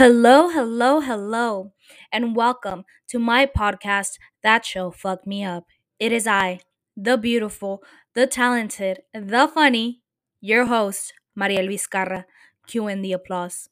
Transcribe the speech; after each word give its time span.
Hello, 0.00 0.48
hello, 0.48 1.00
hello, 1.00 1.72
and 2.10 2.34
welcome 2.34 2.84
to 3.06 3.18
my 3.18 3.44
podcast, 3.44 4.12
That 4.42 4.64
Show 4.64 4.90
Fucked 4.90 5.26
Me 5.26 5.44
Up. 5.44 5.66
It 5.98 6.10
is 6.10 6.26
I, 6.26 6.60
the 6.96 7.18
beautiful, 7.18 7.82
the 8.14 8.26
talented, 8.26 9.02
the 9.12 9.46
funny, 9.46 10.00
your 10.40 10.64
host, 10.64 11.12
Maria 11.36 11.60
Vizcarra. 11.68 12.24
Cue 12.66 12.88
in 12.88 13.02
the 13.02 13.12
applause. 13.12 13.68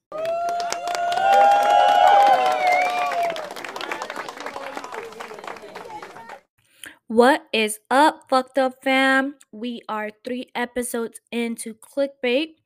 What 7.07 7.47
is 7.55 7.79
up, 7.91 8.25
fucked 8.29 8.59
up 8.59 8.75
fam? 8.85 9.37
We 9.51 9.81
are 9.89 10.11
three 10.27 10.51
episodes 10.55 11.23
into 11.33 11.73
clickbait. 11.73 12.57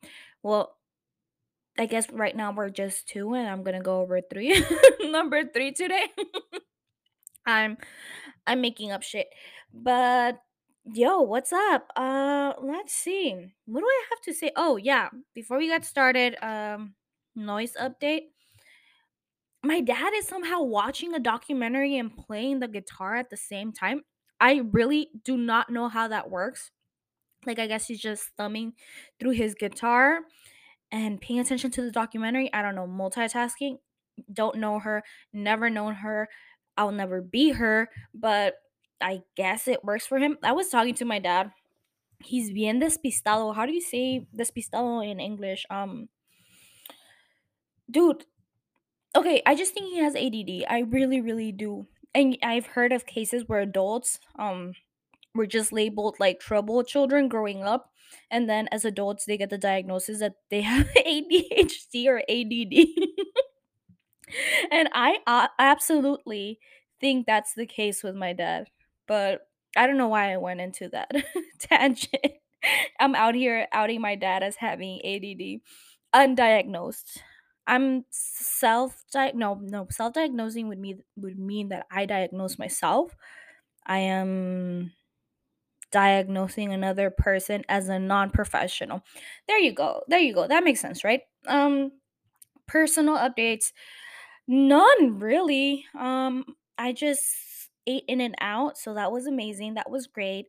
Well, 0.43 0.79
I 1.83 1.87
guess 1.87 2.09
right 2.13 2.37
now 2.37 2.53
we're 2.53 2.71
just 2.71 3.09
two, 3.09 3.35
and 3.35 3.49
I'm 3.49 3.65
gonna 3.65 3.83
go 3.83 4.03
over 4.03 4.21
three. 4.21 4.65
Number 5.01 5.43
three 5.45 5.73
today. 5.73 6.07
I'm 7.47 7.77
I'm 8.47 8.61
making 8.61 8.93
up 8.93 9.03
shit. 9.03 9.27
But 9.75 10.39
yo, 10.85 11.23
what's 11.23 11.53
up? 11.53 11.89
Uh 11.97 12.53
let's 12.63 12.95
see. 12.95 13.35
What 13.67 13.81
do 13.81 13.87
I 13.87 14.03
have 14.11 14.21
to 14.27 14.33
say? 14.33 14.53
Oh 14.55 14.77
yeah, 14.77 15.09
before 15.35 15.59
we 15.59 15.67
get 15.67 15.85
started, 15.85 16.37
um 16.41 16.95
noise 17.35 17.75
update. 17.75 18.27
My 19.65 19.81
dad 19.81 20.13
is 20.15 20.29
somehow 20.29 20.63
watching 20.63 21.15
a 21.15 21.19
documentary 21.19 21.99
and 21.99 22.17
playing 22.17 22.61
the 22.61 22.69
guitar 22.69 23.17
at 23.17 23.29
the 23.29 23.37
same 23.37 23.73
time. 23.73 24.03
I 24.39 24.63
really 24.71 25.09
do 25.25 25.37
not 25.37 25.69
know 25.69 25.89
how 25.89 26.07
that 26.07 26.31
works. 26.31 26.71
Like 27.45 27.59
I 27.59 27.67
guess 27.67 27.89
he's 27.89 28.01
just 28.01 28.31
thumbing 28.37 28.75
through 29.19 29.33
his 29.33 29.57
guitar 29.57 30.21
and 30.93 31.21
paying 31.21 31.41
attention 31.41 31.71
to 31.73 31.83
the 31.83 31.91
documentary. 31.91 32.53
I 32.53 32.63
don't 32.63 32.75
know, 32.75 32.87
multitasking. 32.87 33.79
Don't 34.33 34.59
know 34.59 34.79
her, 34.79 35.03
never 35.33 35.71
known 35.71 35.95
her. 35.95 36.29
I'll 36.77 36.93
never 36.93 37.23
be 37.23 37.51
her, 37.51 37.89
but 38.15 38.57
I 39.01 39.23
guess 39.37 39.67
it 39.67 39.85
works 39.85 40.07
for 40.07 40.19
him. 40.19 40.39
I 40.43 40.53
was 40.53 40.69
talking 40.69 40.95
to 40.97 41.05
my 41.05 41.19
dad. 41.19 41.51
He's 42.23 42.53
bien 42.53 42.81
despistado. 42.81 43.55
How 43.55 43.67
do 43.67 43.73
you 43.73 43.81
say 43.81 44.27
despistado 44.37 45.05
in 45.05 45.19
English? 45.19 45.67
Um 45.71 46.09
dude, 47.91 48.25
okay, 49.17 49.43
I 49.47 49.55
just 49.55 49.75
think 49.75 49.87
he 49.87 49.99
has 49.99 50.15
ADD. 50.15 50.65
I 50.69 50.81
really 50.89 51.21
really 51.21 51.53
do. 51.53 51.87
And 52.15 52.37
I've 52.43 52.67
heard 52.67 52.93
of 52.93 53.07
cases 53.07 53.45
where 53.49 53.61
adults 53.61 54.21
um 54.39 54.75
were 55.35 55.47
just 55.47 55.73
labeled 55.73 56.17
like 56.21 56.41
troubled 56.41 56.87
children 56.87 57.29
growing 57.29 57.63
up 57.63 57.92
and 58.31 58.49
then 58.49 58.69
as 58.73 58.85
adults 58.85 59.25
they 59.25 59.37
get 59.37 59.51
the 59.51 59.59
diagnosis 59.59 60.21
that 60.21 60.35
they 60.51 60.63
have 60.63 60.87
ADHD 60.97 62.07
or 62.07 62.23
ADD. 62.29 62.87
and 64.71 64.89
I 64.93 65.19
uh, 65.27 65.49
absolutely 65.59 66.59
think 67.01 67.27
that's 67.27 67.55
the 67.55 67.67
case 67.67 68.03
with 68.03 68.15
my 68.15 68.33
dad. 68.33 68.69
But 69.07 69.41
I 69.77 69.87
don't 69.87 69.99
know 69.99 70.09
why 70.09 70.33
I 70.33 70.37
went 70.37 70.61
into 70.61 70.89
that 70.91 71.11
tangent. 71.59 72.35
I'm 73.01 73.15
out 73.15 73.35
here 73.35 73.67
outing 73.73 74.01
my 74.01 74.15
dad 74.15 74.43
as 74.43 74.57
having 74.57 75.01
ADD, 75.05 75.61
undiagnosed. 76.15 77.19
I'm 77.67 78.05
self 78.11 79.05
no 79.15 79.55
no 79.63 79.87
self 79.91 80.15
diagnosing 80.15 80.69
would 80.69 80.79
mean 80.79 81.03
would 81.17 81.39
mean 81.39 81.69
that 81.69 81.87
I 81.91 82.07
diagnose 82.07 82.59
myself. 82.59 83.15
I 83.87 83.99
am 83.99 84.93
diagnosing 85.93 86.73
another 86.73 87.11
person 87.11 87.65
as 87.69 87.89
a 87.89 87.99
non-professional. 87.99 89.03
There 89.49 89.59
you 89.59 89.73
go. 89.73 90.03
There 90.09 90.19
you 90.21 90.35
go. 90.35 90.49
That 90.49 90.65
makes 90.65 90.81
sense, 90.81 91.05
right? 91.05 91.23
Um 91.47 91.93
personal 92.67 93.17
updates 93.17 93.73
None 94.49 95.19
really. 95.19 95.87
Um, 95.99 96.45
I 96.79 96.93
just 96.93 97.27
ate 97.87 98.05
In-N-Out, 98.09 98.77
so 98.79 98.95
that 98.95 99.13
was 99.13 99.27
amazing. 99.27 99.75
That 99.75 99.91
was 99.91 100.07
great. 100.07 100.47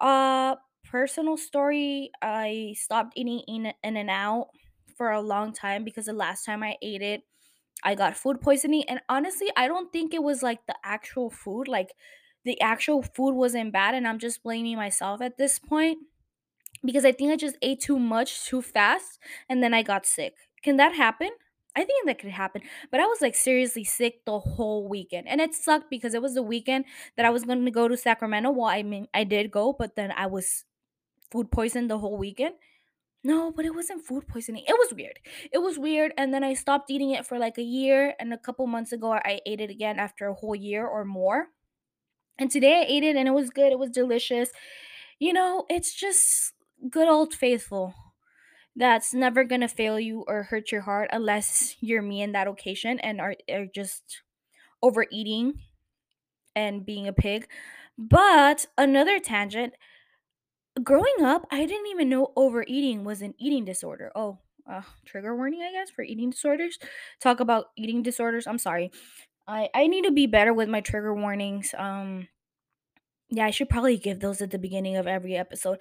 Uh, 0.00 0.56
personal 0.84 1.36
story, 1.36 2.10
I 2.20 2.74
stopped 2.76 3.14
eating 3.16 3.40
in 3.48 3.72
In-N-Out 3.82 4.48
for 4.96 5.10
a 5.12 5.20
long 5.20 5.52
time 5.52 5.84
because 5.84 6.06
the 6.06 6.12
last 6.12 6.44
time 6.44 6.62
I 6.62 6.76
ate 6.82 7.02
it, 7.02 7.22
I 7.84 7.94
got 7.94 8.16
food 8.16 8.40
poisoning. 8.40 8.84
And 8.88 9.00
honestly, 9.08 9.48
I 9.56 9.68
don't 9.68 9.92
think 9.92 10.14
it 10.14 10.22
was 10.22 10.42
like 10.42 10.66
the 10.66 10.76
actual 10.84 11.30
food. 11.30 11.68
Like 11.68 11.92
the 12.44 12.60
actual 12.60 13.02
food 13.02 13.34
wasn't 13.34 13.72
bad, 13.72 13.94
and 13.94 14.06
I'm 14.06 14.18
just 14.18 14.42
blaming 14.42 14.76
myself 14.76 15.20
at 15.20 15.38
this 15.38 15.58
point 15.58 15.98
because 16.84 17.04
I 17.04 17.12
think 17.12 17.32
I 17.32 17.36
just 17.36 17.56
ate 17.62 17.80
too 17.80 17.98
much 17.98 18.44
too 18.44 18.62
fast 18.62 19.18
and 19.48 19.62
then 19.62 19.74
I 19.74 19.82
got 19.82 20.06
sick. 20.06 20.34
Can 20.62 20.76
that 20.76 20.94
happen? 20.94 21.30
I 21.74 21.84
think 21.84 22.06
that 22.06 22.18
could 22.18 22.30
happen. 22.30 22.62
But 22.90 23.00
I 23.00 23.06
was 23.06 23.20
like 23.20 23.34
seriously 23.34 23.84
sick 23.84 24.24
the 24.26 24.38
whole 24.38 24.88
weekend. 24.88 25.28
And 25.28 25.40
it 25.40 25.54
sucked 25.54 25.88
because 25.90 26.12
it 26.12 26.22
was 26.22 26.34
the 26.34 26.42
weekend 26.42 26.84
that 27.16 27.24
I 27.24 27.30
was 27.30 27.44
going 27.44 27.64
to 27.64 27.70
go 27.70 27.88
to 27.88 27.96
Sacramento. 27.96 28.50
Well, 28.50 28.66
I 28.66 28.82
mean, 28.82 29.08
I 29.14 29.24
did 29.24 29.50
go, 29.50 29.72
but 29.72 29.96
then 29.96 30.12
I 30.12 30.26
was 30.26 30.64
food 31.30 31.50
poisoned 31.50 31.90
the 31.90 31.98
whole 31.98 32.18
weekend. 32.18 32.54
No, 33.24 33.52
but 33.52 33.64
it 33.64 33.74
wasn't 33.74 34.04
food 34.04 34.26
poisoning. 34.26 34.64
It 34.66 34.76
was 34.78 34.92
weird. 34.92 35.18
It 35.52 35.58
was 35.58 35.78
weird. 35.78 36.12
And 36.18 36.34
then 36.34 36.42
I 36.44 36.54
stopped 36.54 36.90
eating 36.90 37.10
it 37.12 37.24
for 37.24 37.38
like 37.38 37.56
a 37.56 37.62
year. 37.62 38.14
And 38.18 38.34
a 38.34 38.38
couple 38.38 38.66
months 38.66 38.92
ago, 38.92 39.12
I 39.12 39.40
ate 39.46 39.60
it 39.60 39.70
again 39.70 39.98
after 39.98 40.26
a 40.26 40.34
whole 40.34 40.56
year 40.56 40.86
or 40.86 41.04
more. 41.04 41.46
And 42.38 42.50
today 42.50 42.80
I 42.80 42.84
ate 42.88 43.04
it 43.04 43.16
and 43.16 43.28
it 43.28 43.32
was 43.32 43.50
good. 43.50 43.72
It 43.72 43.78
was 43.78 43.90
delicious. 43.90 44.50
You 45.18 45.32
know, 45.32 45.66
it's 45.70 45.94
just 45.94 46.54
good 46.90 47.08
old 47.08 47.34
faithful 47.34 47.94
that's 48.76 49.14
never 49.14 49.44
gonna 49.44 49.68
fail 49.68 50.00
you 50.00 50.24
or 50.28 50.44
hurt 50.44 50.72
your 50.72 50.82
heart 50.82 51.10
unless 51.12 51.76
you're 51.80 52.02
me 52.02 52.22
in 52.22 52.32
that 52.32 52.48
occasion 52.48 53.00
and 53.00 53.20
are, 53.20 53.36
are 53.50 53.66
just 53.66 54.22
overeating 54.82 55.54
and 56.56 56.84
being 56.84 57.08
a 57.08 57.12
pig. 57.12 57.48
But 57.98 58.66
another 58.78 59.18
tangent 59.18 59.74
growing 60.82 61.22
up, 61.22 61.46
I 61.50 61.66
didn't 61.66 61.88
even 61.88 62.08
know 62.08 62.32
overeating 62.36 63.04
was 63.04 63.22
an 63.22 63.34
eating 63.38 63.64
disorder. 63.64 64.10
Oh, 64.14 64.38
uh, 64.70 64.82
trigger 65.04 65.36
warning, 65.36 65.62
I 65.62 65.72
guess, 65.72 65.90
for 65.90 66.02
eating 66.02 66.30
disorders. 66.30 66.78
Talk 67.20 67.40
about 67.40 67.66
eating 67.76 68.02
disorders. 68.02 68.46
I'm 68.46 68.58
sorry. 68.58 68.90
I, 69.52 69.68
I 69.74 69.86
need 69.86 70.04
to 70.04 70.10
be 70.10 70.26
better 70.26 70.54
with 70.54 70.68
my 70.68 70.80
trigger 70.80 71.14
warnings. 71.14 71.74
Um, 71.76 72.28
yeah, 73.28 73.44
I 73.46 73.50
should 73.50 73.68
probably 73.68 73.98
give 73.98 74.20
those 74.20 74.40
at 74.40 74.50
the 74.50 74.58
beginning 74.58 74.96
of 74.96 75.06
every 75.06 75.36
episode. 75.36 75.78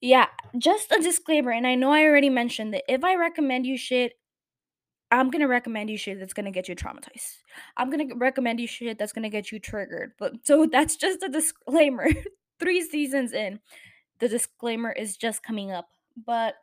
Yeah, 0.00 0.26
just 0.58 0.90
a 0.90 1.00
disclaimer, 1.00 1.52
and 1.52 1.66
I 1.66 1.76
know 1.76 1.92
I 1.92 2.04
already 2.04 2.30
mentioned 2.30 2.74
that 2.74 2.84
if 2.88 3.04
I 3.04 3.14
recommend 3.14 3.64
you 3.64 3.76
shit, 3.78 4.14
I'm 5.10 5.30
gonna 5.30 5.46
recommend 5.46 5.88
you 5.88 5.96
shit 5.96 6.18
that's 6.18 6.32
gonna 6.32 6.50
get 6.50 6.68
you 6.68 6.74
traumatized. 6.74 7.36
I'm 7.76 7.90
gonna 7.90 8.14
recommend 8.16 8.60
you 8.60 8.66
shit 8.66 8.98
that's 8.98 9.12
gonna 9.12 9.30
get 9.30 9.52
you 9.52 9.60
triggered. 9.60 10.12
But 10.18 10.32
so 10.44 10.66
that's 10.66 10.96
just 10.96 11.22
a 11.22 11.28
disclaimer. 11.28 12.08
Three 12.58 12.82
seasons 12.82 13.32
in, 13.32 13.60
the 14.18 14.28
disclaimer 14.28 14.90
is 14.90 15.16
just 15.16 15.42
coming 15.44 15.70
up. 15.70 15.88
But 16.24 16.54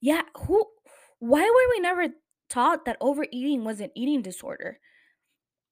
yeah, 0.00 0.22
who 0.36 0.64
why 1.18 1.42
were 1.42 1.76
we 1.76 1.80
never 1.80 2.08
taught 2.48 2.84
that 2.84 2.98
overeating 3.00 3.64
was 3.64 3.80
an 3.80 3.90
eating 3.96 4.22
disorder? 4.22 4.78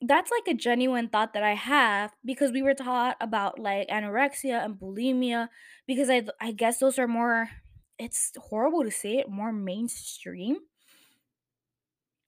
That's 0.00 0.30
like 0.30 0.46
a 0.48 0.54
genuine 0.54 1.08
thought 1.08 1.32
that 1.32 1.42
I 1.42 1.54
have 1.54 2.14
because 2.24 2.52
we 2.52 2.62
were 2.62 2.74
taught 2.74 3.16
about 3.20 3.58
like 3.58 3.88
anorexia 3.88 4.64
and 4.64 4.76
bulimia 4.78 5.48
because 5.86 6.10
I 6.10 6.26
I 6.40 6.52
guess 6.52 6.78
those 6.78 6.98
are 6.98 7.08
more 7.08 7.50
it's 7.98 8.32
horrible 8.38 8.84
to 8.84 8.90
say 8.90 9.18
it 9.18 9.28
more 9.30 9.52
mainstream. 9.52 10.58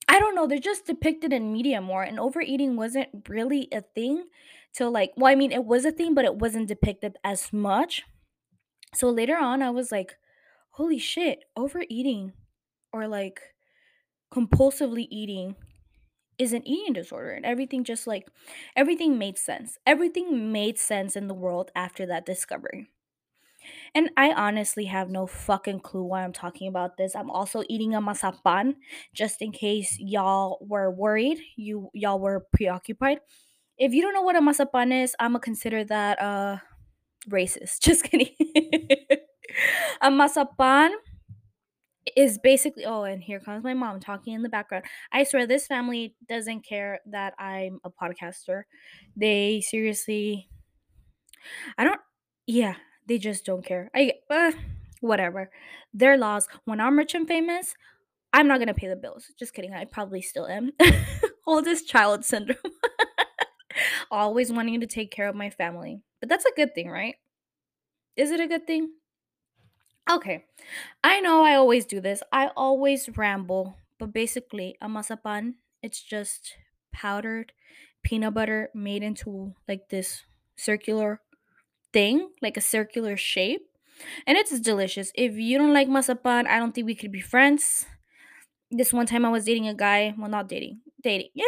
I 0.07 0.19
don't 0.19 0.33
know, 0.33 0.47
they're 0.47 0.57
just 0.57 0.85
depicted 0.85 1.31
in 1.31 1.53
media 1.53 1.81
more 1.81 2.03
and 2.03 2.19
overeating 2.19 2.75
wasn't 2.75 3.27
really 3.29 3.67
a 3.71 3.81
thing 3.81 4.27
till 4.73 4.91
like 4.91 5.11
well 5.15 5.31
I 5.31 5.35
mean 5.35 5.51
it 5.51 5.65
was 5.65 5.85
a 5.85 5.91
thing 5.91 6.13
but 6.15 6.25
it 6.25 6.35
wasn't 6.35 6.67
depicted 6.67 7.17
as 7.23 7.53
much. 7.53 8.03
So 8.95 9.09
later 9.09 9.37
on 9.37 9.61
I 9.63 9.71
was 9.71 9.91
like 9.91 10.17
holy 10.71 10.99
shit, 10.99 11.45
overeating 11.57 12.33
or 12.93 13.07
like 13.07 13.41
compulsively 14.33 15.07
eating 15.11 15.55
is 16.39 16.53
an 16.53 16.67
eating 16.67 16.93
disorder 16.93 17.31
and 17.31 17.45
everything 17.45 17.83
just 17.83 18.07
like 18.07 18.27
everything 18.75 19.17
made 19.17 19.37
sense. 19.37 19.77
Everything 19.85 20.51
made 20.51 20.79
sense 20.79 21.15
in 21.15 21.27
the 21.27 21.33
world 21.33 21.71
after 21.75 22.05
that 22.07 22.25
discovery. 22.25 22.87
And 23.95 24.09
i 24.17 24.31
honestly 24.31 24.85
have 24.85 25.09
no 25.09 25.27
fucking 25.27 25.81
clue 25.81 26.03
why 26.03 26.23
i'm 26.23 26.33
talking 26.33 26.67
about 26.67 26.97
this. 26.97 27.15
I'm 27.15 27.29
also 27.29 27.63
eating 27.69 27.95
a 27.95 28.01
mazapan 28.01 28.75
just 29.13 29.41
in 29.41 29.51
case 29.51 29.97
y'all 29.99 30.59
were 30.61 30.91
worried 30.91 31.39
you 31.55 31.89
y'all 31.93 32.19
were 32.19 32.45
preoccupied. 32.53 33.19
If 33.77 33.93
you 33.93 34.01
don't 34.01 34.13
know 34.13 34.21
what 34.21 34.35
a 34.35 34.41
mazapan 34.41 35.03
is 35.03 35.15
i'm 35.19 35.31
gonna 35.31 35.39
consider 35.41 35.83
that 35.85 36.21
uh 36.21 36.57
racist. 37.29 37.79
Just 37.81 38.03
kidding. 38.03 38.29
A 40.01 40.09
mazapan 40.09 40.91
is 42.15 42.37
basically 42.39 42.85
oh 42.85 43.03
and 43.03 43.21
here 43.21 43.39
comes 43.39 43.63
my 43.63 43.73
mom 43.73 43.99
talking 43.99 44.33
in 44.33 44.41
the 44.41 44.49
background 44.49 44.83
i 45.11 45.23
swear 45.23 45.45
this 45.45 45.67
family 45.67 46.15
doesn't 46.27 46.65
care 46.65 46.99
that 47.05 47.33
i'm 47.37 47.79
a 47.83 47.89
podcaster 47.89 48.63
they 49.15 49.61
seriously 49.61 50.49
i 51.77 51.83
don't 51.83 51.99
yeah 52.47 52.75
they 53.07 53.17
just 53.17 53.45
don't 53.45 53.65
care 53.65 53.91
i 53.93 54.13
uh, 54.29 54.51
whatever 55.01 55.51
their 55.93 56.17
laws 56.17 56.47
when 56.65 56.79
i'm 56.79 56.97
rich 56.97 57.13
and 57.13 57.27
famous 57.27 57.75
I'm 58.31 58.47
not 58.47 58.59
gonna 58.59 58.73
pay 58.73 58.87
the 58.87 58.95
bills. 58.95 59.31
Just 59.37 59.53
kidding. 59.53 59.73
I 59.73 59.85
probably 59.85 60.21
still 60.21 60.47
am. 60.47 60.71
Oldest 61.47 61.87
child 61.87 62.23
syndrome. 62.23 62.57
Always 64.11 64.51
wanting 64.51 64.79
to 64.81 64.87
take 64.87 65.11
care 65.11 65.27
of 65.27 65.35
my 65.35 65.49
family. 65.49 66.01
But 66.19 66.29
that's 66.29 66.45
a 66.45 66.55
good 66.55 66.75
thing, 66.75 66.89
right? 66.89 67.15
Is 68.15 68.31
it 68.31 68.39
a 68.39 68.47
good 68.47 68.67
thing? 68.67 68.91
Okay. 70.09 70.45
I 71.03 71.19
know 71.19 71.43
I 71.43 71.55
always 71.55 71.85
do 71.85 72.01
this. 72.01 72.23
I 72.31 72.49
always 72.55 73.09
ramble. 73.17 73.75
But 73.99 74.13
basically, 74.13 74.75
a 74.81 74.87
mazapan, 74.87 75.55
it's 75.83 76.01
just 76.01 76.55
powdered 76.91 77.51
peanut 78.03 78.33
butter 78.33 78.69
made 78.73 79.03
into 79.03 79.53
like 79.67 79.89
this 79.89 80.23
circular 80.55 81.21
thing, 81.93 82.29
like 82.41 82.57
a 82.57 82.61
circular 82.61 83.17
shape. 83.17 83.67
And 84.27 84.37
it's 84.37 84.57
delicious. 84.61 85.11
If 85.15 85.35
you 85.35 85.57
don't 85.57 85.73
like 85.73 85.87
mazapan, 85.89 86.47
I 86.47 86.59
don't 86.59 86.73
think 86.73 86.87
we 86.87 86.95
could 86.95 87.11
be 87.11 87.21
friends. 87.21 87.85
This 88.71 88.93
one 88.93 89.05
time 89.07 89.25
I 89.25 89.29
was 89.29 89.45
dating 89.45 89.67
a 89.67 89.75
guy. 89.75 90.13
Well, 90.17 90.29
not 90.29 90.49
dating. 90.49 90.81
Dating. 91.03 91.29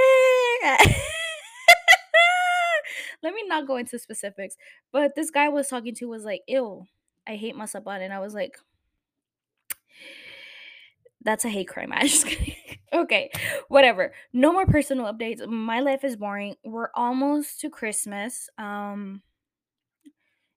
Yeah. 0.62 0.78
Let 3.24 3.34
me 3.34 3.44
not 3.48 3.68
go 3.68 3.78
into 3.78 4.00
specifics. 4.00 4.56
But 4.92 5.16
this 5.16 5.30
guy 5.32 5.46
I 5.46 5.50
was 5.50 5.68
talking 5.68 5.96
to 5.96 6.06
was 6.06 6.24
like, 6.24 6.42
ew, 6.48 6.86
I 7.28 7.36
hate 7.36 7.56
mazapan. 7.56 8.02
And 8.02 8.14
I 8.14 8.20
was 8.20 8.34
like, 8.34 8.58
that's 11.24 11.46
a 11.46 11.50
hate 11.50 11.68
crime. 11.68 11.92
I 11.96 12.08
just 12.08 12.28
okay, 12.94 13.32
whatever. 13.68 14.14
No 14.34 14.52
more 14.52 14.66
personal 14.66 15.12
updates. 15.12 15.46
My 15.48 15.80
life 15.80 16.04
is 16.04 16.16
boring. 16.16 16.56
We're 16.64 16.90
almost 16.96 17.62
to 17.62 17.70
Christmas. 17.70 18.50
Um 18.58 19.22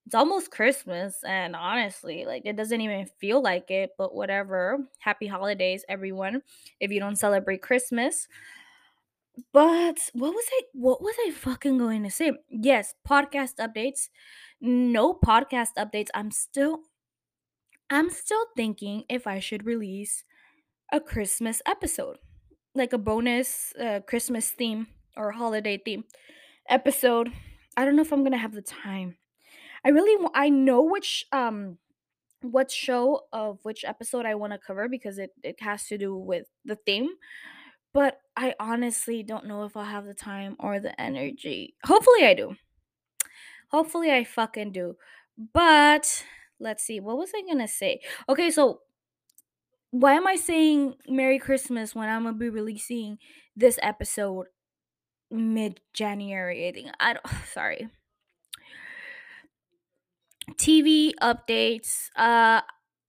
it's 0.06 0.14
almost 0.14 0.50
Christmas 0.50 1.16
and 1.24 1.56
honestly, 1.56 2.26
like 2.26 2.42
it 2.44 2.56
doesn't 2.56 2.80
even 2.80 3.06
feel 3.18 3.42
like 3.42 3.70
it, 3.70 3.90
but 3.96 4.14
whatever. 4.14 4.78
Happy 4.98 5.26
holidays 5.26 5.84
everyone 5.88 6.42
if 6.78 6.90
you 6.90 7.00
don't 7.00 7.16
celebrate 7.16 7.62
Christmas. 7.62 8.28
But 9.52 9.98
what 10.12 10.32
was 10.34 10.44
I 10.52 10.60
what 10.74 11.02
was 11.02 11.14
I 11.26 11.30
fucking 11.30 11.78
going 11.78 12.04
to 12.04 12.10
say? 12.10 12.32
Yes, 12.48 12.94
podcast 13.08 13.54
updates. 13.56 14.08
No 14.64 15.14
podcast 15.14 15.74
updates. 15.78 16.08
I'm 16.12 16.32
still 16.32 16.80
I'm 17.90 18.10
still 18.10 18.46
thinking 18.56 19.04
if 19.08 19.26
I 19.26 19.38
should 19.38 19.66
release 19.66 20.24
a 20.92 21.00
Christmas 21.00 21.62
episode, 21.66 22.18
like 22.74 22.92
a 22.92 22.98
bonus 22.98 23.74
uh, 23.80 24.00
Christmas 24.06 24.50
theme 24.50 24.88
or 25.16 25.32
holiday 25.32 25.78
theme 25.78 26.04
episode. 26.68 27.32
I 27.76 27.84
don't 27.84 27.96
know 27.96 28.02
if 28.02 28.12
I'm 28.12 28.24
gonna 28.24 28.38
have 28.38 28.54
the 28.54 28.62
time. 28.62 29.16
I 29.84 29.90
really 29.90 30.22
wa- 30.22 30.32
I 30.34 30.50
know 30.50 30.82
which 30.82 31.26
um 31.32 31.78
what 32.42 32.70
show 32.70 33.22
of 33.32 33.58
which 33.64 33.84
episode 33.84 34.26
I 34.26 34.34
want 34.36 34.52
to 34.54 34.58
cover 34.58 34.88
because 34.88 35.18
it 35.18 35.32
it 35.42 35.60
has 35.62 35.86
to 35.88 35.98
do 35.98 36.16
with 36.16 36.46
the 36.64 36.76
theme, 36.76 37.10
but 37.94 38.20
I 38.36 38.54
honestly 38.60 39.22
don't 39.22 39.46
know 39.46 39.64
if 39.64 39.76
I'll 39.76 39.84
have 39.84 40.06
the 40.06 40.14
time 40.14 40.56
or 40.60 40.80
the 40.80 40.98
energy. 41.00 41.76
Hopefully 41.84 42.24
I 42.26 42.34
do. 42.34 42.56
Hopefully 43.74 44.12
I 44.12 44.22
fucking 44.22 44.70
do. 44.70 44.94
But 45.52 46.24
let's 46.60 46.84
see. 46.84 47.00
What 47.00 47.18
was 47.18 47.32
I 47.34 47.42
gonna 47.42 47.66
say? 47.66 47.98
Okay, 48.28 48.48
so 48.52 48.82
why 49.90 50.12
am 50.12 50.28
I 50.28 50.36
saying 50.36 50.94
Merry 51.08 51.40
Christmas 51.40 51.92
when 51.92 52.08
I'm 52.08 52.22
gonna 52.22 52.36
be 52.36 52.48
releasing 52.48 53.18
this 53.56 53.80
episode 53.82 54.46
mid 55.28 55.80
January? 55.92 56.68
I 56.68 56.70
think 56.70 56.90
I 57.00 57.14
don't. 57.14 57.26
Sorry. 57.52 57.88
TV 60.52 61.10
updates, 61.20 62.10
uh, 62.14 62.60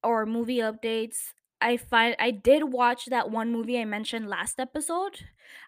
or 0.04 0.26
movie 0.26 0.62
updates. 0.66 1.35
I 1.62 1.78
find 1.78 2.16
I 2.20 2.32
did 2.32 2.72
watch 2.74 3.06
that 3.08 3.32
one 3.32 3.52
movie 3.52 3.80
I 3.80 3.86
mentioned 3.86 4.30
last 4.30 4.60
episode. 4.60 5.20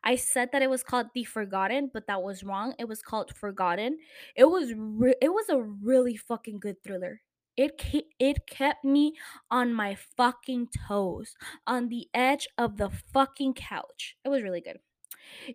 I 0.04 0.16
said 0.16 0.50
that 0.52 0.62
it 0.62 0.70
was 0.70 0.84
called 0.84 1.08
The 1.14 1.24
Forgotten, 1.24 1.92
but 1.94 2.08
that 2.08 2.22
was 2.22 2.44
wrong. 2.44 2.74
It 2.78 2.88
was 2.88 3.02
called 3.02 3.36
Forgotten. 3.36 3.98
It 4.36 4.46
was 4.46 4.74
re- 4.76 5.16
it 5.22 5.30
was 5.30 5.50
a 5.50 5.62
really 5.62 6.18
fucking 6.18 6.60
good 6.60 6.84
thriller. 6.84 7.22
It 7.56 7.78
ke- 7.78 8.14
it 8.20 8.46
kept 8.48 8.86
me 8.86 9.14
on 9.50 9.74
my 9.74 9.96
fucking 9.96 10.70
toes, 10.88 11.36
on 11.66 11.90
the 11.90 12.08
edge 12.14 12.48
of 12.58 12.78
the 12.78 12.90
fucking 12.90 13.54
couch. 13.56 14.16
It 14.24 14.30
was 14.30 14.44
really 14.44 14.62
good. 14.62 14.78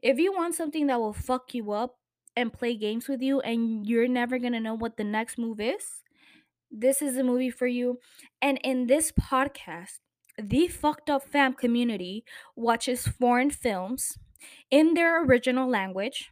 If 0.02 0.19
you 0.19 0.32
want 0.32 0.55
something 0.55 0.87
that 0.88 1.00
will 1.00 1.12
fuck 1.12 1.55
you 1.55 1.73
up 1.73 1.96
and 2.37 2.52
play 2.52 2.76
games 2.76 3.08
with 3.08 3.23
you 3.23 3.40
and 3.40 3.87
you're 3.87 4.08
never 4.08 4.38
going 4.38 4.52
to 4.52 4.61
know 4.61 4.75
what 4.75 4.96
the 4.96 5.05
next 5.05 5.38
move 5.38 5.61
is, 5.61 6.02
this 6.70 7.02
is 7.02 7.17
a 7.17 7.25
movie 7.25 7.50
for 7.50 7.67
you. 7.67 7.99
And 8.40 8.58
in 8.64 8.87
this 8.87 9.12
podcast, 9.12 9.99
the 10.40 10.69
fucked 10.69 11.11
up 11.11 11.29
fam 11.29 11.55
community 11.55 12.25
watches 12.56 13.06
foreign 13.06 13.50
films 13.50 14.19
in 14.70 14.94
their 14.94 15.25
original 15.25 15.69
language 15.69 16.31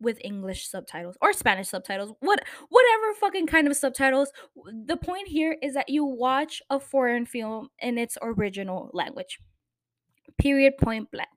with 0.00 0.18
English 0.24 0.66
subtitles 0.66 1.16
or 1.20 1.32
Spanish 1.32 1.68
subtitles, 1.68 2.12
what 2.20 2.40
whatever 2.68 3.14
fucking 3.20 3.46
kind 3.46 3.66
of 3.66 3.76
subtitles. 3.76 4.32
The 4.86 4.96
point 4.96 5.28
here 5.28 5.56
is 5.62 5.74
that 5.74 5.88
you 5.88 6.04
watch 6.04 6.62
a 6.70 6.80
foreign 6.80 7.26
film 7.26 7.68
in 7.78 7.98
its 7.98 8.16
original 8.22 8.90
language. 8.92 9.38
Period 10.38 10.78
point 10.78 11.10
blank. 11.10 11.28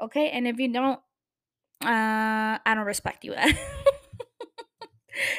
Okay? 0.00 0.30
And 0.30 0.48
if 0.48 0.58
you 0.58 0.72
don't 0.72 1.00
uh 1.82 2.58
I 2.64 2.72
don't 2.74 2.86
respect 2.86 3.24
you. 3.24 3.34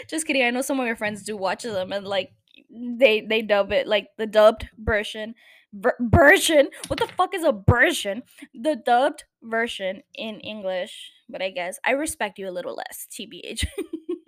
Just 0.08 0.26
kidding. 0.26 0.44
I 0.44 0.50
know 0.50 0.62
some 0.62 0.80
of 0.80 0.88
your 0.88 0.96
friends 0.96 1.24
do 1.24 1.36
watch 1.36 1.64
them 1.64 1.92
and 1.92 2.08
like 2.08 2.32
they 2.70 3.22
they 3.22 3.42
dub 3.42 3.72
it 3.72 3.88
like 3.88 4.10
the 4.18 4.28
dubbed 4.28 4.68
version 4.78 5.36
ver- 5.74 5.98
version. 6.00 6.70
What 6.88 7.00
the 7.00 7.08
fuck 7.08 7.34
is 7.34 7.44
a 7.44 7.60
version? 7.68 8.24
The 8.54 8.76
dubbed 8.76 9.24
version 9.44 10.04
in 10.14 10.40
English. 10.40 11.12
But 11.30 11.42
I 11.42 11.50
guess 11.50 11.80
I 11.86 11.92
respect 11.92 12.40
you 12.40 12.50
a 12.50 12.52
little 12.52 12.76
less, 12.76 13.08
TBH. 13.12 13.66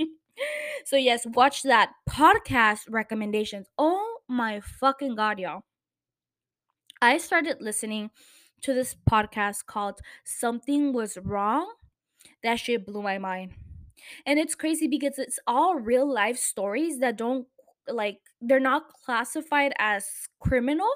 so 0.85 0.95
yes, 0.95 1.25
watch 1.25 1.63
that 1.63 1.91
podcast 2.09 2.81
recommendations. 2.89 3.67
Oh 3.77 4.17
my 4.27 4.59
fucking 4.59 5.15
god, 5.15 5.39
y'all. 5.39 5.63
I 7.01 7.17
started 7.17 7.57
listening 7.61 8.11
to 8.61 8.73
this 8.73 8.95
podcast 9.09 9.65
called 9.65 10.01
Something 10.25 10.91
Was 10.91 11.17
Wrong. 11.23 11.71
That 12.43 12.59
shit 12.59 12.85
blew 12.85 13.01
my 13.01 13.17
mind. 13.17 13.53
And 14.25 14.39
it's 14.39 14.55
crazy 14.55 14.87
because 14.87 15.17
it's 15.17 15.39
all 15.47 15.75
real 15.75 16.11
life 16.11 16.37
stories 16.37 16.99
that 16.99 17.17
don't 17.17 17.47
like 17.87 18.19
they're 18.41 18.59
not 18.59 18.93
classified 19.05 19.73
as 19.79 20.07
criminal. 20.39 20.89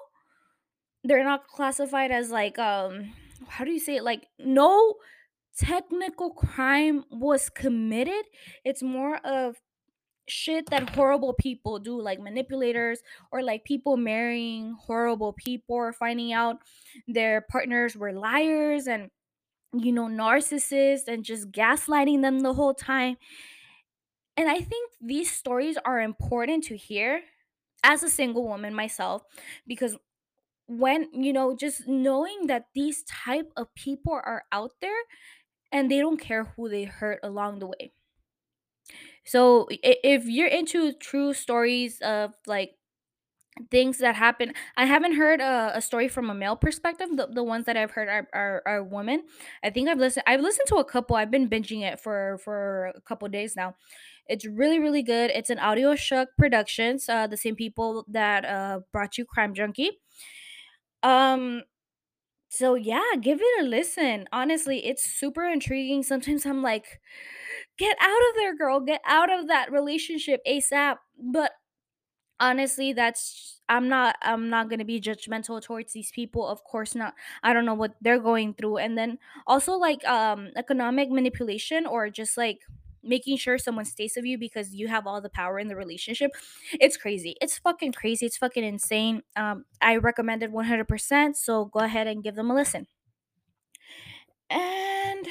They're 1.03 1.23
not 1.23 1.47
classified 1.47 2.11
as 2.11 2.31
like 2.31 2.57
um 2.59 3.13
how 3.47 3.65
do 3.65 3.71
you 3.71 3.79
say 3.79 3.97
it? 3.97 4.03
Like 4.03 4.27
no 4.39 4.95
technical 5.57 6.31
crime 6.33 7.03
was 7.11 7.49
committed. 7.49 8.25
It's 8.65 8.83
more 8.83 9.17
of 9.17 9.61
shit 10.27 10.69
that 10.69 10.91
horrible 10.91 11.33
people 11.33 11.79
do 11.79 12.01
like 12.01 12.19
manipulators 12.19 13.01
or 13.31 13.43
like 13.43 13.65
people 13.65 13.97
marrying 13.97 14.75
horrible 14.79 15.33
people 15.33 15.75
or 15.75 15.93
finding 15.93 16.33
out 16.33 16.57
their 17.07 17.41
partners 17.41 17.95
were 17.97 18.13
liars 18.13 18.87
and 18.87 19.11
you 19.73 19.91
know 19.91 20.07
narcissists 20.07 21.07
and 21.07 21.25
just 21.25 21.51
gaslighting 21.51 22.21
them 22.21 22.41
the 22.41 22.53
whole 22.53 22.73
time 22.73 23.17
and 24.35 24.49
I 24.49 24.59
think 24.59 24.91
these 24.99 25.31
stories 25.31 25.77
are 25.85 26.01
important 26.01 26.63
to 26.65 26.77
hear 26.77 27.21
as 27.83 28.03
a 28.03 28.09
single 28.09 28.47
woman 28.47 28.73
myself 28.73 29.23
because 29.67 29.97
when 30.67 31.09
you 31.13 31.33
know 31.33 31.55
just 31.55 31.87
knowing 31.87 32.47
that 32.47 32.67
these 32.73 33.03
type 33.03 33.51
of 33.57 33.73
people 33.75 34.13
are 34.13 34.43
out 34.51 34.71
there 34.81 35.01
and 35.71 35.91
they 35.91 35.99
don't 35.99 36.19
care 36.19 36.45
who 36.55 36.69
they 36.69 36.85
hurt 36.85 37.19
along 37.23 37.59
the 37.59 37.67
way. 37.67 37.93
So 39.25 39.67
if 39.71 40.25
you're 40.25 40.47
into 40.47 40.93
true 40.93 41.33
stories 41.33 41.99
of 42.01 42.33
like 42.45 42.75
things 43.69 43.99
that 43.99 44.15
happen 44.15 44.51
i 44.77 44.85
haven't 44.85 45.13
heard 45.13 45.39
a, 45.39 45.71
a 45.75 45.81
story 45.81 46.07
from 46.07 46.29
a 46.29 46.33
male 46.33 46.55
perspective. 46.55 47.07
The, 47.15 47.27
the 47.27 47.43
ones 47.43 47.65
that 47.67 47.77
i've 47.77 47.91
heard 47.91 48.07
are, 48.09 48.27
are 48.33 48.63
are 48.65 48.83
women. 48.83 49.23
I 49.63 49.69
think 49.69 49.89
i've 49.89 49.99
listened 49.99 50.23
i've 50.27 50.41
listened 50.41 50.67
to 50.69 50.77
a 50.77 50.85
couple. 50.85 51.15
I've 51.15 51.29
been 51.31 51.49
binging 51.49 51.83
it 51.83 51.99
for 51.99 52.39
for 52.43 52.87
a 52.95 53.01
couple 53.01 53.27
days 53.29 53.55
now. 53.55 53.75
It's 54.27 54.45
really 54.45 54.79
really 54.79 55.03
good. 55.03 55.31
It's 55.31 55.51
an 55.51 55.59
audiochuck 55.59 56.27
productions 56.37 57.09
uh 57.09 57.27
the 57.27 57.37
same 57.37 57.55
people 57.55 58.05
that 58.09 58.45
uh 58.45 58.81
brought 58.91 59.17
you 59.19 59.25
crime 59.25 59.53
junkie 59.53 59.99
um 61.03 61.61
so 62.49 62.75
yeah 62.75 63.01
give 63.21 63.39
it 63.41 63.65
a 63.65 63.67
listen 63.67 64.27
honestly 64.31 64.85
it's 64.85 65.03
super 65.09 65.45
intriguing 65.45 66.03
sometimes 66.03 66.45
i'm 66.45 66.61
like 66.61 67.01
get 67.77 67.97
out 68.01 68.21
of 68.29 68.35
there 68.37 68.55
girl 68.55 68.79
get 68.79 69.01
out 69.05 69.31
of 69.31 69.47
that 69.47 69.71
relationship 69.71 70.41
asap 70.47 70.97
but 71.19 71.51
honestly 72.39 72.93
that's 72.93 73.61
i'm 73.69 73.87
not 73.87 74.15
i'm 74.21 74.49
not 74.49 74.69
going 74.69 74.79
to 74.79 74.85
be 74.85 74.99
judgmental 74.99 75.61
towards 75.61 75.93
these 75.93 76.11
people 76.11 76.47
of 76.47 76.63
course 76.63 76.95
not 76.95 77.13
i 77.43 77.53
don't 77.53 77.65
know 77.65 77.73
what 77.75 77.95
they're 78.01 78.19
going 78.19 78.53
through 78.53 78.77
and 78.77 78.97
then 78.97 79.17
also 79.47 79.73
like 79.75 80.03
um 80.05 80.49
economic 80.57 81.09
manipulation 81.09 81.85
or 81.85 82.09
just 82.09 82.37
like 82.37 82.59
making 83.03 83.37
sure 83.37 83.57
someone 83.57 83.85
stays 83.85 84.13
with 84.15 84.25
you 84.25 84.37
because 84.37 84.73
you 84.73 84.87
have 84.87 85.05
all 85.05 85.21
the 85.21 85.29
power 85.29 85.59
in 85.59 85.67
the 85.67 85.75
relationship. 85.75 86.31
It's 86.79 86.97
crazy. 86.97 87.35
It's 87.41 87.57
fucking 87.57 87.93
crazy. 87.93 88.25
It's 88.25 88.37
fucking 88.37 88.63
insane. 88.63 89.23
Um, 89.35 89.65
I 89.81 89.97
recommend 89.97 90.43
it 90.43 90.51
100%. 90.51 91.35
So 91.35 91.65
go 91.65 91.79
ahead 91.79 92.07
and 92.07 92.23
give 92.23 92.35
them 92.35 92.49
a 92.49 92.55
listen. 92.55 92.87
And 94.49 95.27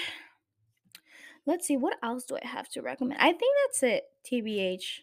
let's 1.47 1.67
see, 1.67 1.77
what 1.77 1.97
else 2.03 2.25
do 2.25 2.37
I 2.43 2.47
have 2.47 2.69
to 2.71 2.83
recommend? 2.83 3.21
I 3.21 3.33
think 3.33 3.55
that's 3.67 3.83
it, 3.83 4.05
TBH. 4.31 5.01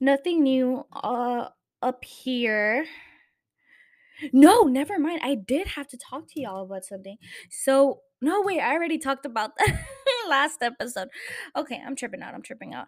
Nothing 0.00 0.42
new 0.42 0.86
uh 0.92 1.48
up 1.82 2.04
here. 2.04 2.86
No, 4.32 4.62
never 4.62 4.98
mind. 4.98 5.20
I 5.22 5.36
did 5.36 5.68
have 5.68 5.86
to 5.88 5.96
talk 5.96 6.26
to 6.28 6.40
y'all 6.40 6.64
about 6.64 6.84
something. 6.84 7.16
So, 7.50 8.00
no, 8.20 8.42
wait, 8.42 8.60
I 8.60 8.72
already 8.72 8.98
talked 8.98 9.24
about 9.26 9.52
that 9.58 9.68
last 10.28 10.62
episode. 10.62 11.08
Okay, 11.56 11.82
I'm 11.84 11.96
tripping 11.96 12.22
out. 12.22 12.34
I'm 12.34 12.42
tripping 12.42 12.74
out. 12.74 12.86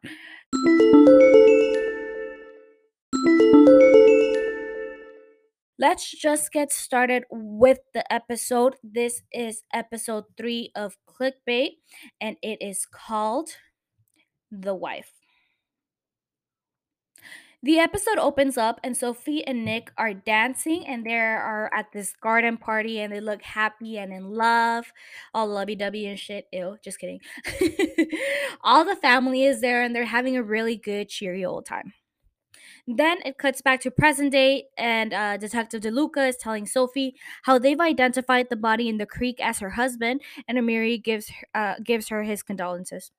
Let's 5.78 6.10
just 6.10 6.52
get 6.52 6.70
started 6.70 7.24
with 7.30 7.78
the 7.94 8.04
episode. 8.12 8.76
This 8.82 9.22
is 9.32 9.62
episode 9.72 10.24
three 10.36 10.72
of 10.76 10.98
Clickbait, 11.08 11.78
and 12.20 12.36
it 12.42 12.58
is 12.60 12.84
called 12.84 13.48
The 14.50 14.74
Wife. 14.74 15.19
The 17.62 17.78
episode 17.78 18.16
opens 18.16 18.56
up, 18.56 18.80
and 18.82 18.96
Sophie 18.96 19.46
and 19.46 19.66
Nick 19.66 19.92
are 19.98 20.14
dancing, 20.14 20.86
and 20.86 21.04
they 21.04 21.14
are 21.14 21.70
at 21.74 21.92
this 21.92 22.14
garden 22.16 22.56
party, 22.56 23.00
and 23.00 23.12
they 23.12 23.20
look 23.20 23.42
happy 23.42 23.98
and 23.98 24.14
in 24.14 24.30
love, 24.30 24.90
all 25.34 25.46
lovey 25.46 25.74
dovey 25.74 26.06
and 26.06 26.18
shit. 26.18 26.46
Ew, 26.52 26.78
just 26.82 26.98
kidding. 26.98 27.20
all 28.64 28.86
the 28.86 28.96
family 28.96 29.44
is 29.44 29.60
there, 29.60 29.82
and 29.82 29.94
they're 29.94 30.06
having 30.06 30.38
a 30.38 30.42
really 30.42 30.74
good, 30.74 31.10
cheery 31.10 31.44
old 31.44 31.66
time. 31.66 31.92
Then 32.86 33.18
it 33.26 33.36
cuts 33.36 33.60
back 33.60 33.82
to 33.82 33.90
present 33.90 34.32
day, 34.32 34.64
and 34.78 35.12
uh, 35.12 35.36
Detective 35.36 35.82
DeLuca 35.82 36.30
is 36.30 36.38
telling 36.38 36.64
Sophie 36.66 37.14
how 37.42 37.58
they've 37.58 37.78
identified 37.78 38.46
the 38.48 38.56
body 38.56 38.88
in 38.88 38.96
the 38.96 39.04
creek 39.04 39.38
as 39.38 39.58
her 39.58 39.70
husband, 39.70 40.22
and 40.48 40.56
Amiri 40.56 41.02
gives 41.02 41.30
uh, 41.54 41.74
gives 41.84 42.08
her 42.08 42.22
his 42.22 42.42
condolences. 42.42 43.12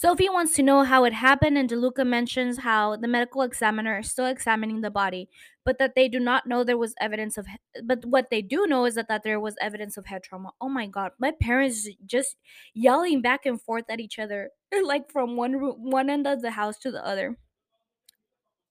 Sophie 0.00 0.28
wants 0.28 0.54
to 0.54 0.62
know 0.62 0.84
how 0.84 1.02
it 1.02 1.12
happened, 1.12 1.58
and 1.58 1.68
DeLuca 1.68 2.06
mentions 2.06 2.58
how 2.58 2.94
the 2.94 3.08
medical 3.08 3.42
examiner 3.42 3.98
is 3.98 4.08
still 4.08 4.26
examining 4.26 4.80
the 4.80 4.92
body, 4.92 5.28
but 5.64 5.78
that 5.80 5.96
they 5.96 6.06
do 6.06 6.20
not 6.20 6.46
know 6.46 6.62
there 6.62 6.78
was 6.78 6.94
evidence 7.00 7.36
of. 7.36 7.48
But 7.82 8.04
what 8.04 8.30
they 8.30 8.40
do 8.40 8.68
know 8.68 8.84
is 8.84 8.94
that, 8.94 9.08
that 9.08 9.24
there 9.24 9.40
was 9.40 9.56
evidence 9.60 9.96
of 9.96 10.06
head 10.06 10.22
trauma. 10.22 10.52
Oh 10.60 10.68
my 10.68 10.86
god, 10.86 11.10
my 11.18 11.32
parents 11.42 11.88
just 12.06 12.36
yelling 12.74 13.22
back 13.22 13.44
and 13.44 13.60
forth 13.60 13.86
at 13.90 13.98
each 13.98 14.20
other, 14.20 14.50
like 14.84 15.10
from 15.10 15.36
one 15.36 15.54
room, 15.54 15.74
one 15.78 16.10
end 16.10 16.28
of 16.28 16.42
the 16.42 16.52
house 16.52 16.78
to 16.78 16.92
the 16.92 17.04
other. 17.04 17.36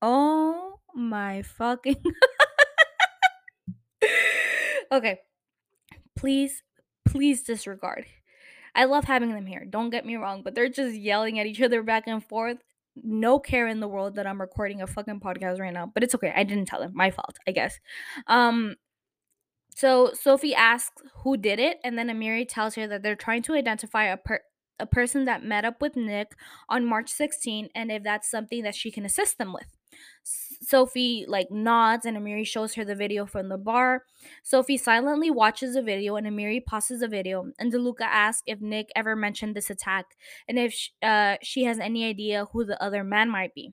Oh 0.01 0.79
my 0.96 1.41
fucking. 1.41 2.01
okay. 4.93 5.19
Please, 6.15 6.63
please 7.03 7.43
disregard. 7.43 8.05
I 8.77 8.86
love 8.86 9.05
having 9.05 9.34
them 9.34 9.48
here. 9.48 9.65
Don't 9.65 9.89
get 9.89 10.05
me 10.05 10.15
wrong, 10.15 10.43
but 10.43 10.55
they're 10.55 10.69
just 10.69 10.96
yelling 10.96 11.39
at 11.39 11.48
each 11.48 11.62
other 11.62 11.84
back 11.84 12.03
and 12.07 12.24
forth. 12.24 12.57
No 12.96 13.39
care 13.39 13.67
in 13.67 13.79
the 13.79 13.88
world 13.88 14.15
that 14.15 14.27
I'm 14.27 14.39
recording 14.39 14.81
a 14.81 14.88
fucking 14.88 15.19
podcast 15.19 15.60
right 15.60 15.74
now, 15.74 15.91
but 15.93 16.03
it's 16.03 16.15
okay. 16.15 16.31
I 16.36 16.43
didn't 16.43 16.67
tell 16.67 16.79
them. 16.79 16.91
My 16.96 17.12
fault, 17.12 17.38
I 17.48 17.51
guess. 17.51 17.79
Um 18.27 18.75
so 19.75 20.12
Sophie 20.13 20.55
asks 20.55 21.03
who 21.24 21.38
did 21.38 21.60
it, 21.60 21.77
and 21.84 21.98
then 21.98 22.07
Amiri 22.07 22.48
tells 22.48 22.75
her 22.75 22.88
that 22.88 23.03
they're 23.03 23.15
trying 23.15 23.43
to 23.43 23.53
identify 23.53 24.05
a 24.05 24.17
per- 24.17 24.41
a 24.79 24.86
person 24.86 25.25
that 25.25 25.43
met 25.43 25.65
up 25.65 25.81
with 25.81 25.96
Nick 25.96 26.34
on 26.69 26.86
March 26.86 27.10
16 27.10 27.69
and 27.74 27.91
if 27.91 28.03
that's 28.03 28.29
something 28.29 28.63
that 28.63 28.75
she 28.75 28.91
can 28.91 29.05
assist 29.05 29.38
them 29.38 29.53
with. 29.53 29.67
Sophie 30.67 31.24
like 31.29 31.50
nods 31.50 32.05
and 32.05 32.17
Amiri 32.17 32.45
shows 32.45 32.74
her 32.75 32.83
the 32.83 32.93
video 32.93 33.25
from 33.25 33.47
the 33.47 33.57
bar. 33.57 34.03
Sophie 34.43 34.75
silently 34.75 35.31
watches 35.31 35.75
the 35.75 35.81
video 35.81 36.17
and 36.17 36.27
Amiri 36.27 36.65
pauses 36.65 37.00
the 37.00 37.07
video 37.07 37.51
and 37.57 37.71
DeLuca 37.71 38.01
asks 38.01 38.43
if 38.45 38.59
Nick 38.59 38.89
ever 38.93 39.15
mentioned 39.15 39.55
this 39.55 39.69
attack 39.69 40.07
and 40.45 40.59
if 40.59 40.74
she, 40.74 40.91
uh, 41.01 41.38
she 41.41 41.63
has 41.63 41.79
any 41.79 42.03
idea 42.03 42.47
who 42.51 42.65
the 42.65 42.81
other 42.83 43.05
man 43.05 43.29
might 43.29 43.55
be. 43.55 43.71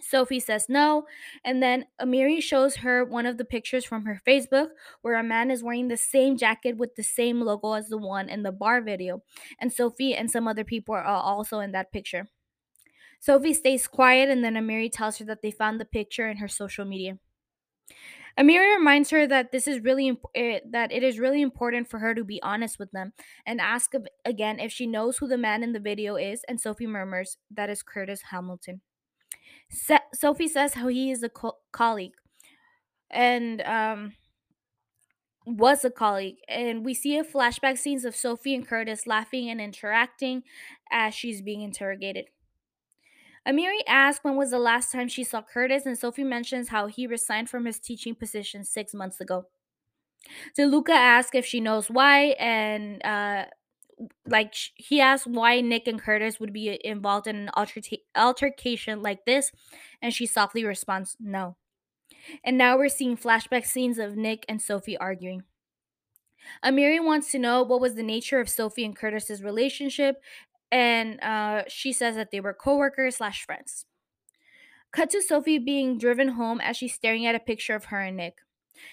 Sophie 0.00 0.40
says 0.40 0.64
no, 0.70 1.04
and 1.44 1.62
then 1.62 1.84
Amiri 2.00 2.42
shows 2.42 2.76
her 2.76 3.04
one 3.04 3.26
of 3.26 3.36
the 3.36 3.44
pictures 3.44 3.84
from 3.84 4.06
her 4.06 4.22
Facebook 4.26 4.68
where 5.02 5.18
a 5.18 5.22
man 5.22 5.50
is 5.50 5.62
wearing 5.62 5.88
the 5.88 5.98
same 5.98 6.38
jacket 6.38 6.78
with 6.78 6.94
the 6.94 7.02
same 7.02 7.42
logo 7.42 7.74
as 7.74 7.88
the 7.90 7.98
one 7.98 8.30
in 8.30 8.42
the 8.42 8.52
bar 8.52 8.80
video, 8.80 9.22
and 9.60 9.70
Sophie 9.70 10.14
and 10.14 10.30
some 10.30 10.48
other 10.48 10.64
people 10.64 10.94
are 10.94 11.04
also 11.04 11.60
in 11.60 11.72
that 11.72 11.92
picture. 11.92 12.30
Sophie 13.20 13.54
stays 13.54 13.86
quiet, 13.86 14.28
and 14.30 14.42
then 14.42 14.54
Amiri 14.54 14.90
tells 14.90 15.18
her 15.18 15.24
that 15.26 15.42
they 15.42 15.50
found 15.50 15.80
the 15.80 15.84
picture 15.84 16.28
in 16.28 16.38
her 16.38 16.48
social 16.48 16.84
media. 16.84 17.18
Amiri 18.38 18.74
reminds 18.76 19.10
her 19.10 19.26
that 19.26 19.52
this 19.52 19.66
is 19.68 19.80
really 19.82 20.08
imp- 20.08 20.24
eh, 20.34 20.60
that 20.70 20.92
it 20.92 21.02
is 21.02 21.18
really 21.18 21.42
important 21.42 21.88
for 21.88 21.98
her 21.98 22.14
to 22.14 22.24
be 22.24 22.40
honest 22.42 22.78
with 22.78 22.90
them 22.92 23.12
and 23.44 23.60
ask 23.60 23.92
again 24.24 24.58
if 24.60 24.72
she 24.72 24.86
knows 24.86 25.18
who 25.18 25.26
the 25.28 25.36
man 25.36 25.62
in 25.62 25.72
the 25.72 25.80
video 25.80 26.16
is. 26.16 26.42
And 26.48 26.60
Sophie 26.60 26.86
murmurs, 26.86 27.38
"That 27.50 27.68
is 27.70 27.82
Curtis 27.82 28.22
Hamilton." 28.30 28.80
Se- 29.70 30.08
Sophie 30.14 30.48
says 30.48 30.74
how 30.74 30.88
he 30.88 31.10
is 31.10 31.22
a 31.22 31.28
co- 31.28 31.58
colleague 31.72 32.14
and 33.10 33.60
um, 33.62 34.14
was 35.46 35.84
a 35.84 35.90
colleague. 35.90 36.36
And 36.48 36.84
we 36.84 36.94
see 36.94 37.18
a 37.18 37.24
flashback 37.24 37.78
scenes 37.78 38.04
of 38.04 38.16
Sophie 38.16 38.54
and 38.54 38.66
Curtis 38.66 39.06
laughing 39.06 39.50
and 39.50 39.60
interacting 39.60 40.42
as 40.90 41.14
she's 41.14 41.42
being 41.42 41.62
interrogated. 41.62 42.26
Amiri 43.48 43.80
asks 43.86 44.22
when 44.22 44.36
was 44.36 44.50
the 44.50 44.58
last 44.58 44.92
time 44.92 45.08
she 45.08 45.24
saw 45.24 45.42
Curtis, 45.42 45.86
and 45.86 45.98
Sophie 45.98 46.24
mentions 46.24 46.68
how 46.68 46.86
he 46.86 47.06
resigned 47.06 47.48
from 47.48 47.64
his 47.64 47.78
teaching 47.78 48.14
position 48.14 48.64
six 48.64 48.92
months 48.92 49.20
ago. 49.20 49.46
DeLuca 50.58 50.90
asks 50.90 51.34
if 51.34 51.46
she 51.46 51.60
knows 51.60 51.88
why, 51.88 52.36
and 52.38 53.04
uh, 53.04 53.46
like 54.26 54.54
he 54.74 55.00
asked 55.00 55.26
why 55.26 55.60
Nick 55.60 55.88
and 55.88 56.00
Curtis 56.00 56.38
would 56.38 56.52
be 56.52 56.78
involved 56.84 57.26
in 57.26 57.36
an 57.36 57.50
alterca- 57.56 58.02
altercation 58.14 59.02
like 59.02 59.24
this, 59.24 59.50
and 60.02 60.12
she 60.12 60.26
softly 60.26 60.64
responds, 60.64 61.16
"No." 61.18 61.56
And 62.44 62.58
now 62.58 62.76
we're 62.76 62.88
seeing 62.88 63.16
flashback 63.16 63.64
scenes 63.64 63.98
of 63.98 64.16
Nick 64.16 64.44
and 64.48 64.60
Sophie 64.60 64.98
arguing. 64.98 65.44
Amiri 66.64 67.02
wants 67.04 67.30
to 67.32 67.38
know 67.38 67.62
what 67.62 67.80
was 67.80 67.94
the 67.94 68.02
nature 68.02 68.40
of 68.40 68.48
Sophie 68.48 68.84
and 68.84 68.96
Curtis's 68.96 69.42
relationship, 69.42 70.22
and 70.70 71.20
uh, 71.22 71.64
she 71.68 71.92
says 71.92 72.16
that 72.16 72.30
they 72.30 72.40
were 72.40 72.54
coworkers 72.54 73.16
slash 73.16 73.44
friends. 73.44 73.86
Cut 74.92 75.10
to 75.10 75.22
Sophie 75.22 75.58
being 75.58 75.98
driven 75.98 76.28
home 76.28 76.60
as 76.60 76.76
she's 76.76 76.94
staring 76.94 77.26
at 77.26 77.34
a 77.34 77.40
picture 77.40 77.74
of 77.74 77.86
her 77.86 78.00
and 78.00 78.16
Nick. 78.16 78.38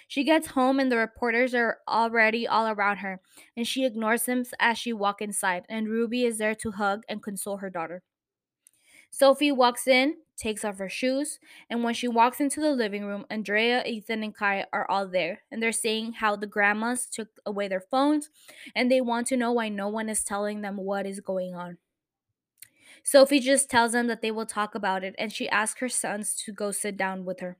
She 0.08 0.24
gets 0.24 0.48
home 0.48 0.80
and 0.80 0.92
the 0.92 0.98
reporters 0.98 1.56
are 1.56 1.80
already 1.88 2.48
all 2.48 2.68
around 2.68 2.98
her, 2.98 3.22
and 3.56 3.66
she 3.66 3.86
ignores 3.86 4.24
them 4.24 4.44
as 4.60 4.78
she 4.78 4.94
walks 4.94 5.24
inside, 5.24 5.64
and 5.70 5.88
Ruby 5.88 6.26
is 6.26 6.38
there 6.38 6.56
to 6.56 6.72
hug 6.72 7.04
and 7.08 7.24
console 7.24 7.58
her 7.58 7.70
daughter. 7.70 8.04
Sophie 9.10 9.52
walks 9.52 9.88
in, 9.88 10.16
takes 10.38 10.64
off 10.64 10.78
her 10.78 10.90
shoes, 10.90 11.40
and 11.70 11.84
when 11.84 11.94
she 11.94 12.08
walks 12.08 12.40
into 12.40 12.62
the 12.62 12.72
living 12.72 13.06
room, 13.06 13.26
Andrea, 13.30 13.84
Ethan, 13.86 14.24
and 14.24 14.36
Kai 14.36 14.66
are 14.72 14.90
all 14.90 15.08
there, 15.08 15.42
and 15.52 15.62
they're 15.62 15.72
saying 15.72 16.14
how 16.14 16.36
the 16.36 16.48
grandmas 16.48 17.06
took 17.06 17.30
away 17.46 17.68
their 17.68 17.82
phones, 17.82 18.30
and 18.76 18.92
they 18.92 19.02
want 19.02 19.28
to 19.28 19.38
know 19.38 19.52
why 19.52 19.70
no 19.70 19.88
one 19.88 20.10
is 20.10 20.24
telling 20.24 20.62
them 20.62 20.78
what 20.78 21.06
is 21.06 21.20
going 21.20 21.56
on. 21.56 21.78
Sophie 23.04 23.40
just 23.40 23.70
tells 23.70 23.94
them 23.94 24.08
that 24.08 24.22
they 24.22 24.32
will 24.32 24.46
talk 24.46 24.76
about 24.76 25.04
it, 25.04 25.16
and 25.18 25.32
she 25.32 25.50
asks 25.50 25.80
her 25.80 25.90
sons 25.90 26.36
to 26.36 26.52
go 26.52 26.72
sit 26.72 26.98
down 26.98 27.26
with 27.26 27.40
her. 27.40 27.58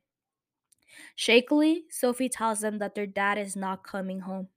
Shakily, 1.16 1.84
Sophie 1.90 2.30
tells 2.30 2.62
them 2.62 2.80
that 2.80 2.96
their 2.96 3.08
dad 3.08 3.38
is 3.38 3.56
not 3.56 3.84
coming 3.84 4.22
home. 4.22 4.50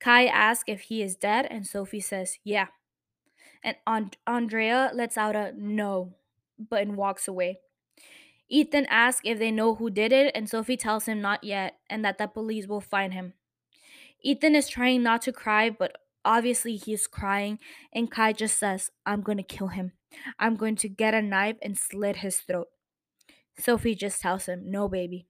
Kai 0.00 0.26
asks 0.26 0.64
if 0.66 0.82
he 0.82 1.02
is 1.02 1.16
dead, 1.16 1.46
and 1.50 1.66
Sophie 1.66 2.00
says, 2.00 2.38
yeah. 2.44 2.68
And 3.62 3.76
and- 3.86 4.16
Andrea 4.26 4.90
lets 4.94 5.16
out 5.16 5.36
a 5.36 5.52
no, 5.56 6.14
but 6.58 6.86
walks 6.88 7.28
away. 7.28 7.58
Ethan 8.48 8.86
asks 8.90 9.22
if 9.24 9.38
they 9.38 9.50
know 9.50 9.74
who 9.74 9.90
did 9.90 10.12
it, 10.12 10.32
and 10.34 10.48
Sophie 10.48 10.76
tells 10.76 11.06
him 11.06 11.20
not 11.20 11.42
yet, 11.42 11.78
and 11.88 12.04
that 12.04 12.18
the 12.18 12.26
police 12.26 12.66
will 12.66 12.80
find 12.80 13.14
him. 13.14 13.32
Ethan 14.22 14.54
is 14.54 14.68
trying 14.68 15.02
not 15.02 15.22
to 15.22 15.32
cry, 15.32 15.70
but 15.70 15.96
obviously 16.24 16.76
he's 16.76 17.06
crying, 17.06 17.58
and 17.92 18.10
Kai 18.10 18.32
just 18.32 18.58
says, 18.58 18.90
I'm 19.06 19.22
going 19.22 19.38
to 19.38 19.44
kill 19.44 19.68
him. 19.68 19.92
I'm 20.38 20.56
going 20.56 20.76
to 20.76 20.88
get 20.88 21.14
a 21.14 21.22
knife 21.22 21.56
and 21.62 21.76
slit 21.76 22.16
his 22.16 22.38
throat. 22.40 22.68
Sophie 23.58 23.94
just 23.94 24.20
tells 24.20 24.46
him, 24.46 24.70
No, 24.70 24.88
baby. 24.88 25.26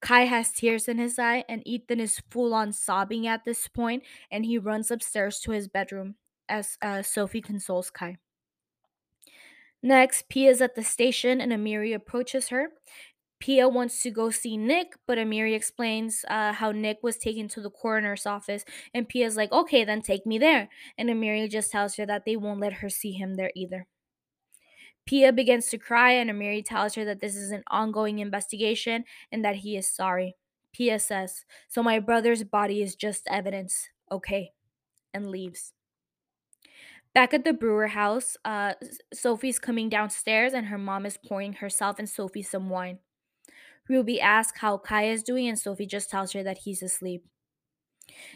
Kai 0.00 0.26
has 0.26 0.52
tears 0.52 0.86
in 0.86 0.98
his 0.98 1.18
eye, 1.18 1.44
and 1.48 1.66
Ethan 1.66 1.98
is 1.98 2.22
full 2.30 2.54
on 2.54 2.72
sobbing 2.72 3.26
at 3.26 3.44
this 3.44 3.66
point, 3.66 4.04
and 4.30 4.44
he 4.44 4.58
runs 4.58 4.90
upstairs 4.90 5.40
to 5.40 5.50
his 5.50 5.66
bedroom 5.66 6.14
as 6.48 6.78
uh, 6.80 7.02
Sophie 7.02 7.42
consoles 7.42 7.90
Kai. 7.90 8.18
Next, 9.82 10.28
Pia 10.28 10.50
is 10.50 10.60
at 10.60 10.74
the 10.74 10.82
station, 10.82 11.40
and 11.40 11.52
Amiri 11.52 11.94
approaches 11.94 12.48
her. 12.48 12.70
Pia 13.40 13.68
wants 13.68 14.02
to 14.02 14.10
go 14.10 14.30
see 14.30 14.56
Nick, 14.56 14.94
but 15.06 15.18
Amiri 15.18 15.54
explains 15.54 16.24
uh, 16.28 16.52
how 16.52 16.72
Nick 16.72 16.98
was 17.02 17.16
taken 17.16 17.46
to 17.48 17.60
the 17.60 17.70
coroner's 17.70 18.26
office, 18.26 18.64
and 18.92 19.08
Pia's 19.08 19.36
like, 19.36 19.52
okay, 19.52 19.84
then 19.84 20.02
take 20.02 20.26
me 20.26 20.38
there. 20.38 20.68
And 20.96 21.08
Amiri 21.08 21.48
just 21.48 21.70
tells 21.70 21.94
her 21.96 22.06
that 22.06 22.24
they 22.24 22.36
won't 22.36 22.60
let 22.60 22.74
her 22.74 22.88
see 22.88 23.12
him 23.12 23.34
there 23.34 23.52
either. 23.54 23.86
Pia 25.06 25.32
begins 25.32 25.68
to 25.68 25.78
cry, 25.78 26.12
and 26.12 26.28
Amiri 26.28 26.64
tells 26.64 26.96
her 26.96 27.04
that 27.04 27.20
this 27.20 27.36
is 27.36 27.52
an 27.52 27.62
ongoing 27.70 28.18
investigation 28.18 29.04
and 29.30 29.44
that 29.44 29.56
he 29.56 29.76
is 29.76 29.88
sorry. 29.88 30.36
Pia 30.72 30.98
says, 30.98 31.44
So 31.68 31.82
my 31.82 31.98
brother's 31.98 32.44
body 32.44 32.82
is 32.82 32.94
just 32.94 33.26
evidence. 33.30 33.88
Okay. 34.10 34.52
And 35.14 35.30
leaves. 35.30 35.72
Back 37.14 37.34
at 37.34 37.44
the 37.44 37.52
Brewer 37.52 37.88
house, 37.88 38.36
uh, 38.44 38.74
Sophie's 39.12 39.58
coming 39.58 39.88
downstairs 39.88 40.52
and 40.52 40.66
her 40.66 40.78
mom 40.78 41.06
is 41.06 41.16
pouring 41.16 41.54
herself 41.54 41.98
and 41.98 42.08
Sophie 42.08 42.42
some 42.42 42.68
wine. 42.68 42.98
Ruby 43.88 44.20
asks 44.20 44.60
how 44.60 44.76
Kai 44.76 45.04
is 45.04 45.22
doing, 45.22 45.48
and 45.48 45.58
Sophie 45.58 45.86
just 45.86 46.10
tells 46.10 46.32
her 46.32 46.42
that 46.42 46.58
he's 46.58 46.82
asleep. 46.82 47.24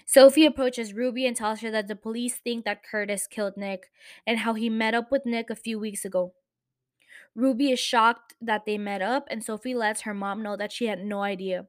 Sophie 0.07 0.47
approaches 0.47 0.95
Ruby 0.95 1.26
and 1.26 1.37
tells 1.37 1.61
her 1.61 1.71
that 1.71 1.88
the 1.88 1.97
police 1.97 2.37
think 2.37 2.64
that 2.64 2.83
Curtis 2.83 3.26
killed 3.26 3.57
Nick 3.57 3.91
and 4.26 4.41
how 4.41 4.55
he 4.55 4.69
met 4.69 4.95
up 4.95 5.11
with 5.11 5.26
Nick 5.26 5.50
a 5.50 5.57
few 5.57 5.79
weeks 5.79 6.05
ago. 6.05 6.33
Ruby 7.35 7.71
is 7.71 7.79
shocked 7.79 8.35
that 8.41 8.67
they 8.67 8.76
met 8.76 9.00
up, 9.00 9.26
and 9.31 9.43
Sophie 9.43 9.75
lets 9.75 10.02
her 10.02 10.14
mom 10.14 10.43
know 10.43 10.57
that 10.57 10.73
she 10.73 10.87
had 10.87 11.05
no 11.05 11.23
idea. 11.23 11.67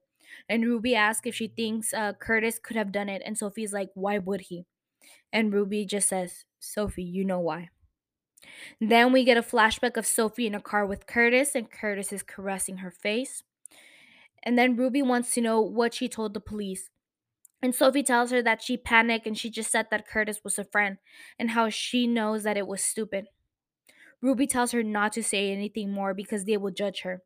And 0.50 0.66
Ruby 0.66 0.96
asks 0.96 1.28
if 1.28 1.36
she 1.36 1.48
thinks 1.48 1.94
uh, 1.94 2.14
Curtis 2.14 2.60
could 2.60 2.76
have 2.76 2.92
done 2.92 3.10
it, 3.10 3.22
and 3.26 3.38
Sophie's 3.38 3.74
like, 3.74 3.90
Why 3.94 4.18
would 4.18 4.42
he? 4.42 4.66
And 5.32 5.54
Ruby 5.54 5.86
just 5.86 6.10
says, 6.10 6.46
Sophie, 6.64 7.04
you 7.04 7.26
know 7.26 7.40
why. 7.40 7.70
Then 8.80 9.12
we 9.12 9.24
get 9.24 9.38
a 9.38 9.42
flashback 9.42 9.98
of 9.98 10.06
Sophie 10.06 10.48
in 10.48 10.56
a 10.56 10.62
car 10.62 10.86
with 10.86 11.08
Curtis, 11.08 11.56
and 11.56 11.70
Curtis 11.70 12.12
is 12.12 12.24
caressing 12.24 12.78
her 12.78 12.92
face. 12.92 13.44
And 14.44 14.58
then 14.58 14.76
Ruby 14.76 15.02
wants 15.02 15.32
to 15.32 15.42
know 15.42 15.62
what 15.62 15.94
she 15.94 16.10
told 16.10 16.34
the 16.34 16.40
police. 16.40 16.90
And 17.62 17.74
Sophie 17.74 18.04
tells 18.04 18.32
her 18.32 18.42
that 18.42 18.62
she 18.62 18.76
panicked 18.76 19.26
and 19.26 19.38
she 19.38 19.50
just 19.50 19.72
said 19.72 19.88
that 19.90 20.08
Curtis 20.08 20.42
was 20.44 20.60
a 20.60 20.66
friend 20.66 20.98
and 21.40 21.52
how 21.52 21.70
she 21.70 22.08
knows 22.08 22.44
that 22.44 22.58
it 22.58 22.68
was 22.68 22.84
stupid. 22.84 23.28
Ruby 24.22 24.48
tells 24.48 24.72
her 24.72 24.84
not 24.84 25.14
to 25.14 25.24
say 25.24 25.52
anything 25.52 25.92
more 25.92 26.14
because 26.14 26.44
they 26.44 26.58
will 26.58 26.72
judge 26.72 27.02
her. 27.02 27.22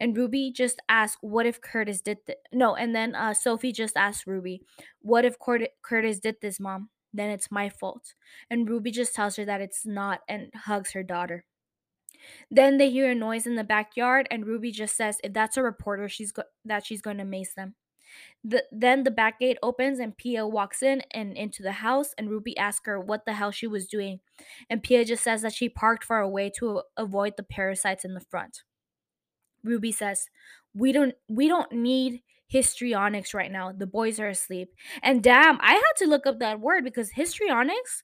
And 0.00 0.16
Ruby 0.16 0.52
just 0.52 0.80
asks, 0.88 1.18
What 1.20 1.46
if 1.46 1.60
Curtis 1.60 2.00
did 2.00 2.18
this? 2.26 2.36
No, 2.52 2.74
and 2.74 2.94
then 2.94 3.14
uh, 3.14 3.34
Sophie 3.34 3.72
just 3.72 3.96
asks 3.96 4.26
Ruby, 4.26 4.62
What 5.00 5.24
if 5.24 5.36
Curtis 5.38 6.18
did 6.18 6.36
this, 6.40 6.58
mom? 6.58 6.88
Then 7.14 7.30
it's 7.30 7.50
my 7.50 7.68
fault. 7.70 8.14
And 8.50 8.68
Ruby 8.68 8.90
just 8.90 9.14
tells 9.14 9.36
her 9.36 9.44
that 9.44 9.60
it's 9.60 9.86
not 9.86 10.20
and 10.28 10.52
hugs 10.54 10.92
her 10.92 11.04
daughter. 11.04 11.44
Then 12.50 12.78
they 12.78 12.90
hear 12.90 13.10
a 13.10 13.14
noise 13.14 13.46
in 13.46 13.54
the 13.54 13.64
backyard, 13.64 14.26
and 14.30 14.46
Ruby 14.46 14.72
just 14.72 14.96
says, 14.96 15.18
If 15.22 15.32
that's 15.32 15.56
a 15.56 15.62
reporter, 15.62 16.08
she's 16.08 16.32
go- 16.32 16.44
that 16.64 16.84
she's 16.84 17.02
going 17.02 17.18
to 17.18 17.24
mace 17.24 17.54
them. 17.54 17.76
The, 18.44 18.64
then 18.70 19.02
the 19.04 19.10
back 19.10 19.40
gate 19.40 19.58
opens 19.62 19.98
and 19.98 20.16
Pia 20.16 20.46
walks 20.46 20.82
in 20.82 21.02
and 21.10 21.36
into 21.36 21.62
the 21.62 21.72
house 21.72 22.14
and 22.16 22.30
Ruby 22.30 22.56
asks 22.56 22.86
her 22.86 23.00
what 23.00 23.24
the 23.24 23.32
hell 23.32 23.50
she 23.50 23.66
was 23.66 23.88
doing 23.88 24.20
and 24.70 24.84
Pia 24.84 25.04
just 25.04 25.24
says 25.24 25.42
that 25.42 25.52
she 25.54 25.68
parked 25.68 26.04
far 26.04 26.20
away 26.20 26.50
to 26.58 26.82
avoid 26.96 27.34
the 27.36 27.42
parasites 27.42 28.04
in 28.04 28.14
the 28.14 28.20
front. 28.20 28.62
Ruby 29.64 29.90
says, 29.92 30.28
"We 30.74 30.92
don't 30.92 31.14
we 31.28 31.48
don't 31.48 31.72
need 31.72 32.22
histrionics 32.54 33.34
right 33.34 33.50
now. 33.50 33.72
The 33.72 33.86
boys 33.86 34.20
are 34.20 34.28
asleep." 34.28 34.70
And 35.02 35.22
damn, 35.22 35.58
I 35.60 35.72
had 35.72 35.92
to 35.98 36.06
look 36.06 36.26
up 36.26 36.38
that 36.38 36.60
word 36.60 36.84
because 36.84 37.10
histrionics 37.10 38.02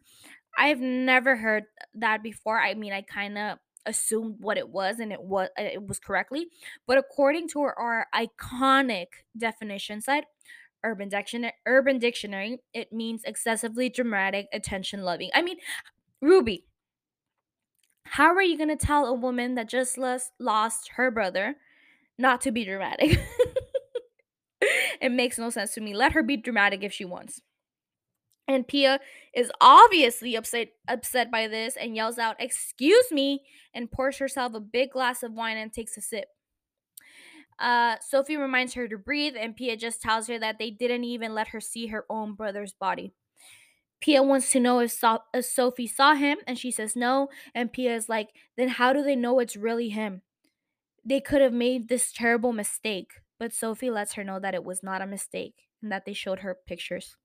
I've 0.58 0.80
never 0.80 1.36
heard 1.36 1.64
that 1.94 2.22
before. 2.22 2.60
I 2.60 2.74
mean, 2.74 2.92
I 2.92 3.02
kind 3.02 3.38
of 3.38 3.58
assumed 3.86 4.36
what 4.40 4.58
it 4.58 4.68
was 4.68 4.98
and 4.98 5.10
it 5.12 5.22
was 5.22 5.48
it 5.56 5.86
was 5.86 5.98
correctly 5.98 6.48
but 6.86 6.98
according 6.98 7.48
to 7.48 7.60
our, 7.60 8.06
iconic 8.14 9.06
definition 9.38 10.02
site 10.02 10.24
urban 10.84 11.08
dictionary 11.08 11.54
urban 11.64 11.98
dictionary 11.98 12.58
it 12.74 12.92
means 12.92 13.22
excessively 13.24 13.88
dramatic 13.88 14.48
attention 14.52 15.00
loving 15.00 15.30
i 15.34 15.40
mean 15.40 15.56
ruby 16.20 16.66
how 18.04 18.34
are 18.34 18.42
you 18.42 18.58
going 18.58 18.68
to 18.68 18.76
tell 18.76 19.06
a 19.06 19.14
woman 19.14 19.54
that 19.54 19.66
just 19.66 19.96
lost, 19.96 20.32
lost 20.38 20.90
her 20.96 21.10
brother 21.10 21.56
not 22.18 22.42
to 22.42 22.52
be 22.52 22.66
dramatic 22.66 23.18
it 25.00 25.10
makes 25.10 25.38
no 25.38 25.50
sense 25.50 25.72
to 25.74 25.80
me 25.80 25.94
let 25.94 26.12
her 26.12 26.22
be 26.22 26.36
dramatic 26.36 26.82
if 26.82 26.92
she 26.92 27.04
wants 27.04 27.40
and 28.48 28.66
Pia 28.66 29.00
is 29.34 29.50
obviously 29.60 30.34
upset 30.34 30.68
upset 30.88 31.30
by 31.30 31.46
this 31.46 31.76
and 31.76 31.94
yells 31.94 32.18
out, 32.18 32.36
"Excuse 32.40 33.10
me!" 33.12 33.44
and 33.72 33.90
pours 33.90 34.18
herself 34.18 34.54
a 34.54 34.60
big 34.60 34.90
glass 34.90 35.22
of 35.22 35.32
wine 35.32 35.56
and 35.56 35.72
takes 35.72 35.96
a 35.96 36.00
sip. 36.00 36.28
Uh, 37.58 37.96
Sophie 38.00 38.36
reminds 38.36 38.74
her 38.74 38.88
to 38.88 38.98
breathe, 38.98 39.36
and 39.36 39.54
Pia 39.54 39.76
just 39.76 40.00
tells 40.02 40.26
her 40.28 40.38
that 40.38 40.58
they 40.58 40.70
didn't 40.70 41.04
even 41.04 41.34
let 41.34 41.48
her 41.48 41.60
see 41.60 41.88
her 41.88 42.06
own 42.08 42.34
brother's 42.34 42.72
body. 42.72 43.12
Pia 44.00 44.22
wants 44.22 44.50
to 44.52 44.60
know 44.60 44.80
if, 44.80 44.92
so- 44.92 45.22
if 45.34 45.44
Sophie 45.44 45.86
saw 45.86 46.14
him, 46.14 46.38
and 46.46 46.58
she 46.58 46.70
says 46.70 46.96
no. 46.96 47.28
And 47.54 47.72
Pia 47.72 47.94
is 47.94 48.08
like, 48.08 48.30
then 48.56 48.68
how 48.68 48.94
do 48.94 49.02
they 49.02 49.14
know 49.14 49.38
it's 49.40 49.56
really 49.56 49.90
him? 49.90 50.22
They 51.04 51.20
could 51.20 51.42
have 51.42 51.52
made 51.52 51.88
this 51.88 52.12
terrible 52.12 52.52
mistake. 52.54 53.12
But 53.40 53.54
Sophie 53.54 53.90
lets 53.90 54.12
her 54.12 54.22
know 54.22 54.38
that 54.38 54.54
it 54.54 54.62
was 54.62 54.84
not 54.84 55.02
a 55.02 55.06
mistake 55.06 55.66
and 55.82 55.90
that 55.90 56.04
they 56.04 56.12
showed 56.12 56.40
her 56.40 56.56
pictures. 56.66 57.16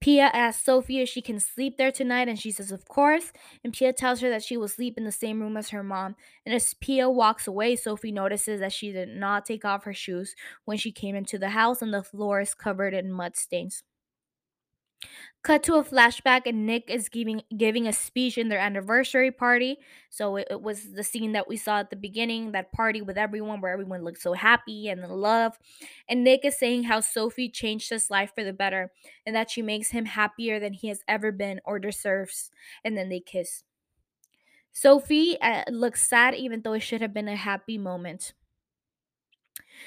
Pia 0.00 0.24
asks 0.32 0.64
Sophie 0.64 1.00
if 1.00 1.08
she 1.08 1.20
can 1.20 1.38
sleep 1.38 1.76
there 1.76 1.92
tonight, 1.92 2.26
and 2.26 2.38
she 2.38 2.50
says, 2.50 2.72
Of 2.72 2.88
course. 2.88 3.32
And 3.62 3.72
Pia 3.72 3.92
tells 3.92 4.20
her 4.20 4.30
that 4.30 4.42
she 4.42 4.56
will 4.56 4.66
sleep 4.66 4.96
in 4.96 5.04
the 5.04 5.12
same 5.12 5.40
room 5.40 5.56
as 5.56 5.70
her 5.70 5.82
mom. 5.82 6.16
And 6.44 6.54
as 6.54 6.74
Pia 6.74 7.08
walks 7.08 7.46
away, 7.46 7.76
Sophie 7.76 8.10
notices 8.10 8.60
that 8.60 8.72
she 8.72 8.92
did 8.92 9.10
not 9.10 9.44
take 9.44 9.64
off 9.64 9.84
her 9.84 9.92
shoes 9.92 10.34
when 10.64 10.78
she 10.78 10.90
came 10.90 11.14
into 11.14 11.38
the 11.38 11.50
house, 11.50 11.82
and 11.82 11.92
the 11.92 12.02
floor 12.02 12.40
is 12.40 12.54
covered 12.54 12.94
in 12.94 13.12
mud 13.12 13.36
stains. 13.36 13.82
Cut 15.42 15.62
to 15.64 15.76
a 15.76 15.84
flashback, 15.84 16.42
and 16.44 16.66
Nick 16.66 16.90
is 16.90 17.08
giving 17.08 17.42
giving 17.56 17.86
a 17.86 17.94
speech 17.94 18.36
in 18.36 18.50
their 18.50 18.58
anniversary 18.58 19.30
party. 19.30 19.78
So 20.10 20.36
it, 20.36 20.48
it, 20.50 20.60
was 20.60 20.92
the 20.92 21.02
scene 21.02 21.32
that 21.32 21.48
we 21.48 21.56
saw 21.56 21.78
at 21.78 21.88
the 21.88 21.96
beginning, 21.96 22.52
that 22.52 22.72
party 22.72 23.00
with 23.00 23.16
everyone, 23.16 23.62
where 23.62 23.72
everyone 23.72 24.04
looked 24.04 24.20
so 24.20 24.34
happy 24.34 24.88
and 24.88 25.02
in 25.02 25.10
love. 25.10 25.58
And 26.08 26.24
Nick 26.24 26.44
is 26.44 26.58
saying 26.58 26.82
how 26.84 27.00
Sophie 27.00 27.48
changed 27.48 27.88
his 27.88 28.10
life 28.10 28.32
for 28.34 28.44
the 28.44 28.52
better, 28.52 28.92
and 29.24 29.34
that 29.34 29.50
she 29.50 29.62
makes 29.62 29.90
him 29.90 30.04
happier 30.04 30.60
than 30.60 30.74
he 30.74 30.88
has 30.88 31.02
ever 31.08 31.32
been 31.32 31.60
or 31.64 31.78
deserves. 31.78 32.50
And 32.84 32.94
then 32.94 33.08
they 33.08 33.20
kiss. 33.20 33.64
Sophie 34.72 35.40
uh, 35.40 35.64
looks 35.70 36.06
sad, 36.06 36.34
even 36.34 36.60
though 36.60 36.74
it 36.74 36.80
should 36.80 37.00
have 37.00 37.14
been 37.14 37.28
a 37.28 37.36
happy 37.36 37.78
moment. 37.78 38.34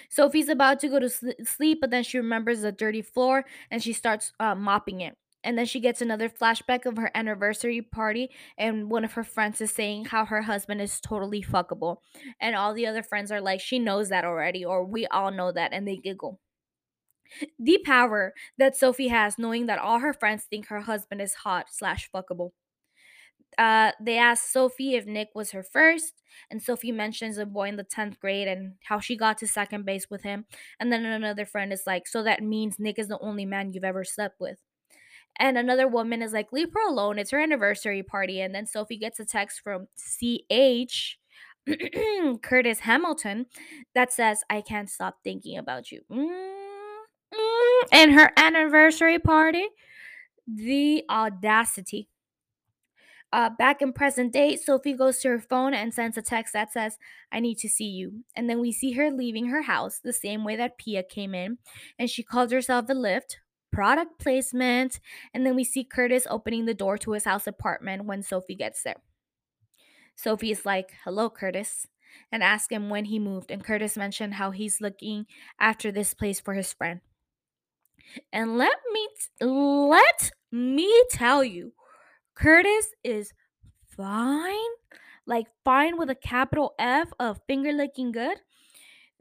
Sophie's 0.09 0.49
about 0.49 0.79
to 0.81 0.87
go 0.87 0.99
to 0.99 1.09
sleep, 1.09 1.79
but 1.81 1.89
then 1.89 2.03
she 2.03 2.17
remembers 2.17 2.61
the 2.61 2.71
dirty 2.71 3.01
floor 3.01 3.45
and 3.71 3.81
she 3.81 3.93
starts 3.93 4.33
uh, 4.39 4.55
mopping 4.55 5.01
it. 5.01 5.17
And 5.43 5.57
then 5.57 5.65
she 5.65 5.81
gets 5.81 6.01
another 6.01 6.29
flashback 6.29 6.85
of 6.85 6.95
her 6.95 7.11
anniversary 7.13 7.81
party, 7.81 8.29
and 8.57 8.89
one 8.89 9.03
of 9.03 9.11
her 9.13 9.25
friends 9.25 9.59
is 9.59 9.71
saying 9.71 10.05
how 10.05 10.23
her 10.23 10.43
husband 10.43 10.79
is 10.79 11.01
totally 11.01 11.41
fuckable. 11.41 11.97
And 12.39 12.55
all 12.55 12.73
the 12.73 12.87
other 12.87 13.03
friends 13.03 13.29
are 13.29 13.41
like, 13.41 13.59
she 13.59 13.77
knows 13.77 14.07
that 14.07 14.23
already, 14.23 14.63
or 14.63 14.85
we 14.85 15.05
all 15.07 15.31
know 15.31 15.51
that, 15.51 15.73
and 15.73 15.85
they 15.85 15.97
giggle. 15.97 16.39
The 17.59 17.79
power 17.85 18.33
that 18.57 18.77
Sophie 18.77 19.09
has 19.09 19.37
knowing 19.37 19.65
that 19.65 19.79
all 19.79 19.99
her 19.99 20.13
friends 20.13 20.45
think 20.45 20.67
her 20.67 20.81
husband 20.81 21.21
is 21.21 21.33
hot 21.33 21.65
slash 21.69 22.09
fuckable 22.09 22.51
uh, 23.57 23.91
they 23.99 24.17
asked 24.17 24.51
Sophie 24.51 24.95
if 24.95 25.05
Nick 25.05 25.29
was 25.35 25.51
her 25.51 25.63
first, 25.63 26.21
and 26.49 26.61
Sophie 26.61 26.91
mentions 26.91 27.37
a 27.37 27.45
boy 27.45 27.69
in 27.69 27.75
the 27.75 27.83
10th 27.83 28.19
grade 28.19 28.47
and 28.47 28.73
how 28.83 28.99
she 28.99 29.15
got 29.15 29.37
to 29.39 29.47
second 29.47 29.85
base 29.85 30.09
with 30.09 30.23
him. 30.23 30.45
And 30.79 30.91
then 30.91 31.05
another 31.05 31.45
friend 31.45 31.71
is 31.71 31.83
like, 31.85 32.07
So 32.07 32.23
that 32.23 32.43
means 32.43 32.79
Nick 32.79 32.99
is 32.99 33.07
the 33.07 33.19
only 33.19 33.45
man 33.45 33.71
you've 33.71 33.83
ever 33.83 34.03
slept 34.03 34.39
with. 34.39 34.57
And 35.39 35.57
another 35.57 35.87
woman 35.87 36.21
is 36.21 36.33
like, 36.33 36.51
Leave 36.51 36.73
her 36.73 36.87
alone. 36.87 37.19
It's 37.19 37.31
her 37.31 37.39
anniversary 37.39 38.03
party. 38.03 38.41
And 38.41 38.53
then 38.53 38.65
Sophie 38.65 38.97
gets 38.97 39.19
a 39.19 39.25
text 39.25 39.61
from 39.61 39.87
CH, 39.97 41.17
Curtis 42.41 42.79
Hamilton, 42.79 43.45
that 43.95 44.11
says, 44.11 44.43
I 44.49 44.61
can't 44.61 44.89
stop 44.89 45.17
thinking 45.23 45.57
about 45.57 45.91
you. 45.91 46.01
Mm-hmm. 46.11 46.53
And 47.91 48.13
her 48.13 48.31
anniversary 48.37 49.19
party, 49.19 49.67
the 50.47 51.03
audacity. 51.09 52.09
Uh, 53.33 53.49
back 53.49 53.81
in 53.81 53.91
present 53.91 54.31
day, 54.31 54.55
Sophie 54.55 54.93
goes 54.93 55.17
to 55.17 55.27
her 55.27 55.39
phone 55.39 55.73
and 55.73 55.91
sends 55.91 56.19
a 56.19 56.21
text 56.21 56.53
that 56.53 56.71
says, 56.71 56.99
I 57.31 57.39
need 57.39 57.57
to 57.57 57.67
see 57.67 57.87
you. 57.87 58.23
And 58.35 58.47
then 58.47 58.59
we 58.59 58.71
see 58.71 58.91
her 58.91 59.09
leaving 59.09 59.47
her 59.47 59.63
house 59.63 59.99
the 59.99 60.13
same 60.13 60.43
way 60.43 60.55
that 60.55 60.77
Pia 60.77 61.01
came 61.01 61.33
in. 61.33 61.57
And 61.97 62.11
she 62.11 62.21
calls 62.21 62.51
herself 62.51 62.85
a 62.89 62.93
Lyft, 62.93 63.37
product 63.71 64.19
placement. 64.19 64.99
And 65.33 65.47
then 65.47 65.55
we 65.55 65.63
see 65.63 65.83
Curtis 65.83 66.27
opening 66.29 66.65
the 66.65 66.75
door 66.75 66.95
to 66.99 67.13
his 67.13 67.23
house 67.23 67.47
apartment 67.47 68.05
when 68.05 68.21
Sophie 68.21 68.53
gets 68.53 68.83
there. 68.83 69.01
Sophie 70.15 70.51
is 70.51 70.63
like, 70.63 70.91
Hello, 71.03 71.27
Curtis, 71.27 71.87
and 72.31 72.43
asks 72.43 72.71
him 72.71 72.91
when 72.91 73.05
he 73.05 73.17
moved. 73.17 73.49
And 73.49 73.63
Curtis 73.63 73.97
mentioned 73.97 74.35
how 74.35 74.51
he's 74.51 74.79
looking 74.79 75.25
after 75.59 75.91
this 75.91 76.13
place 76.13 76.39
for 76.39 76.53
his 76.53 76.71
friend. 76.71 77.01
And 78.31 78.59
let 78.59 78.77
me 78.91 79.07
t- 79.17 79.45
let 79.45 80.31
me 80.51 81.03
tell 81.09 81.43
you, 81.43 81.73
Curtis 82.35 82.87
is 83.03 83.33
fine, 83.97 84.71
like 85.25 85.47
fine 85.63 85.97
with 85.97 86.09
a 86.09 86.15
capital 86.15 86.73
F 86.79 87.13
of 87.19 87.39
finger 87.47 87.71
licking 87.73 88.11
good. 88.11 88.39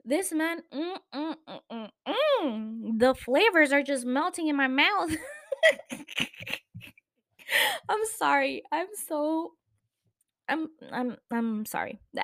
This 0.05 0.33
man, 0.33 0.63
mm, 0.75 0.97
mm, 1.15 1.35
mm, 1.49 1.61
mm, 1.73 1.91
mm, 2.09 2.99
the 2.99 3.15
flavors 3.15 3.73
are 3.73 3.83
just 3.83 4.07
melting 4.07 4.49
in 4.49 4.57
my 4.57 4.69
mouth. 4.69 5.17
I'm 7.89 8.05
sorry. 8.17 8.63
I'm 8.73 8.89
so 9.09 9.53
I'm 10.49 10.69
I'm 10.93 11.17
I'm 11.33 11.67
sorry. 11.67 12.01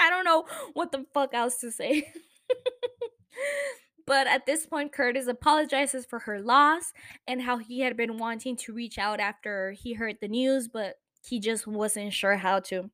I 0.00 0.10
don't 0.10 0.24
know 0.24 0.46
what 0.74 0.92
the 0.92 1.06
fuck 1.14 1.34
else 1.34 1.58
to 1.60 1.70
say. 1.72 2.12
but 4.06 4.26
at 4.26 4.46
this 4.46 4.66
point, 4.66 4.92
Curtis 4.92 5.26
apologizes 5.26 6.06
for 6.06 6.20
her 6.20 6.40
loss 6.40 6.92
and 7.26 7.42
how 7.42 7.58
he 7.58 7.80
had 7.80 7.96
been 7.96 8.18
wanting 8.18 8.56
to 8.58 8.72
reach 8.72 8.98
out 8.98 9.20
after 9.20 9.72
he 9.72 9.94
heard 9.94 10.16
the 10.20 10.28
news, 10.28 10.68
but 10.68 10.96
he 11.24 11.40
just 11.40 11.66
wasn't 11.66 12.12
sure 12.12 12.36
how 12.36 12.60
to. 12.60 12.90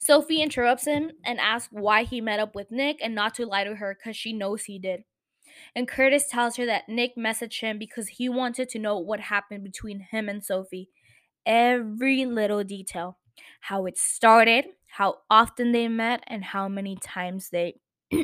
Sophie 0.00 0.42
interrupts 0.42 0.84
him 0.84 1.12
and 1.24 1.40
asks 1.40 1.68
why 1.70 2.04
he 2.04 2.20
met 2.20 2.40
up 2.40 2.54
with 2.54 2.70
Nick 2.70 2.98
and 3.02 3.14
not 3.14 3.34
to 3.36 3.46
lie 3.46 3.64
to 3.64 3.76
her 3.76 3.96
because 3.98 4.16
she 4.16 4.32
knows 4.32 4.64
he 4.64 4.78
did. 4.78 5.04
And 5.74 5.88
Curtis 5.88 6.28
tells 6.28 6.56
her 6.56 6.66
that 6.66 6.88
Nick 6.88 7.16
messaged 7.16 7.60
him 7.60 7.78
because 7.78 8.08
he 8.08 8.28
wanted 8.28 8.68
to 8.70 8.78
know 8.78 8.98
what 8.98 9.20
happened 9.20 9.64
between 9.64 10.00
him 10.00 10.28
and 10.28 10.44
Sophie. 10.44 10.88
Every 11.46 12.26
little 12.26 12.64
detail 12.64 13.18
how 13.60 13.86
it 13.86 13.98
started, 13.98 14.66
how 14.86 15.18
often 15.30 15.72
they 15.72 15.88
met, 15.88 16.22
and 16.26 16.44
how 16.44 16.68
many 16.68 16.96
times 16.96 17.50
they. 17.50 17.74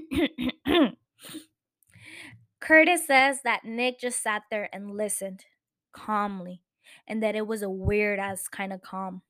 Curtis 2.61 3.07
says 3.07 3.41
that 3.45 3.65
Nick 3.65 4.01
just 4.01 4.23
sat 4.23 4.43
there 4.51 4.69
and 4.73 4.97
listened 4.97 5.45
calmly, 5.93 6.63
and 7.07 7.23
that 7.23 7.35
it 7.35 7.47
was 7.47 7.63
a 7.63 7.71
weird 7.71 8.19
ass 8.19 8.49
kind 8.49 8.73
of 8.73 8.83
calm. 8.83 9.23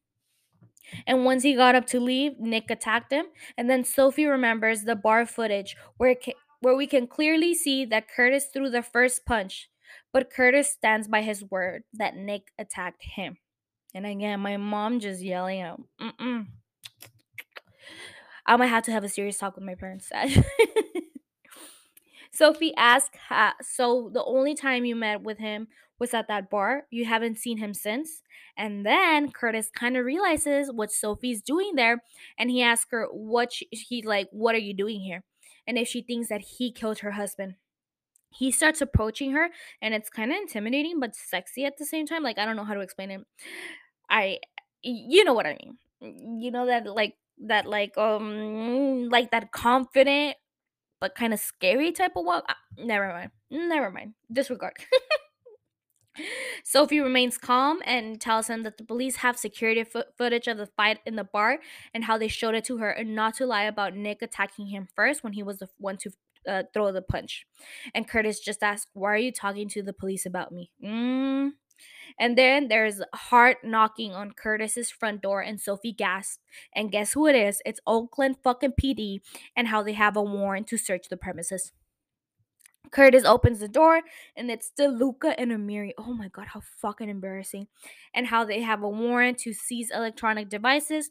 And 1.06 1.24
once 1.24 1.42
he 1.42 1.54
got 1.54 1.74
up 1.74 1.86
to 1.86 2.00
leave, 2.00 2.38
Nick 2.38 2.70
attacked 2.70 3.12
him. 3.12 3.26
And 3.56 3.70
then 3.70 3.84
Sophie 3.84 4.26
remembers 4.26 4.82
the 4.82 4.96
bar 4.96 5.26
footage 5.26 5.76
where 5.96 6.14
ca- 6.14 6.34
where 6.60 6.76
we 6.76 6.86
can 6.86 7.06
clearly 7.06 7.54
see 7.54 7.84
that 7.86 8.08
Curtis 8.08 8.48
threw 8.52 8.68
the 8.68 8.82
first 8.82 9.24
punch, 9.24 9.70
but 10.12 10.30
Curtis 10.30 10.70
stands 10.70 11.08
by 11.08 11.22
his 11.22 11.44
word 11.44 11.84
that 11.94 12.16
Nick 12.16 12.52
attacked 12.58 13.02
him. 13.02 13.38
And 13.94 14.06
again, 14.06 14.40
my 14.40 14.56
mom 14.56 15.00
just 15.00 15.22
yelling 15.22 15.60
out, 15.62 15.82
Mm-mm. 16.00 16.46
I 18.46 18.56
might 18.56 18.66
have 18.66 18.84
to 18.84 18.92
have 18.92 19.04
a 19.04 19.08
serious 19.08 19.38
talk 19.38 19.54
with 19.54 19.64
my 19.64 19.74
parents. 19.74 20.10
Sophie 22.32 22.74
asked, 22.76 23.16
So 23.62 24.10
the 24.12 24.24
only 24.24 24.54
time 24.54 24.84
you 24.84 24.96
met 24.96 25.22
with 25.22 25.38
him 25.38 25.68
was 25.98 26.14
at 26.14 26.28
that 26.28 26.50
bar? 26.50 26.86
You 26.90 27.04
haven't 27.04 27.38
seen 27.38 27.58
him 27.58 27.74
since? 27.74 28.22
And 28.56 28.84
then 28.84 29.30
Curtis 29.30 29.70
kind 29.74 29.96
of 29.96 30.04
realizes 30.04 30.70
what 30.72 30.92
Sophie's 30.92 31.42
doing 31.42 31.74
there. 31.76 32.02
And 32.38 32.50
he 32.50 32.62
asks 32.62 32.90
her, 32.90 33.06
What 33.10 33.52
she, 33.52 33.68
he's 33.70 34.04
like, 34.04 34.28
What 34.30 34.54
are 34.54 34.58
you 34.58 34.74
doing 34.74 35.00
here? 35.00 35.22
And 35.66 35.78
if 35.78 35.88
she 35.88 36.02
thinks 36.02 36.28
that 36.28 36.40
he 36.40 36.72
killed 36.72 37.00
her 37.00 37.12
husband. 37.12 37.54
He 38.32 38.52
starts 38.52 38.80
approaching 38.80 39.32
her, 39.32 39.48
and 39.82 39.92
it's 39.92 40.08
kind 40.08 40.30
of 40.30 40.36
intimidating 40.36 41.00
but 41.00 41.16
sexy 41.16 41.64
at 41.64 41.78
the 41.78 41.84
same 41.84 42.06
time. 42.06 42.22
Like, 42.22 42.38
I 42.38 42.44
don't 42.44 42.54
know 42.54 42.64
how 42.64 42.74
to 42.74 42.80
explain 42.80 43.10
it. 43.10 43.26
I, 44.08 44.38
you 44.82 45.24
know 45.24 45.34
what 45.34 45.46
I 45.46 45.58
mean. 45.60 46.40
You 46.40 46.52
know 46.52 46.66
that, 46.66 46.86
like, 46.86 47.16
that, 47.46 47.66
like, 47.66 47.98
um, 47.98 49.08
like 49.08 49.32
that 49.32 49.50
confident 49.50 50.36
but 51.00 51.14
kind 51.14 51.32
of 51.32 51.40
scary 51.40 51.92
type 51.92 52.12
of 52.16 52.24
walk. 52.24 52.44
Ah, 52.48 52.56
never 52.78 53.08
mind. 53.08 53.30
Never 53.50 53.90
mind. 53.90 54.14
Disregard. 54.32 54.74
Sophie 56.64 57.00
remains 57.00 57.38
calm 57.38 57.80
and 57.84 58.20
tells 58.20 58.48
him 58.48 58.62
that 58.64 58.76
the 58.76 58.84
police 58.84 59.16
have 59.16 59.38
security 59.38 59.84
fo- 59.84 60.04
footage 60.16 60.48
of 60.48 60.58
the 60.58 60.66
fight 60.66 60.98
in 61.06 61.16
the 61.16 61.24
bar 61.24 61.58
and 61.94 62.04
how 62.04 62.18
they 62.18 62.28
showed 62.28 62.54
it 62.54 62.64
to 62.64 62.78
her, 62.78 62.90
and 62.90 63.14
not 63.14 63.34
to 63.34 63.46
lie 63.46 63.62
about 63.64 63.96
Nick 63.96 64.22
attacking 64.22 64.66
him 64.66 64.88
first 64.94 65.22
when 65.24 65.32
he 65.32 65.42
was 65.42 65.58
the 65.58 65.68
one 65.78 65.96
to 65.98 66.10
uh, 66.48 66.62
throw 66.74 66.90
the 66.92 67.02
punch. 67.02 67.46
And 67.94 68.08
Curtis 68.08 68.40
just 68.40 68.62
asks, 68.62 68.90
"Why 68.92 69.12
are 69.12 69.16
you 69.16 69.32
talking 69.32 69.68
to 69.70 69.82
the 69.82 69.92
police 69.92 70.26
about 70.26 70.52
me?" 70.52 70.70
Mm. 70.84 71.52
And 72.18 72.36
then 72.36 72.68
there's 72.68 73.00
heart 73.14 73.58
knocking 73.64 74.12
on 74.12 74.32
Curtis's 74.32 74.90
front 74.90 75.22
door, 75.22 75.40
and 75.40 75.60
Sophie 75.60 75.92
gasps. 75.92 76.38
And 76.74 76.90
guess 76.90 77.12
who 77.12 77.26
it 77.26 77.36
is? 77.36 77.62
It's 77.64 77.80
Oakland 77.86 78.36
fucking 78.42 78.74
PD, 78.80 79.20
and 79.56 79.68
how 79.68 79.82
they 79.82 79.94
have 79.94 80.16
a 80.16 80.22
warrant 80.22 80.66
to 80.68 80.78
search 80.78 81.08
the 81.08 81.16
premises. 81.16 81.72
Curtis 82.90 83.24
opens 83.24 83.60
the 83.60 83.68
door 83.68 84.00
and 84.36 84.50
it's 84.50 84.72
DeLuca 84.78 85.34
and 85.38 85.52
Amiri. 85.52 85.92
Oh 85.96 86.12
my 86.12 86.28
god, 86.28 86.48
how 86.48 86.60
fucking 86.80 87.08
embarrassing. 87.08 87.68
And 88.14 88.26
how 88.26 88.44
they 88.44 88.62
have 88.62 88.82
a 88.82 88.88
warrant 88.88 89.38
to 89.38 89.52
seize 89.52 89.90
electronic 89.90 90.48
devices. 90.48 91.10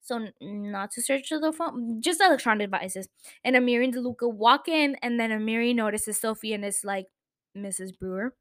So 0.00 0.28
not 0.40 0.90
to 0.92 1.02
search 1.02 1.28
the 1.28 1.52
phone, 1.52 2.00
just 2.00 2.20
electronic 2.20 2.70
devices. 2.70 3.08
And 3.44 3.56
Amiri 3.56 3.84
and 3.84 3.94
DeLuca 3.94 4.32
walk 4.32 4.68
in 4.68 4.96
and 5.02 5.20
then 5.20 5.30
Amiri 5.30 5.74
notices 5.74 6.18
Sophie 6.18 6.54
and 6.54 6.64
is 6.64 6.82
like, 6.82 7.06
Mrs. 7.56 7.98
Brewer. 7.98 8.34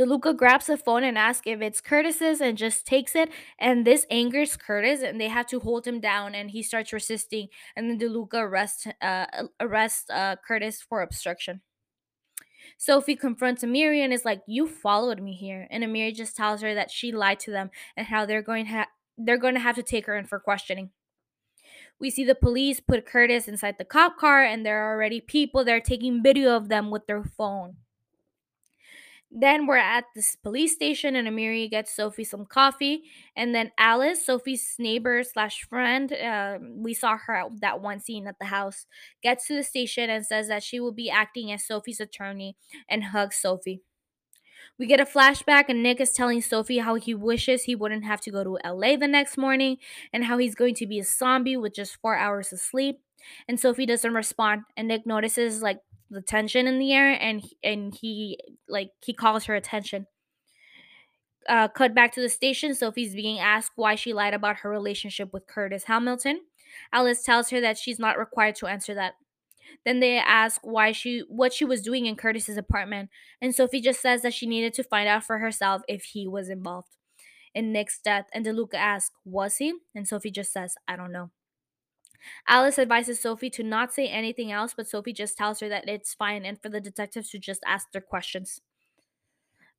DeLuca 0.00 0.34
grabs 0.34 0.66
the 0.66 0.78
phone 0.78 1.04
and 1.04 1.18
asks 1.18 1.46
if 1.46 1.60
it's 1.60 1.80
Curtis's 1.80 2.40
and 2.40 2.56
just 2.56 2.86
takes 2.86 3.14
it. 3.14 3.28
And 3.58 3.86
this 3.86 4.06
angers 4.10 4.56
Curtis 4.56 5.02
and 5.02 5.20
they 5.20 5.28
have 5.28 5.46
to 5.48 5.60
hold 5.60 5.86
him 5.86 6.00
down 6.00 6.34
and 6.34 6.50
he 6.50 6.62
starts 6.62 6.92
resisting. 6.92 7.48
And 7.76 7.90
then 7.90 7.98
DeLuca 7.98 8.34
arrests, 8.34 8.86
uh, 9.02 9.26
arrests 9.60 10.08
uh, 10.08 10.36
Curtis 10.46 10.80
for 10.80 11.02
obstruction. 11.02 11.60
Sophie 12.78 13.16
confronts 13.16 13.62
Amiri 13.62 13.98
and 13.98 14.12
is 14.12 14.24
like, 14.24 14.42
"You 14.46 14.66
followed 14.66 15.20
me 15.20 15.34
here," 15.34 15.66
and 15.70 15.84
Amiri 15.84 16.14
just 16.14 16.36
tells 16.36 16.62
her 16.62 16.74
that 16.74 16.90
she 16.90 17.12
lied 17.12 17.40
to 17.40 17.50
them 17.50 17.70
and 17.96 18.06
how 18.06 18.24
they're 18.24 18.42
going 18.42 18.66
to 18.66 18.70
ha- 18.70 18.88
they're 19.18 19.38
going 19.38 19.54
to 19.54 19.60
have 19.60 19.76
to 19.76 19.82
take 19.82 20.06
her 20.06 20.16
in 20.16 20.24
for 20.24 20.38
questioning. 20.38 20.90
We 21.98 22.10
see 22.10 22.24
the 22.24 22.34
police 22.34 22.80
put 22.80 23.06
Curtis 23.06 23.48
inside 23.48 23.76
the 23.76 23.84
cop 23.84 24.16
car, 24.18 24.42
and 24.42 24.64
there 24.64 24.82
are 24.82 24.94
already 24.94 25.20
people 25.20 25.64
there 25.64 25.80
taking 25.80 26.22
video 26.22 26.56
of 26.56 26.68
them 26.68 26.90
with 26.90 27.06
their 27.06 27.24
phone. 27.24 27.76
Then 29.32 29.66
we're 29.66 29.76
at 29.76 30.04
this 30.14 30.34
police 30.34 30.74
station, 30.74 31.14
and 31.14 31.28
Amiri 31.28 31.70
gets 31.70 31.94
Sophie 31.94 32.24
some 32.24 32.44
coffee, 32.44 33.04
and 33.36 33.54
then 33.54 33.70
Alice, 33.78 34.26
Sophie's 34.26 34.74
neighbor 34.76 35.22
slash 35.22 35.62
friend, 35.62 36.12
uh, 36.12 36.58
we 36.60 36.94
saw 36.94 37.16
her 37.16 37.36
at 37.36 37.60
that 37.60 37.80
one 37.80 38.00
scene 38.00 38.26
at 38.26 38.40
the 38.40 38.46
house, 38.46 38.86
gets 39.22 39.46
to 39.46 39.54
the 39.54 39.62
station 39.62 40.10
and 40.10 40.26
says 40.26 40.48
that 40.48 40.64
she 40.64 40.80
will 40.80 40.92
be 40.92 41.08
acting 41.08 41.52
as 41.52 41.64
Sophie's 41.64 42.00
attorney 42.00 42.56
and 42.88 43.04
hugs 43.04 43.36
Sophie. 43.36 43.82
We 44.78 44.86
get 44.86 45.00
a 45.00 45.04
flashback, 45.04 45.66
and 45.68 45.82
Nick 45.82 46.00
is 46.00 46.12
telling 46.12 46.40
Sophie 46.40 46.78
how 46.78 46.94
he 46.94 47.14
wishes 47.14 47.64
he 47.64 47.76
wouldn't 47.76 48.04
have 48.04 48.20
to 48.22 48.30
go 48.30 48.42
to 48.42 48.58
LA 48.64 48.96
the 48.96 49.06
next 49.06 49.36
morning 49.36 49.76
and 50.12 50.24
how 50.24 50.38
he's 50.38 50.54
going 50.54 50.74
to 50.76 50.86
be 50.86 50.98
a 50.98 51.04
zombie 51.04 51.56
with 51.56 51.74
just 51.74 51.98
four 52.00 52.16
hours 52.16 52.52
of 52.52 52.58
sleep. 52.58 53.00
And 53.46 53.60
Sophie 53.60 53.86
doesn't 53.86 54.14
respond, 54.14 54.62
and 54.76 54.88
Nick 54.88 55.06
notices 55.06 55.62
like 55.62 55.80
the 56.10 56.20
tension 56.20 56.66
in 56.66 56.78
the 56.78 56.92
air, 56.92 57.12
and 57.20 57.42
and 57.62 57.94
he 57.94 58.38
like 58.68 58.90
he 59.04 59.14
calls 59.14 59.44
her 59.44 59.54
attention. 59.54 60.06
Uh, 61.48 61.68
cut 61.68 61.94
back 61.94 62.12
to 62.12 62.20
the 62.20 62.28
station. 62.28 62.74
Sophie's 62.74 63.14
being 63.14 63.38
asked 63.38 63.72
why 63.76 63.94
she 63.94 64.12
lied 64.12 64.34
about 64.34 64.58
her 64.58 64.70
relationship 64.70 65.32
with 65.32 65.46
Curtis 65.46 65.84
Hamilton. 65.84 66.40
Alice 66.92 67.22
tells 67.22 67.50
her 67.50 67.60
that 67.60 67.78
she's 67.78 67.98
not 67.98 68.18
required 68.18 68.56
to 68.56 68.66
answer 68.66 68.94
that. 68.94 69.14
Then 69.84 70.00
they 70.00 70.18
ask 70.18 70.60
why 70.64 70.92
she 70.92 71.20
what 71.28 71.52
she 71.52 71.64
was 71.64 71.82
doing 71.82 72.06
in 72.06 72.16
Curtis's 72.16 72.56
apartment, 72.56 73.10
and 73.40 73.54
Sophie 73.54 73.80
just 73.80 74.00
says 74.02 74.22
that 74.22 74.34
she 74.34 74.46
needed 74.46 74.74
to 74.74 74.84
find 74.84 75.08
out 75.08 75.24
for 75.24 75.38
herself 75.38 75.82
if 75.88 76.04
he 76.04 76.26
was 76.26 76.48
involved 76.48 76.96
in 77.54 77.72
Nick's 77.72 77.98
death. 77.98 78.26
And 78.34 78.44
DeLuca 78.44 78.74
asks, 78.74 79.14
"Was 79.24 79.58
he?" 79.58 79.74
And 79.94 80.06
Sophie 80.08 80.30
just 80.30 80.52
says, 80.52 80.76
"I 80.88 80.96
don't 80.96 81.12
know." 81.12 81.30
Alice 82.46 82.78
advises 82.78 83.20
Sophie 83.20 83.50
to 83.50 83.62
not 83.62 83.92
say 83.92 84.08
anything 84.08 84.52
else, 84.52 84.74
but 84.76 84.88
Sophie 84.88 85.12
just 85.12 85.36
tells 85.36 85.60
her 85.60 85.68
that 85.68 85.88
it's 85.88 86.14
fine 86.14 86.44
and 86.44 86.60
for 86.60 86.68
the 86.68 86.80
detectives 86.80 87.30
to 87.30 87.38
just 87.38 87.62
ask 87.66 87.90
their 87.92 88.02
questions. 88.02 88.60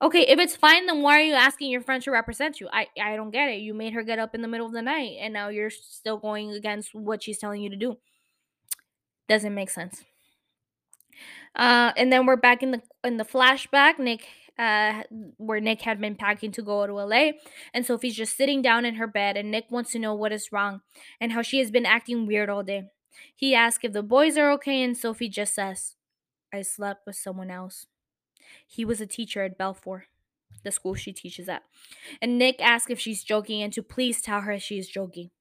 Okay, 0.02 0.22
if 0.22 0.40
it's 0.40 0.56
fine, 0.56 0.88
then 0.88 1.04
why 1.04 1.20
are 1.20 1.24
you 1.24 1.36
asking 1.36 1.70
your 1.70 1.82
friend 1.82 2.02
to 2.04 2.12
represent 2.12 2.60
you? 2.60 2.68
I 2.74 2.88
I 3.00 3.16
don't 3.16 3.30
get 3.30 3.50
it. 3.50 3.62
You 3.62 3.76
made 3.76 3.94
her 3.94 4.02
get 4.02 4.18
up 4.18 4.34
in 4.34 4.42
the 4.42 4.48
middle 4.48 4.66
of 4.66 4.74
the 4.74 4.82
night, 4.82 5.18
and 5.20 5.32
now 5.32 5.50
you're 5.50 5.70
still 5.70 6.18
going 6.18 6.52
against 6.52 6.96
what 6.96 7.22
she's 7.22 7.38
telling 7.38 7.62
you 7.62 7.70
to 7.70 7.76
do. 7.76 7.98
Doesn't 9.30 9.54
make 9.54 9.70
sense. 9.70 10.04
Uh, 11.56 11.92
and 11.98 12.12
then 12.12 12.26
we're 12.26 12.36
back 12.36 12.64
in 12.64 12.72
the 12.72 12.82
in 13.04 13.18
the 13.18 13.26
flashback. 13.26 14.00
Nick, 14.00 14.28
uh, 14.58 15.04
where 15.38 15.60
Nick 15.60 15.82
had 15.82 16.00
been 16.00 16.16
packing 16.16 16.52
to 16.52 16.62
go 16.62 16.86
to 16.86 16.94
LA, 16.94 17.32
and 17.74 17.86
Sophie's 17.86 18.16
just 18.16 18.38
sitting 18.38 18.62
down 18.62 18.86
in 18.86 18.96
her 18.96 19.08
bed, 19.08 19.38
and 19.38 19.52
Nick 19.52 19.66
wants 19.70 19.92
to 19.92 20.00
know 20.00 20.14
what 20.14 20.32
is 20.32 20.52
wrong 20.52 20.82
and 21.20 21.32
how 21.32 21.42
she 21.42 21.60
has 21.60 21.72
been 21.72 21.86
acting 21.86 22.28
weird 22.28 22.50
all 22.50 22.64
day. 22.64 22.90
He 23.36 23.56
asks 23.56 23.84
if 23.84 23.94
the 23.94 24.04
boys 24.04 24.38
are 24.38 24.52
okay, 24.52 24.82
and 24.84 24.98
Sophie 24.98 25.30
just 25.30 25.54
says, 25.56 25.96
"I 26.54 26.62
slept 26.62 27.06
with 27.06 27.16
someone 27.16 27.52
else." 27.52 27.88
He 28.68 28.86
was 28.86 29.02
a 29.02 29.08
teacher 29.08 29.44
at 29.44 29.58
Belfour, 29.58 30.04
the 30.64 30.72
school 30.72 30.96
she 30.96 31.14
teaches 31.14 31.50
at. 31.50 31.64
And 32.22 32.38
Nick 32.38 32.62
asks 32.62 32.92
if 32.92 33.00
she's 33.00 33.24
joking 33.24 33.62
and 33.62 33.74
to 33.74 33.84
please 33.84 34.22
tell 34.22 34.42
her 34.42 34.60
she 34.60 34.78
is 34.78 34.88
joking. 34.88 35.32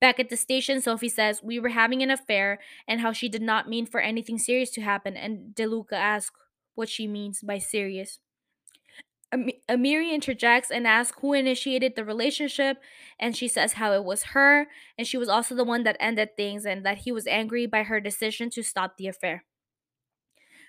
Back 0.00 0.20
at 0.20 0.28
the 0.28 0.36
station, 0.36 0.82
Sophie 0.82 1.08
says 1.08 1.42
we 1.42 1.58
were 1.58 1.70
having 1.70 2.02
an 2.02 2.10
affair 2.10 2.58
and 2.86 3.00
how 3.00 3.12
she 3.12 3.28
did 3.28 3.42
not 3.42 3.68
mean 3.68 3.86
for 3.86 4.00
anything 4.00 4.38
serious 4.38 4.70
to 4.72 4.82
happen. 4.82 5.16
And 5.16 5.54
DeLuca 5.54 5.94
asks 5.94 6.38
what 6.76 6.88
she 6.88 7.06
means 7.06 7.42
by 7.42 7.58
serious. 7.58 8.20
Am- 9.32 9.50
Amiri 9.68 10.12
interjects 10.12 10.70
and 10.70 10.86
asks 10.86 11.18
who 11.20 11.32
initiated 11.32 11.96
the 11.96 12.04
relationship, 12.04 12.78
and 13.18 13.36
she 13.36 13.48
says 13.48 13.74
how 13.74 13.92
it 13.92 14.04
was 14.04 14.22
her, 14.34 14.68
and 14.96 15.06
she 15.06 15.18
was 15.18 15.28
also 15.28 15.54
the 15.54 15.64
one 15.64 15.82
that 15.82 15.96
ended 15.98 16.36
things, 16.36 16.64
and 16.64 16.86
that 16.86 16.98
he 16.98 17.12
was 17.12 17.26
angry 17.26 17.66
by 17.66 17.82
her 17.82 18.00
decision 18.00 18.50
to 18.50 18.62
stop 18.62 18.96
the 18.96 19.08
affair. 19.08 19.44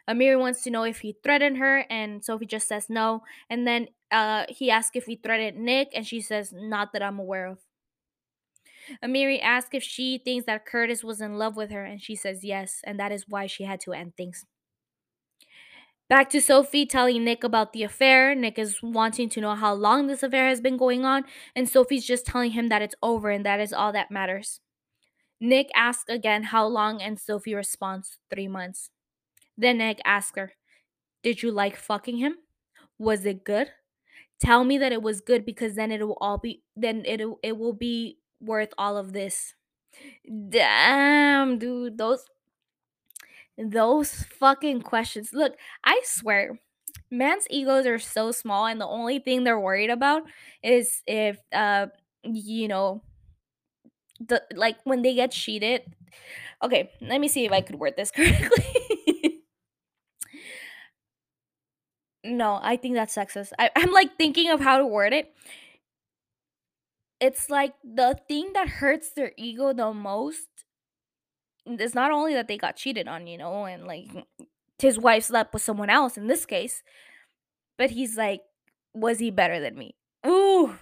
Amiri 0.10 0.40
wants 0.40 0.64
to 0.64 0.72
know 0.72 0.84
if 0.84 1.00
he 1.00 1.18
threatened 1.24 1.58
her, 1.58 1.86
and 1.90 2.24
Sophie 2.24 2.46
just 2.46 2.68
says 2.68 2.90
no. 2.90 3.24
And 3.50 3.68
then 3.68 3.90
uh, 4.10 4.46
he 4.50 4.72
asks 4.72 4.96
if 4.96 5.06
he 5.06 5.18
threatened 5.18 5.58
Nick, 5.64 5.90
and 5.94 6.08
she 6.08 6.22
says, 6.22 6.54
Not 6.56 6.94
that 6.94 7.04
I'm 7.04 7.20
aware 7.20 7.46
of. 7.46 7.60
Amiri 9.04 9.42
asks 9.42 9.72
if 9.74 9.84
she 9.84 10.18
thinks 10.18 10.46
that 10.46 10.66
Curtis 10.66 11.04
was 11.04 11.20
in 11.20 11.38
love 11.38 11.58
with 11.58 11.72
her, 11.72 11.84
and 11.84 12.02
she 12.02 12.16
says 12.16 12.44
yes, 12.44 12.82
and 12.86 12.98
that 13.00 13.12
is 13.12 13.28
why 13.28 13.48
she 13.48 13.64
had 13.64 13.82
to 13.82 13.94
end 13.94 14.16
things. 14.16 14.46
Back 16.10 16.30
to 16.30 16.42
Sophie 16.42 16.86
telling 16.86 17.26
Nick 17.26 17.44
about 17.44 17.74
the 17.74 17.84
affair. 17.84 18.34
Nick 18.34 18.58
is 18.58 18.82
wanting 18.82 19.28
to 19.30 19.42
know 19.42 19.56
how 19.56 19.74
long 19.74 20.08
this 20.08 20.24
affair 20.24 20.48
has 20.48 20.62
been 20.62 20.78
going 20.78 21.04
on, 21.04 21.26
and 21.54 21.68
Sophie's 21.68 22.06
just 22.06 22.26
telling 22.26 22.52
him 22.52 22.70
that 22.70 22.82
it's 22.82 22.96
over 23.04 23.30
and 23.30 23.46
that 23.46 23.60
is 23.60 23.74
all 23.74 23.92
that 23.92 24.10
matters. 24.10 24.62
Nick 25.42 25.68
asks 25.76 26.10
again 26.10 26.44
how 26.44 26.66
long, 26.66 27.02
and 27.02 27.20
Sophie 27.20 27.54
responds, 27.54 28.20
three 28.30 28.48
months. 28.48 28.90
Then 29.58 29.80
Nick 29.80 30.00
asks 30.06 30.38
her, 30.38 30.54
Did 31.24 31.44
you 31.44 31.52
like 31.52 31.76
fucking 31.76 32.18
him? 32.18 32.36
Was 32.98 33.26
it 33.26 33.44
good? 33.44 33.72
Tell 34.40 34.64
me 34.64 34.78
that 34.78 34.94
it 34.94 35.02
was 35.02 35.20
good 35.20 35.46
because 35.46 35.76
then 35.76 35.92
it 35.92 36.08
will 36.08 36.18
all 36.22 36.38
be 36.38 36.62
then 36.76 37.04
it 37.06 37.22
it 37.44 37.58
will 37.58 37.74
be 37.74 38.20
worth 38.40 38.70
all 38.78 38.96
of 38.98 39.12
this. 39.12 39.56
Damn, 40.50 41.58
dude, 41.58 41.98
those 41.98 42.24
those 43.58 44.24
fucking 44.40 44.82
questions. 44.82 45.32
Look, 45.34 45.56
I 45.84 46.02
swear, 46.04 46.60
man's 47.12 47.48
egos 47.50 47.86
are 47.86 48.00
so 48.00 48.32
small 48.32 48.66
and 48.66 48.80
the 48.80 48.88
only 48.88 49.20
thing 49.20 49.44
they're 49.44 49.60
worried 49.60 49.90
about 49.90 50.24
is 50.62 51.02
if 51.08 51.38
uh 51.54 51.88
you 52.24 52.68
know 52.68 53.02
the 54.20 54.42
like 54.56 54.78
when 54.84 55.02
they 55.02 55.16
get 55.16 55.32
cheated. 55.32 55.82
Okay, 56.64 56.90
let 57.02 57.22
me 57.22 57.28
see 57.28 57.46
if 57.46 57.52
I 57.52 57.62
could 57.62 57.76
word 57.76 57.94
this 57.96 58.12
correctly. 58.16 59.44
no, 62.24 62.60
I 62.62 62.78
think 62.78 62.96
that's 62.96 63.16
sexist. 63.16 63.52
I, 63.60 63.70
I'm 63.76 63.92
like 63.92 64.18
thinking 64.18 64.50
of 64.50 64.60
how 64.60 64.78
to 64.78 64.86
word 64.86 65.14
it. 65.14 65.34
It's 67.20 67.50
like 67.50 67.74
the 67.84 68.20
thing 68.28 68.52
that 68.54 68.68
hurts 68.70 69.12
their 69.12 69.32
ego 69.38 69.74
the 69.74 69.94
most 69.94 70.48
is 71.80 71.96
not 71.96 72.12
only 72.12 72.34
that 72.34 72.48
they 72.48 72.58
got 72.58 72.76
cheated 72.76 73.08
on, 73.08 73.28
you 73.28 73.38
know, 73.38 73.66
and 73.66 73.86
like 73.86 74.08
his 74.80 74.98
wife 74.98 75.24
slept 75.24 75.54
with 75.54 75.62
someone 75.62 75.90
else 75.90 76.18
in 76.18 76.28
this 76.28 76.46
case, 76.46 76.84
but 77.78 77.92
he's 77.92 78.18
like, 78.18 78.42
was 78.94 79.20
he 79.20 79.32
better 79.32 79.60
than 79.60 79.78
me? 79.78 79.96
Ooh, 80.26 80.76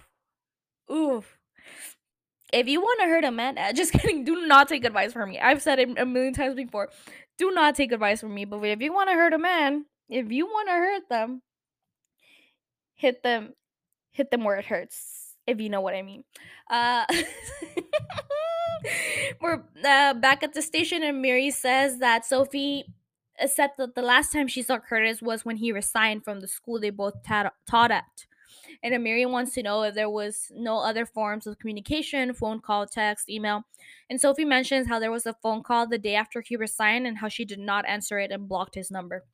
ooh. 0.90 1.24
If 2.52 2.68
you 2.68 2.80
want 2.80 3.00
to 3.00 3.06
hurt 3.06 3.24
a 3.24 3.30
man, 3.30 3.56
just 3.74 3.92
kidding. 3.92 4.24
Do 4.24 4.46
not 4.46 4.68
take 4.68 4.84
advice 4.84 5.12
from 5.12 5.30
me. 5.30 5.40
I've 5.40 5.62
said 5.62 5.78
it 5.78 5.98
a 5.98 6.06
million 6.06 6.32
times 6.32 6.54
before. 6.54 6.90
Do 7.38 7.50
not 7.50 7.74
take 7.74 7.92
advice 7.92 8.20
from 8.20 8.34
me. 8.34 8.44
But 8.44 8.62
if 8.64 8.80
you 8.80 8.92
want 8.92 9.10
to 9.10 9.14
hurt 9.14 9.32
a 9.34 9.38
man, 9.38 9.84
if 10.08 10.30
you 10.30 10.46
want 10.46 10.68
to 10.68 10.72
hurt 10.72 11.02
them, 11.10 11.42
hit 12.94 13.22
them, 13.22 13.54
hit 14.12 14.30
them 14.30 14.44
where 14.44 14.56
it 14.56 14.64
hurts. 14.64 15.25
If 15.46 15.60
you 15.60 15.68
know 15.68 15.80
what 15.80 15.94
I 15.94 16.02
mean. 16.02 16.24
Uh, 16.68 17.04
we're 19.40 19.62
uh, 19.84 20.14
back 20.14 20.42
at 20.42 20.54
the 20.54 20.62
station, 20.62 21.02
and 21.02 21.24
Amiri 21.24 21.52
says 21.52 21.98
that 21.98 22.26
Sophie 22.26 22.84
said 23.46 23.70
that 23.78 23.94
the 23.94 24.02
last 24.02 24.32
time 24.32 24.48
she 24.48 24.62
saw 24.62 24.78
Curtis 24.78 25.20
was 25.20 25.44
when 25.44 25.56
he 25.56 25.72
resigned 25.72 26.24
from 26.24 26.40
the 26.40 26.48
school 26.48 26.80
they 26.80 26.90
both 26.90 27.22
ta- 27.22 27.52
taught 27.66 27.90
at. 27.90 28.26
And 28.82 28.94
Amiri 28.94 29.30
wants 29.30 29.52
to 29.54 29.62
know 29.62 29.82
if 29.82 29.94
there 29.94 30.10
was 30.10 30.50
no 30.54 30.78
other 30.78 31.06
forms 31.06 31.46
of 31.46 31.58
communication, 31.58 32.34
phone 32.34 32.60
call, 32.60 32.86
text, 32.86 33.28
email. 33.28 33.64
And 34.10 34.20
Sophie 34.20 34.44
mentions 34.44 34.88
how 34.88 34.98
there 34.98 35.10
was 35.10 35.26
a 35.26 35.36
phone 35.42 35.62
call 35.62 35.86
the 35.86 35.98
day 35.98 36.14
after 36.14 36.40
he 36.40 36.56
resigned 36.56 37.06
and 37.06 37.18
how 37.18 37.28
she 37.28 37.44
did 37.44 37.58
not 37.58 37.86
answer 37.86 38.18
it 38.18 38.30
and 38.30 38.48
blocked 38.48 38.74
his 38.74 38.90
number. 38.90 39.24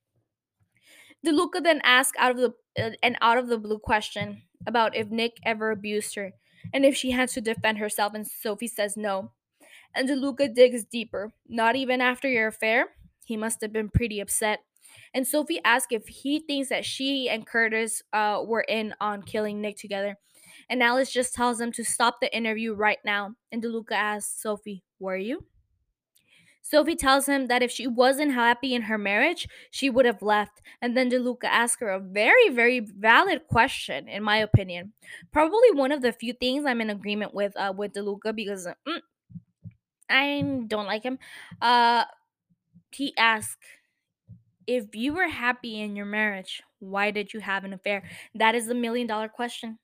DeLuca 1.26 1.62
then 1.62 1.80
asks 1.84 2.16
out 2.18 2.32
of 2.32 2.36
the 2.36 2.54
uh, 2.82 2.90
an 3.02 3.16
out 3.20 3.38
of 3.38 3.48
the 3.48 3.58
blue 3.58 3.78
question 3.78 4.42
about 4.66 4.96
if 4.96 5.10
Nick 5.10 5.36
ever 5.44 5.70
abused 5.70 6.14
her 6.14 6.32
and 6.72 6.84
if 6.84 6.96
she 6.96 7.10
had 7.10 7.28
to 7.30 7.40
defend 7.40 7.78
herself 7.78 8.14
and 8.14 8.26
Sophie 8.26 8.68
says 8.68 8.96
no. 8.96 9.32
And 9.94 10.08
DeLuca 10.08 10.54
digs 10.54 10.84
deeper. 10.84 11.32
Not 11.48 11.76
even 11.76 12.00
after 12.00 12.28
your 12.28 12.48
affair? 12.48 12.86
He 13.24 13.36
must 13.36 13.60
have 13.60 13.72
been 13.72 13.90
pretty 13.90 14.20
upset. 14.20 14.60
And 15.14 15.26
Sophie 15.26 15.60
asks 15.64 15.92
if 15.92 16.06
he 16.08 16.40
thinks 16.40 16.68
that 16.70 16.84
she 16.84 17.28
and 17.28 17.46
Curtis 17.46 18.02
uh, 18.12 18.42
were 18.44 18.62
in 18.62 18.94
on 19.00 19.22
killing 19.22 19.60
Nick 19.60 19.76
together. 19.76 20.16
And 20.68 20.82
Alice 20.82 21.12
just 21.12 21.34
tells 21.34 21.60
him 21.60 21.72
to 21.72 21.84
stop 21.84 22.18
the 22.20 22.34
interview 22.34 22.74
right 22.74 22.98
now. 23.04 23.34
And 23.50 23.62
DeLuca 23.62 23.92
asks 23.92 24.42
Sophie, 24.42 24.82
Were 24.98 25.16
you? 25.16 25.44
Sophie 26.62 26.94
tells 26.96 27.26
him 27.26 27.46
that 27.46 27.62
if 27.62 27.70
she 27.70 27.86
wasn't 27.86 28.32
happy 28.32 28.74
in 28.74 28.82
her 28.82 28.96
marriage, 28.96 29.48
she 29.70 29.90
would 29.90 30.06
have 30.06 30.22
left. 30.22 30.62
And 30.80 30.96
then 30.96 31.10
DeLuca 31.10 31.44
asks 31.44 31.80
her 31.80 31.90
a 31.90 32.00
very, 32.00 32.48
very 32.50 32.80
valid 32.80 33.48
question, 33.48 34.08
in 34.08 34.22
my 34.22 34.38
opinion. 34.38 34.92
Probably 35.32 35.72
one 35.72 35.92
of 35.92 36.02
the 36.02 36.12
few 36.12 36.32
things 36.32 36.64
I'm 36.64 36.80
in 36.80 36.90
agreement 36.90 37.34
with 37.34 37.52
uh, 37.56 37.72
with 37.76 37.92
DeLuca 37.92 38.34
because 38.34 38.66
mm, 38.66 39.00
I 40.08 40.62
don't 40.66 40.86
like 40.86 41.02
him. 41.02 41.18
Uh, 41.60 42.04
he 42.92 43.14
asked, 43.16 43.58
if 44.66 44.94
you 44.94 45.14
were 45.14 45.28
happy 45.28 45.80
in 45.80 45.96
your 45.96 46.06
marriage, 46.06 46.62
why 46.78 47.10
did 47.10 47.32
you 47.32 47.40
have 47.40 47.64
an 47.64 47.72
affair? 47.72 48.02
That 48.34 48.54
is 48.54 48.66
the 48.66 48.74
million 48.74 49.06
dollar 49.06 49.28
question. 49.28 49.78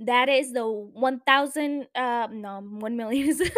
That 0.00 0.28
is 0.28 0.52
the 0.52 0.66
1000 0.68 1.86
uh 1.94 2.28
no, 2.30 2.60
1 2.60 2.96
million 2.96 3.28
is 3.28 3.40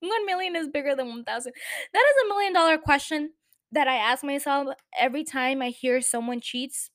1 0.00 0.26
million 0.26 0.56
is 0.56 0.68
bigger 0.68 0.94
than 0.94 1.08
1000. 1.08 1.52
That 1.92 2.04
is 2.10 2.24
a 2.24 2.28
million 2.28 2.52
dollar 2.52 2.78
question 2.78 3.32
that 3.72 3.88
I 3.88 3.96
ask 3.96 4.24
myself 4.24 4.68
every 4.98 5.24
time 5.24 5.62
I 5.62 5.70
hear 5.70 6.00
someone 6.00 6.40
cheats 6.40 6.90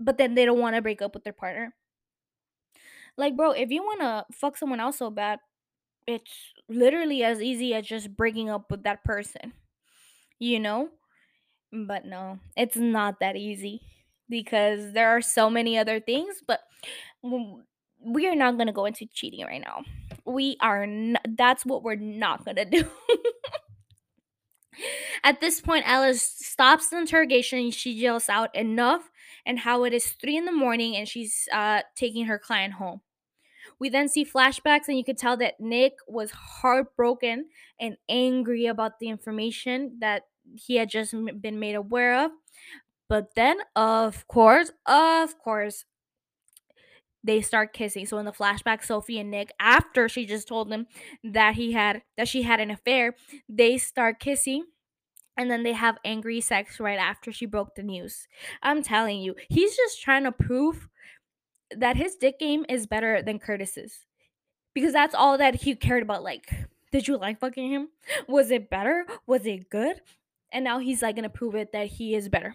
but 0.00 0.18
then 0.18 0.34
they 0.34 0.44
don't 0.44 0.60
want 0.60 0.76
to 0.76 0.82
break 0.82 1.02
up 1.02 1.14
with 1.14 1.24
their 1.24 1.32
partner. 1.32 1.74
Like, 3.16 3.36
bro, 3.36 3.50
if 3.52 3.70
you 3.70 3.82
want 3.82 4.00
to 4.00 4.24
fuck 4.34 4.56
someone 4.56 4.80
else 4.80 4.98
so 4.98 5.10
bad, 5.10 5.40
it's 6.06 6.32
literally 6.68 7.24
as 7.24 7.42
easy 7.42 7.74
as 7.74 7.86
just 7.86 8.16
breaking 8.16 8.50
up 8.50 8.70
with 8.70 8.84
that 8.84 9.04
person. 9.04 9.54
You 10.38 10.60
know? 10.60 10.90
But 11.72 12.06
no, 12.06 12.40
it's 12.56 12.76
not 12.76 13.20
that 13.20 13.36
easy 13.36 13.82
because 14.28 14.92
there 14.92 15.10
are 15.10 15.22
so 15.22 15.50
many 15.50 15.78
other 15.78 16.00
things, 16.00 16.42
but 16.46 16.60
we 18.04 18.28
are 18.28 18.34
not 18.34 18.56
going 18.56 18.66
to 18.66 18.72
go 18.72 18.86
into 18.86 19.06
cheating 19.06 19.44
right 19.44 19.62
now. 19.62 19.82
We 20.24 20.56
are 20.60 20.86
not, 20.86 21.22
that's 21.36 21.64
what 21.66 21.82
we're 21.82 21.96
not 21.96 22.44
going 22.44 22.56
to 22.56 22.64
do. 22.64 22.84
At 25.24 25.40
this 25.40 25.60
point, 25.60 25.84
Alice 25.86 26.22
stops 26.22 26.88
the 26.88 26.98
interrogation 26.98 27.70
she 27.70 27.90
yells 27.90 28.28
out 28.28 28.54
enough 28.54 29.10
and 29.44 29.58
how 29.58 29.84
it 29.84 29.92
is 29.92 30.12
three 30.12 30.36
in 30.36 30.44
the 30.44 30.52
morning 30.52 30.96
and 30.96 31.08
she's 31.08 31.48
uh, 31.52 31.82
taking 31.96 32.26
her 32.26 32.38
client 32.38 32.74
home. 32.74 33.00
We 33.78 33.88
then 33.88 34.08
see 34.08 34.24
flashbacks, 34.24 34.88
and 34.88 34.96
you 34.96 35.04
could 35.04 35.18
tell 35.18 35.36
that 35.36 35.60
Nick 35.60 35.94
was 36.08 36.30
heartbroken 36.32 37.46
and 37.78 37.96
angry 38.08 38.66
about 38.66 38.98
the 38.98 39.08
information 39.08 39.98
that 40.00 40.22
he 40.54 40.76
had 40.76 40.88
just 40.88 41.14
been 41.40 41.60
made 41.60 41.74
aware 41.74 42.24
of. 42.24 42.32
But 43.08 43.34
then, 43.36 43.58
of 43.76 44.26
course, 44.26 44.72
of 44.86 45.38
course, 45.38 45.84
they 47.24 47.40
start 47.40 47.72
kissing. 47.72 48.06
So 48.06 48.18
in 48.18 48.24
the 48.24 48.32
flashback, 48.32 48.84
Sophie 48.84 49.18
and 49.18 49.30
Nick, 49.30 49.52
after 49.60 50.08
she 50.08 50.26
just 50.26 50.48
told 50.48 50.70
him 50.72 50.86
that 51.24 51.54
he 51.54 51.72
had 51.72 52.02
that 52.16 52.28
she 52.28 52.42
had 52.42 52.60
an 52.60 52.70
affair, 52.70 53.14
they 53.48 53.78
start 53.78 54.20
kissing. 54.20 54.64
And 55.36 55.48
then 55.48 55.62
they 55.62 55.72
have 55.72 55.98
angry 56.04 56.40
sex 56.40 56.80
right 56.80 56.98
after 56.98 57.30
she 57.30 57.46
broke 57.46 57.76
the 57.76 57.82
news. 57.84 58.26
I'm 58.60 58.82
telling 58.82 59.20
you, 59.20 59.36
he's 59.48 59.76
just 59.76 60.02
trying 60.02 60.24
to 60.24 60.32
prove 60.32 60.88
that 61.76 61.96
his 61.96 62.16
dick 62.16 62.40
game 62.40 62.66
is 62.68 62.88
better 62.88 63.22
than 63.22 63.38
Curtis's. 63.38 64.04
Because 64.74 64.92
that's 64.92 65.14
all 65.14 65.38
that 65.38 65.54
he 65.54 65.76
cared 65.76 66.02
about. 66.02 66.24
Like, 66.24 66.52
did 66.90 67.06
you 67.06 67.16
like 67.16 67.38
fucking 67.38 67.70
him? 67.70 67.88
Was 68.26 68.50
it 68.50 68.68
better? 68.68 69.06
Was 69.26 69.46
it 69.46 69.70
good? 69.70 70.00
And 70.50 70.64
now 70.64 70.78
he's 70.78 71.02
like 71.02 71.14
gonna 71.14 71.28
prove 71.28 71.54
it 71.54 71.72
that 71.72 71.86
he 71.86 72.14
is 72.14 72.28
better. 72.28 72.54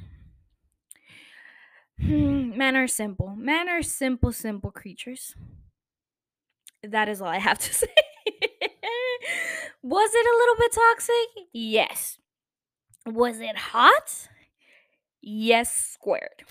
Hmm, 2.00 2.58
men 2.58 2.76
are 2.76 2.88
simple. 2.88 3.36
Men 3.38 3.70
are 3.70 3.82
simple, 3.82 4.32
simple 4.32 4.72
creatures. 4.72 5.36
That 6.84 7.08
is 7.10 7.22
all 7.22 7.28
I 7.30 7.40
have 7.40 7.60
to 7.60 7.74
say. 7.74 7.88
Was 9.82 10.12
it 10.14 10.26
a 10.26 10.38
little 10.38 10.56
bit 10.58 10.72
toxic? 10.72 11.48
Yes. 11.54 12.18
Was 13.06 13.40
it 13.40 13.58
hot? 13.58 14.30
Yes, 15.22 15.72
squared. 15.94 16.44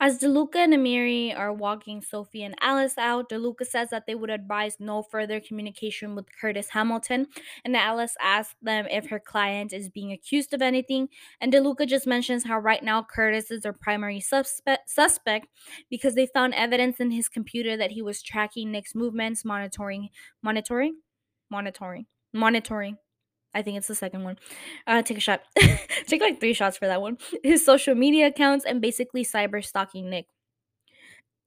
As 0.00 0.18
DeLuca 0.18 0.56
and 0.56 0.74
Amiri 0.74 1.36
are 1.36 1.52
walking 1.52 2.00
Sophie 2.00 2.42
and 2.42 2.54
Alice 2.60 2.98
out, 2.98 3.28
DeLuca 3.28 3.66
says 3.66 3.90
that 3.90 4.06
they 4.06 4.14
would 4.14 4.30
advise 4.30 4.76
no 4.78 5.02
further 5.02 5.40
communication 5.40 6.14
with 6.14 6.26
Curtis 6.40 6.70
Hamilton, 6.70 7.26
and 7.64 7.76
Alice 7.76 8.16
asks 8.20 8.56
them 8.62 8.86
if 8.90 9.08
her 9.08 9.20
client 9.20 9.72
is 9.72 9.88
being 9.88 10.12
accused 10.12 10.54
of 10.54 10.62
anything, 10.62 11.08
and 11.40 11.52
DeLuca 11.52 11.86
just 11.86 12.06
mentions 12.06 12.44
how 12.44 12.58
right 12.58 12.82
now 12.82 13.02
Curtis 13.02 13.50
is 13.50 13.62
their 13.62 13.72
primary 13.72 14.20
suspect, 14.20 14.88
suspect 14.88 15.48
because 15.90 16.14
they 16.14 16.26
found 16.26 16.54
evidence 16.54 17.00
in 17.00 17.10
his 17.10 17.28
computer 17.28 17.76
that 17.76 17.92
he 17.92 18.02
was 18.02 18.22
tracking 18.22 18.70
Nick's 18.72 18.94
movements, 18.94 19.44
monitoring, 19.44 20.08
monitoring, 20.42 20.96
monitoring, 21.50 22.06
monitoring. 22.32 22.98
I 23.54 23.62
think 23.62 23.76
it's 23.78 23.88
the 23.88 23.94
second 23.94 24.24
one. 24.24 24.38
Uh, 24.86 25.02
take 25.02 25.18
a 25.18 25.20
shot. 25.20 25.42
take 26.06 26.20
like 26.20 26.40
three 26.40 26.54
shots 26.54 26.76
for 26.76 26.86
that 26.86 27.00
one. 27.00 27.18
His 27.42 27.64
social 27.64 27.94
media 27.94 28.26
accounts 28.26 28.64
and 28.64 28.80
basically 28.80 29.24
cyber 29.24 29.64
stalking 29.64 30.10
Nick. 30.10 30.26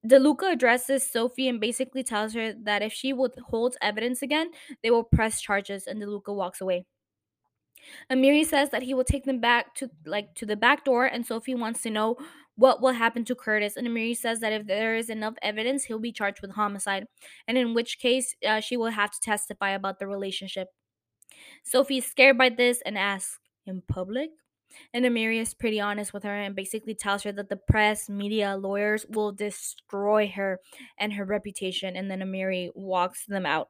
DeLuca 0.05 0.53
addresses 0.53 1.09
Sophie 1.09 1.47
and 1.47 1.59
basically 1.59 2.03
tells 2.03 2.33
her 2.33 2.53
that 2.53 2.81
if 2.81 2.93
she 2.93 3.11
withholds 3.11 3.77
evidence 3.81 4.21
again, 4.21 4.51
they 4.81 4.91
will 4.91 5.03
press 5.03 5.41
charges, 5.41 5.85
and 5.85 6.01
DeLuca 6.01 6.33
walks 6.33 6.61
away. 6.61 6.85
Amiri 8.11 8.45
says 8.45 8.69
that 8.69 8.83
he 8.83 8.93
will 8.93 9.03
take 9.03 9.25
them 9.25 9.39
back 9.39 9.75
to 9.75 9.89
like 10.05 10.33
to 10.35 10.45
the 10.45 10.55
back 10.55 10.85
door, 10.85 11.05
and 11.05 11.25
Sophie 11.25 11.55
wants 11.55 11.81
to 11.81 11.89
know 11.89 12.17
what 12.55 12.81
will 12.81 12.93
happen 12.93 13.23
to 13.25 13.35
Curtis. 13.35 13.75
And 13.75 13.87
Amiri 13.87 14.15
says 14.15 14.39
that 14.39 14.53
if 14.53 14.65
there 14.65 14.95
is 14.95 15.09
enough 15.09 15.35
evidence, 15.41 15.85
he'll 15.85 15.99
be 15.99 16.11
charged 16.11 16.41
with 16.41 16.51
homicide, 16.51 17.05
and 17.47 17.57
in 17.57 17.73
which 17.73 17.99
case 17.99 18.35
uh, 18.47 18.59
she 18.59 18.77
will 18.77 18.91
have 18.91 19.11
to 19.11 19.19
testify 19.19 19.71
about 19.71 19.99
the 19.99 20.07
relationship. 20.07 20.69
Sophie 21.63 21.97
is 21.97 22.05
scared 22.05 22.37
by 22.37 22.49
this 22.49 22.81
and 22.85 22.97
asks, 22.97 23.39
In 23.65 23.81
public? 23.87 24.29
And 24.93 25.05
Amiri 25.05 25.39
is 25.39 25.53
pretty 25.53 25.79
honest 25.79 26.13
with 26.13 26.23
her 26.23 26.35
and 26.35 26.55
basically 26.55 26.93
tells 26.93 27.23
her 27.23 27.31
that 27.31 27.49
the 27.49 27.55
press, 27.55 28.09
media, 28.09 28.57
lawyers 28.57 29.05
will 29.09 29.31
destroy 29.31 30.31
her 30.35 30.59
and 30.99 31.13
her 31.13 31.25
reputation. 31.25 31.95
And 31.95 32.11
then 32.11 32.19
Amiri 32.19 32.69
walks 32.75 33.25
them 33.25 33.45
out. 33.45 33.69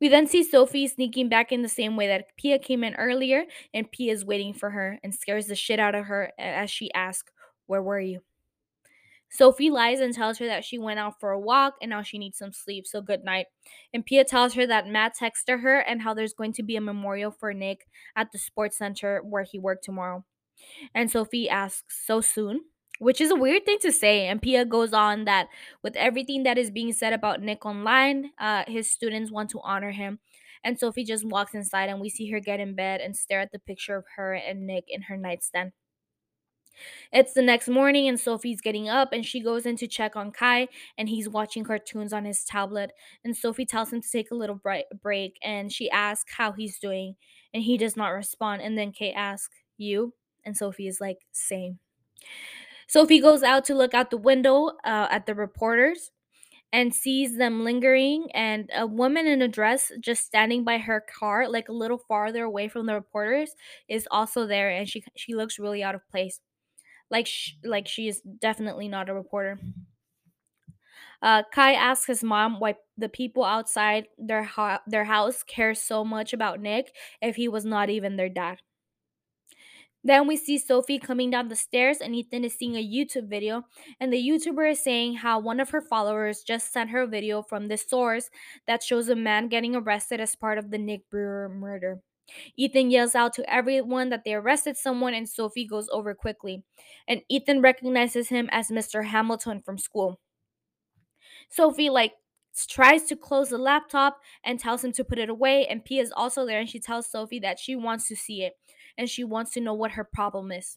We 0.00 0.08
then 0.08 0.26
see 0.26 0.42
Sophie 0.42 0.88
sneaking 0.88 1.28
back 1.28 1.52
in 1.52 1.62
the 1.62 1.68
same 1.68 1.96
way 1.96 2.06
that 2.06 2.36
Pia 2.36 2.58
came 2.58 2.82
in 2.84 2.94
earlier, 2.94 3.44
and 3.74 3.90
Pia 3.90 4.12
is 4.12 4.24
waiting 4.24 4.54
for 4.54 4.70
her 4.70 4.98
and 5.02 5.14
scares 5.14 5.46
the 5.46 5.54
shit 5.54 5.78
out 5.78 5.94
of 5.94 6.06
her 6.06 6.32
as 6.38 6.70
she 6.70 6.92
asks, 6.94 7.30
Where 7.66 7.82
were 7.82 8.00
you? 8.00 8.20
Sophie 9.30 9.70
lies 9.70 10.00
and 10.00 10.12
tells 10.12 10.38
her 10.38 10.46
that 10.46 10.64
she 10.64 10.78
went 10.78 10.98
out 10.98 11.20
for 11.20 11.30
a 11.30 11.38
walk 11.40 11.74
and 11.80 11.90
now 11.90 12.02
she 12.02 12.18
needs 12.18 12.38
some 12.38 12.52
sleep, 12.52 12.86
so 12.86 13.00
good 13.00 13.24
night. 13.24 13.46
And 13.94 14.04
Pia 14.04 14.24
tells 14.24 14.54
her 14.54 14.66
that 14.66 14.88
Matt 14.88 15.14
texted 15.20 15.62
her 15.62 15.78
and 15.78 16.02
how 16.02 16.14
there's 16.14 16.34
going 16.34 16.52
to 16.54 16.62
be 16.62 16.76
a 16.76 16.80
memorial 16.80 17.30
for 17.30 17.54
Nick 17.54 17.86
at 18.16 18.32
the 18.32 18.38
sports 18.38 18.76
center 18.78 19.20
where 19.22 19.44
he 19.44 19.58
worked 19.58 19.84
tomorrow. 19.84 20.24
And 20.94 21.10
Sophie 21.10 21.48
asks, 21.48 22.04
So 22.06 22.20
soon? 22.20 22.62
Which 22.98 23.20
is 23.20 23.30
a 23.30 23.36
weird 23.36 23.64
thing 23.64 23.78
to 23.80 23.92
say. 23.92 24.26
And 24.26 24.42
Pia 24.42 24.64
goes 24.66 24.92
on 24.92 25.24
that 25.24 25.48
with 25.82 25.96
everything 25.96 26.42
that 26.42 26.58
is 26.58 26.70
being 26.70 26.92
said 26.92 27.12
about 27.14 27.40
Nick 27.40 27.64
online, 27.64 28.30
uh, 28.38 28.64
his 28.68 28.90
students 28.90 29.32
want 29.32 29.50
to 29.50 29.60
honor 29.62 29.90
him. 29.92 30.18
And 30.62 30.78
Sophie 30.78 31.04
just 31.04 31.24
walks 31.24 31.54
inside 31.54 31.88
and 31.88 32.00
we 32.00 32.10
see 32.10 32.30
her 32.30 32.40
get 32.40 32.60
in 32.60 32.74
bed 32.74 33.00
and 33.00 33.16
stare 33.16 33.40
at 33.40 33.52
the 33.52 33.58
picture 33.58 33.96
of 33.96 34.04
her 34.16 34.34
and 34.34 34.66
Nick 34.66 34.84
in 34.88 35.02
her 35.02 35.16
nightstand. 35.16 35.72
It's 37.12 37.32
the 37.32 37.42
next 37.42 37.68
morning, 37.68 38.08
and 38.08 38.18
Sophie's 38.18 38.60
getting 38.60 38.88
up 38.88 39.12
and 39.12 39.24
she 39.24 39.40
goes 39.40 39.66
in 39.66 39.76
to 39.76 39.86
check 39.86 40.16
on 40.16 40.30
Kai, 40.30 40.68
and 40.98 41.08
he's 41.08 41.28
watching 41.28 41.64
cartoons 41.64 42.12
on 42.12 42.24
his 42.24 42.44
tablet. 42.44 42.92
And 43.24 43.36
Sophie 43.36 43.66
tells 43.66 43.92
him 43.92 44.00
to 44.00 44.10
take 44.10 44.30
a 44.30 44.34
little 44.36 44.60
break, 45.02 45.38
and 45.42 45.72
she 45.72 45.90
asks 45.90 46.32
how 46.34 46.52
he's 46.52 46.78
doing, 46.78 47.16
and 47.54 47.62
he 47.62 47.76
does 47.76 47.96
not 47.96 48.08
respond. 48.08 48.62
And 48.62 48.76
then 48.76 48.92
Kate 48.92 49.14
asks, 49.14 49.56
You? 49.76 50.14
And 50.44 50.56
Sophie 50.56 50.86
is 50.86 51.00
like, 51.00 51.18
Same. 51.32 51.78
Sophie 52.88 53.20
goes 53.20 53.42
out 53.42 53.64
to 53.66 53.74
look 53.74 53.94
out 53.94 54.10
the 54.10 54.16
window 54.16 54.72
uh, 54.84 55.06
at 55.10 55.26
the 55.26 55.34
reporters 55.34 56.10
and 56.72 56.94
sees 56.94 57.36
them 57.36 57.64
lingering 57.64 58.28
and 58.32 58.70
a 58.76 58.86
woman 58.86 59.26
in 59.26 59.42
a 59.42 59.48
dress 59.48 59.90
just 60.00 60.24
standing 60.24 60.64
by 60.64 60.78
her 60.78 61.00
car 61.00 61.48
like 61.48 61.68
a 61.68 61.72
little 61.72 61.98
farther 61.98 62.44
away 62.44 62.68
from 62.68 62.86
the 62.86 62.94
reporters 62.94 63.54
is 63.88 64.06
also 64.10 64.46
there 64.46 64.70
and 64.70 64.88
she 64.88 65.02
she 65.16 65.34
looks 65.34 65.58
really 65.58 65.82
out 65.82 65.94
of 65.94 66.08
place 66.10 66.40
like 67.10 67.26
sh- 67.26 67.54
like 67.64 67.88
she 67.88 68.08
is 68.08 68.20
definitely 68.20 68.88
not 68.88 69.08
a 69.08 69.14
reporter. 69.14 69.58
Uh, 71.22 71.42
Kai 71.52 71.74
asks 71.74 72.06
his 72.06 72.24
mom 72.24 72.60
why 72.60 72.76
the 72.96 73.08
people 73.08 73.44
outside 73.44 74.08
their 74.18 74.44
ho- 74.44 74.78
their 74.86 75.04
house 75.04 75.42
care 75.42 75.74
so 75.74 76.04
much 76.04 76.32
about 76.32 76.60
Nick 76.60 76.94
if 77.20 77.36
he 77.36 77.48
was 77.48 77.64
not 77.64 77.90
even 77.90 78.16
their 78.16 78.28
dad. 78.30 78.58
Then 80.02 80.26
we 80.26 80.36
see 80.36 80.56
Sophie 80.56 80.98
coming 80.98 81.30
down 81.30 81.48
the 81.48 81.56
stairs, 81.56 81.98
and 81.98 82.14
Ethan 82.14 82.44
is 82.44 82.54
seeing 82.54 82.74
a 82.74 82.86
YouTube 82.86 83.28
video. 83.28 83.64
And 84.00 84.10
the 84.10 84.28
YouTuber 84.28 84.70
is 84.70 84.82
saying 84.82 85.16
how 85.16 85.38
one 85.38 85.60
of 85.60 85.70
her 85.70 85.82
followers 85.82 86.42
just 86.42 86.72
sent 86.72 86.88
her 86.90 87.02
a 87.02 87.06
video 87.06 87.42
from 87.42 87.68
this 87.68 87.86
source 87.86 88.30
that 88.66 88.82
shows 88.82 89.10
a 89.10 89.16
man 89.16 89.48
getting 89.48 89.76
arrested 89.76 90.20
as 90.20 90.34
part 90.34 90.56
of 90.56 90.70
the 90.70 90.78
Nick 90.78 91.10
Brewer 91.10 91.50
murder. 91.50 92.00
Ethan 92.56 92.90
yells 92.90 93.14
out 93.14 93.32
to 93.34 93.52
everyone 93.52 94.08
that 94.10 94.24
they 94.24 94.34
arrested 94.34 94.76
someone, 94.76 95.14
and 95.14 95.28
Sophie 95.28 95.66
goes 95.66 95.88
over 95.90 96.14
quickly. 96.14 96.62
And 97.08 97.22
Ethan 97.28 97.60
recognizes 97.60 98.28
him 98.28 98.48
as 98.52 98.68
Mr. 98.68 99.04
Hamilton 99.04 99.62
from 99.62 99.78
school. 99.78 100.20
Sophie, 101.48 101.90
like, 101.90 102.12
tries 102.68 103.04
to 103.04 103.16
close 103.16 103.48
the 103.48 103.58
laptop 103.58 104.20
and 104.44 104.58
tells 104.58 104.84
him 104.84 104.92
to 104.92 105.04
put 105.04 105.18
it 105.18 105.30
away. 105.30 105.66
And 105.66 105.84
Pia 105.84 106.02
is 106.02 106.12
also 106.12 106.46
there, 106.46 106.60
and 106.60 106.68
she 106.68 106.80
tells 106.80 107.10
Sophie 107.10 107.40
that 107.40 107.58
she 107.58 107.76
wants 107.76 108.08
to 108.08 108.16
see 108.16 108.42
it 108.42 108.54
and 108.98 109.08
she 109.08 109.24
wants 109.24 109.52
to 109.52 109.60
know 109.60 109.74
what 109.74 109.92
her 109.92 110.04
problem 110.04 110.52
is. 110.52 110.76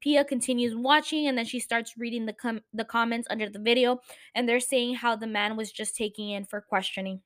Pia 0.00 0.24
continues 0.24 0.74
watching 0.74 1.26
and 1.26 1.36
then 1.36 1.44
she 1.44 1.58
starts 1.58 1.98
reading 1.98 2.26
the 2.26 2.32
com- 2.32 2.62
the 2.72 2.84
comments 2.84 3.26
under 3.30 3.48
the 3.48 3.58
video 3.58 4.00
and 4.34 4.48
they're 4.48 4.60
saying 4.60 4.94
how 4.94 5.16
the 5.16 5.26
man 5.26 5.56
was 5.56 5.72
just 5.72 5.96
taking 5.96 6.30
in 6.30 6.44
for 6.44 6.60
questioning. 6.60 7.20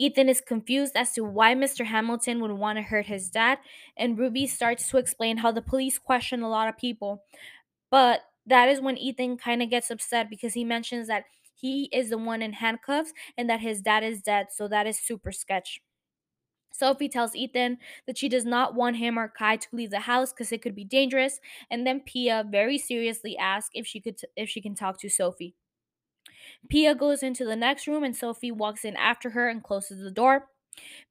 Ethan 0.00 0.28
is 0.30 0.40
confused 0.40 0.96
as 0.96 1.12
to 1.12 1.22
why 1.22 1.54
Mr. 1.54 1.84
Hamilton 1.84 2.40
would 2.40 2.52
want 2.52 2.78
to 2.78 2.82
hurt 2.82 3.06
his 3.06 3.30
dad, 3.30 3.58
and 3.96 4.18
Ruby 4.18 4.46
starts 4.46 4.88
to 4.88 4.96
explain 4.98 5.36
how 5.36 5.52
the 5.52 5.62
police 5.62 5.98
question 5.98 6.42
a 6.42 6.48
lot 6.48 6.68
of 6.68 6.78
people. 6.78 7.22
But 7.90 8.22
that 8.46 8.68
is 8.68 8.80
when 8.80 8.96
Ethan 8.98 9.36
kind 9.38 9.62
of 9.62 9.70
gets 9.70 9.90
upset 9.90 10.30
because 10.30 10.54
he 10.54 10.64
mentions 10.64 11.08
that 11.08 11.24
he 11.54 11.90
is 11.92 12.10
the 12.10 12.18
one 12.18 12.42
in 12.42 12.54
handcuffs 12.54 13.12
and 13.36 13.48
that 13.50 13.60
his 13.60 13.82
dad 13.82 14.02
is 14.02 14.22
dead, 14.22 14.48
so 14.50 14.68
that 14.68 14.86
is 14.86 14.98
super 14.98 15.32
sketch. 15.32 15.82
Sophie 16.72 17.08
tells 17.08 17.36
Ethan 17.36 17.78
that 18.06 18.18
she 18.18 18.28
does 18.28 18.44
not 18.44 18.74
want 18.74 18.96
him 18.96 19.18
or 19.18 19.28
Kai 19.28 19.56
to 19.56 19.68
leave 19.72 19.90
the 19.90 20.00
house 20.00 20.32
because 20.32 20.50
it 20.52 20.62
could 20.62 20.74
be 20.74 20.84
dangerous, 20.84 21.40
and 21.70 21.86
then 21.86 22.00
Pia 22.00 22.44
very 22.48 22.78
seriously 22.78 23.36
asks 23.36 23.70
if 23.74 23.86
she 23.86 24.00
could 24.00 24.18
t- 24.18 24.28
if 24.36 24.48
she 24.48 24.60
can 24.62 24.74
talk 24.74 24.98
to 25.00 25.10
Sophie. 25.10 25.54
Pia 26.68 26.94
goes 26.94 27.22
into 27.22 27.44
the 27.44 27.56
next 27.56 27.86
room 27.86 28.04
and 28.04 28.16
Sophie 28.16 28.52
walks 28.52 28.84
in 28.84 28.96
after 28.96 29.30
her 29.30 29.48
and 29.48 29.62
closes 29.62 30.02
the 30.02 30.10
door. 30.10 30.48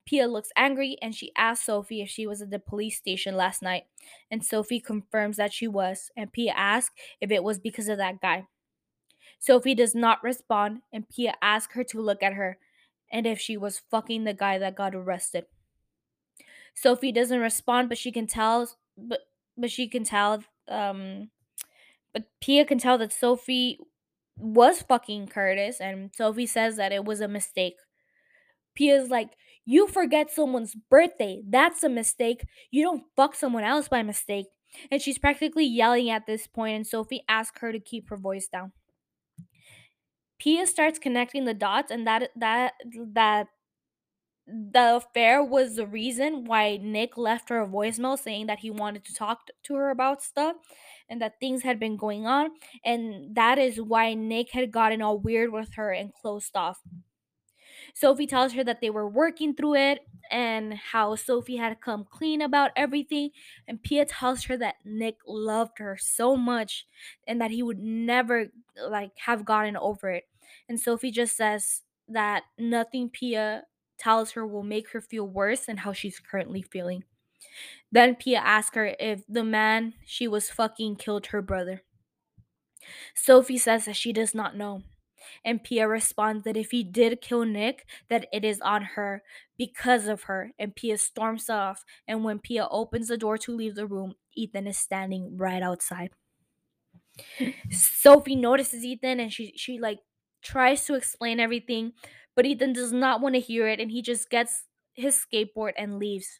Pia 0.05 0.27
looks 0.27 0.49
angry 0.55 0.97
and 1.01 1.13
she 1.13 1.31
asks 1.35 1.65
Sophie 1.65 2.01
if 2.01 2.09
she 2.09 2.25
was 2.25 2.41
at 2.41 2.49
the 2.49 2.59
police 2.59 2.97
station 2.97 3.35
last 3.35 3.61
night, 3.61 3.83
and 4.31 4.43
Sophie 4.43 4.79
confirms 4.79 5.37
that 5.37 5.53
she 5.53 5.67
was, 5.67 6.09
and 6.17 6.31
Pia 6.31 6.53
asks 6.55 6.95
if 7.21 7.29
it 7.29 7.43
was 7.43 7.59
because 7.59 7.87
of 7.87 7.97
that 7.97 8.21
guy. 8.21 8.45
Sophie 9.37 9.75
does 9.75 9.93
not 9.93 10.23
respond, 10.23 10.81
and 10.91 11.07
Pia 11.09 11.33
asks 11.41 11.75
her 11.75 11.83
to 11.83 12.01
look 12.01 12.23
at 12.23 12.33
her 12.33 12.57
and 13.11 13.25
if 13.25 13.39
she 13.39 13.57
was 13.57 13.81
fucking 13.89 14.23
the 14.23 14.33
guy 14.33 14.57
that 14.57 14.75
got 14.75 14.95
arrested. 14.95 15.45
Sophie 16.73 17.11
doesn't 17.11 17.39
respond, 17.39 17.89
but 17.89 17.97
she 17.97 18.11
can 18.11 18.27
tell 18.27 18.69
but 18.97 19.21
but 19.57 19.71
she 19.71 19.87
can 19.87 20.03
tell 20.03 20.43
um 20.67 21.29
but 22.13 22.25
Pia 22.41 22.65
can 22.65 22.77
tell 22.77 22.97
that 22.97 23.13
Sophie 23.13 23.79
was 24.39 24.81
fucking 24.81 25.27
Curtis 25.27 25.79
and 25.81 26.11
Sophie 26.15 26.45
says 26.47 26.77
that 26.77 26.91
it 26.91 27.05
was 27.05 27.21
a 27.21 27.27
mistake. 27.27 27.75
Pia's 28.75 29.09
like, 29.09 29.35
"You 29.65 29.87
forget 29.87 30.31
someone's 30.31 30.75
birthday. 30.75 31.41
That's 31.47 31.83
a 31.83 31.89
mistake. 31.89 32.45
You 32.71 32.83
don't 32.83 33.03
fuck 33.15 33.35
someone 33.35 33.63
else 33.63 33.87
by 33.87 34.03
mistake." 34.03 34.47
And 34.91 35.01
she's 35.01 35.17
practically 35.17 35.65
yelling 35.65 36.09
at 36.09 36.25
this 36.27 36.47
point 36.47 36.75
and 36.75 36.87
Sophie 36.87 37.23
asks 37.27 37.59
her 37.61 37.71
to 37.71 37.79
keep 37.79 38.09
her 38.09 38.17
voice 38.17 38.47
down. 38.47 38.71
Pia 40.39 40.65
starts 40.67 40.99
connecting 40.99 41.45
the 41.45 41.53
dots 41.53 41.91
and 41.91 42.07
that 42.07 42.31
that 42.35 42.73
that 43.13 43.47
the 44.71 44.95
affair 44.97 45.43
was 45.43 45.75
the 45.75 45.87
reason 45.87 46.45
why 46.45 46.77
Nick 46.77 47.17
left 47.17 47.49
her 47.49 47.61
a 47.61 47.67
voicemail 47.67 48.17
saying 48.17 48.47
that 48.47 48.59
he 48.59 48.71
wanted 48.71 49.05
to 49.05 49.13
talk 49.13 49.47
to 49.63 49.75
her 49.75 49.89
about 49.89 50.23
stuff 50.23 50.55
and 51.09 51.21
that 51.21 51.39
things 51.39 51.63
had 51.63 51.79
been 51.79 51.97
going 51.97 52.25
on. 52.25 52.51
And 52.83 53.35
that 53.35 53.57
is 53.57 53.81
why 53.81 54.13
Nick 54.13 54.51
had 54.51 54.71
gotten 54.71 55.01
all 55.01 55.17
weird 55.17 55.51
with 55.51 55.73
her 55.75 55.91
and 55.91 56.13
closed 56.13 56.55
off. 56.55 56.81
Sophie 57.93 58.27
tells 58.27 58.53
her 58.53 58.63
that 58.63 58.81
they 58.81 58.89
were 58.89 59.07
working 59.07 59.55
through 59.55 59.75
it 59.75 59.99
and 60.31 60.73
how 60.73 61.15
Sophie 61.15 61.57
had 61.57 61.81
come 61.81 62.05
clean 62.09 62.41
about 62.41 62.71
everything. 62.75 63.31
And 63.67 63.81
Pia 63.81 64.05
tells 64.05 64.45
her 64.45 64.57
that 64.57 64.75
Nick 64.85 65.17
loved 65.25 65.79
her 65.79 65.97
so 65.99 66.35
much 66.35 66.85
and 67.27 67.41
that 67.41 67.51
he 67.51 67.63
would 67.63 67.79
never 67.79 68.47
like 68.87 69.11
have 69.25 69.45
gotten 69.45 69.75
over 69.75 70.09
it. 70.11 70.25
And 70.67 70.79
Sophie 70.79 71.11
just 71.11 71.35
says 71.35 71.81
that 72.07 72.43
nothing 72.57 73.09
Pia 73.09 73.63
tells 73.99 74.31
her 74.31 74.45
will 74.45 74.63
make 74.63 74.91
her 74.91 75.01
feel 75.01 75.27
worse 75.27 75.65
than 75.65 75.77
how 75.77 75.93
she's 75.93 76.19
currently 76.19 76.61
feeling. 76.61 77.03
Then 77.91 78.15
Pia 78.15 78.39
asks 78.39 78.75
her 78.75 78.95
if 78.99 79.23
the 79.27 79.43
man 79.43 79.93
she 80.05 80.27
was 80.27 80.49
fucking 80.49 80.97
killed 80.97 81.27
her 81.27 81.41
brother. 81.41 81.83
Sophie 83.15 83.57
says 83.57 83.85
that 83.85 83.95
she 83.95 84.13
does 84.13 84.33
not 84.33 84.55
know. 84.55 84.83
And 85.43 85.63
Pia 85.63 85.87
responds 85.87 86.43
that 86.43 86.57
if 86.57 86.71
he 86.71 86.83
did 86.83 87.21
kill 87.21 87.43
Nick, 87.43 87.85
that 88.09 88.27
it 88.31 88.45
is 88.45 88.61
on 88.61 88.81
her 88.81 89.21
because 89.57 90.07
of 90.07 90.23
her. 90.23 90.51
And 90.57 90.75
Pia 90.75 90.97
storms 90.97 91.49
off. 91.49 91.83
And 92.07 92.23
when 92.23 92.39
Pia 92.39 92.67
opens 92.69 93.09
the 93.09 93.17
door 93.17 93.37
to 93.39 93.55
leave 93.55 93.75
the 93.75 93.87
room, 93.87 94.15
Ethan 94.35 94.67
is 94.67 94.77
standing 94.77 95.37
right 95.37 95.61
outside. 95.61 96.11
Sophie 97.71 98.35
notices 98.35 98.85
Ethan 98.85 99.19
and 99.19 99.31
she 99.31 99.53
she 99.57 99.77
like 99.77 99.99
tries 100.41 100.85
to 100.85 100.95
explain 100.95 101.39
everything, 101.39 101.93
but 102.39 102.45
Ethan 102.45 102.71
does 102.71 102.93
not 102.93 103.19
want 103.19 103.35
to 103.35 103.41
hear 103.41 103.67
it 103.67 103.81
and 103.81 103.91
he 103.91 104.01
just 104.01 104.29
gets 104.29 104.63
his 104.93 105.13
skateboard 105.13 105.73
and 105.77 105.99
leaves. 105.99 106.39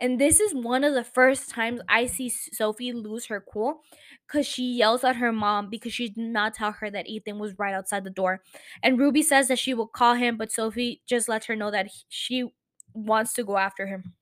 And 0.00 0.18
this 0.18 0.40
is 0.40 0.54
one 0.54 0.82
of 0.82 0.94
the 0.94 1.04
first 1.04 1.50
times 1.50 1.82
I 1.90 2.06
see 2.06 2.30
Sophie 2.30 2.94
lose 2.94 3.26
her 3.26 3.44
cool 3.52 3.82
because 4.26 4.46
she 4.46 4.64
yells 4.64 5.04
at 5.04 5.16
her 5.16 5.32
mom 5.32 5.68
because 5.68 5.92
she 5.92 6.08
did 6.08 6.16
not 6.16 6.54
tell 6.54 6.72
her 6.72 6.90
that 6.90 7.06
Ethan 7.06 7.38
was 7.38 7.58
right 7.58 7.74
outside 7.74 8.04
the 8.04 8.08
door. 8.08 8.40
And 8.82 8.98
Ruby 8.98 9.20
says 9.20 9.48
that 9.48 9.58
she 9.58 9.74
will 9.74 9.86
call 9.86 10.14
him, 10.14 10.38
but 10.38 10.50
Sophie 10.50 11.02
just 11.04 11.28
lets 11.28 11.44
her 11.44 11.54
know 11.54 11.70
that 11.70 11.90
she 12.08 12.48
wants 12.94 13.34
to 13.34 13.44
go 13.44 13.58
after 13.58 13.88
him. 13.88 14.14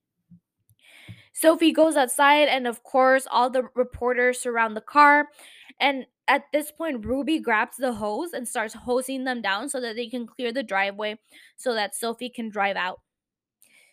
Sophie 1.31 1.71
goes 1.71 1.95
outside, 1.95 2.49
and 2.49 2.67
of 2.67 2.83
course, 2.83 3.25
all 3.31 3.49
the 3.49 3.69
reporters 3.73 4.41
surround 4.41 4.75
the 4.75 4.81
car. 4.81 5.29
And 5.79 6.07
at 6.27 6.43
this 6.51 6.71
point, 6.71 7.05
Ruby 7.05 7.39
grabs 7.39 7.77
the 7.77 7.93
hose 7.93 8.33
and 8.33 8.47
starts 8.47 8.73
hosing 8.73 9.23
them 9.23 9.41
down 9.41 9.69
so 9.69 9.79
that 9.81 9.95
they 9.95 10.07
can 10.07 10.25
clear 10.25 10.51
the 10.51 10.63
driveway 10.63 11.19
so 11.55 11.73
that 11.73 11.95
Sophie 11.95 12.29
can 12.29 12.49
drive 12.49 12.75
out. 12.75 13.01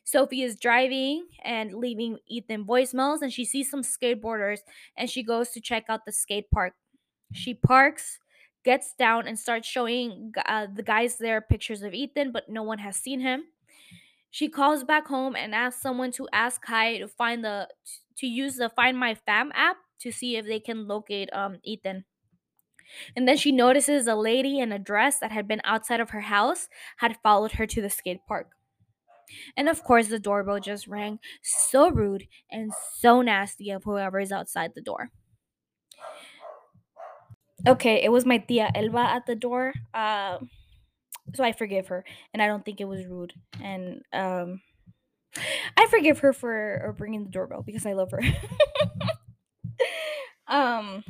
Sophie 0.04 0.42
is 0.42 0.58
driving 0.58 1.26
and 1.44 1.74
leaving 1.74 2.18
Ethan 2.26 2.64
voicemails, 2.64 3.22
and 3.22 3.32
she 3.32 3.44
sees 3.44 3.70
some 3.70 3.82
skateboarders 3.82 4.60
and 4.96 5.08
she 5.08 5.22
goes 5.22 5.50
to 5.50 5.60
check 5.60 5.84
out 5.88 6.04
the 6.04 6.12
skate 6.12 6.50
park. 6.50 6.72
She 7.32 7.54
parks, 7.54 8.18
gets 8.64 8.94
down, 8.98 9.26
and 9.26 9.38
starts 9.38 9.68
showing 9.68 10.32
uh, 10.46 10.66
the 10.74 10.82
guys 10.82 11.18
there 11.18 11.40
pictures 11.40 11.82
of 11.82 11.94
Ethan, 11.94 12.32
but 12.32 12.48
no 12.48 12.62
one 12.62 12.78
has 12.78 12.96
seen 12.96 13.20
him. 13.20 13.44
She 14.30 14.48
calls 14.48 14.82
back 14.82 15.06
home 15.06 15.36
and 15.36 15.54
asks 15.54 15.82
someone 15.82 16.10
to 16.12 16.28
ask 16.32 16.62
Kai 16.62 16.98
to 16.98 17.06
find 17.08 17.44
the 17.44 17.68
to 18.16 18.26
use 18.26 18.56
the 18.56 18.70
Find 18.70 18.98
My 18.98 19.14
Fam 19.14 19.52
app 19.54 19.76
to 20.00 20.10
see 20.10 20.36
if 20.36 20.46
they 20.46 20.60
can 20.60 20.88
locate 20.88 21.32
um 21.32 21.58
Ethan. 21.62 22.04
And 23.16 23.26
then 23.28 23.36
she 23.36 23.52
notices 23.52 24.06
a 24.06 24.14
lady 24.14 24.58
in 24.58 24.72
a 24.72 24.78
dress 24.78 25.18
that 25.18 25.32
had 25.32 25.48
been 25.48 25.60
outside 25.64 26.00
of 26.00 26.10
her 26.10 26.22
house 26.22 26.68
had 26.98 27.18
followed 27.22 27.52
her 27.52 27.66
to 27.66 27.80
the 27.82 27.90
skate 27.90 28.20
park. 28.26 28.50
And 29.56 29.68
of 29.68 29.82
course, 29.82 30.08
the 30.08 30.18
doorbell 30.18 30.60
just 30.60 30.86
rang. 30.86 31.18
So 31.42 31.90
rude 31.90 32.26
and 32.50 32.72
so 32.98 33.22
nasty 33.22 33.70
of 33.70 33.84
whoever 33.84 34.20
is 34.20 34.32
outside 34.32 34.72
the 34.74 34.82
door. 34.82 35.10
Okay, 37.66 38.02
it 38.02 38.10
was 38.10 38.26
my 38.26 38.38
tia 38.38 38.70
Elba 38.74 38.98
at 38.98 39.26
the 39.26 39.36
door. 39.36 39.72
Uh, 39.94 40.38
so 41.34 41.44
I 41.44 41.52
forgive 41.52 41.88
her, 41.88 42.04
and 42.32 42.42
I 42.42 42.46
don't 42.46 42.64
think 42.64 42.80
it 42.80 42.88
was 42.88 43.06
rude. 43.06 43.32
And 43.62 44.02
um, 44.12 44.60
I 45.76 45.86
forgive 45.86 46.20
her 46.20 46.32
for 46.32 46.94
bringing 46.98 47.24
the 47.24 47.30
doorbell 47.30 47.62
because 47.62 47.86
I 47.86 47.92
love 47.92 48.10
her. 48.12 48.22
um. 50.46 51.04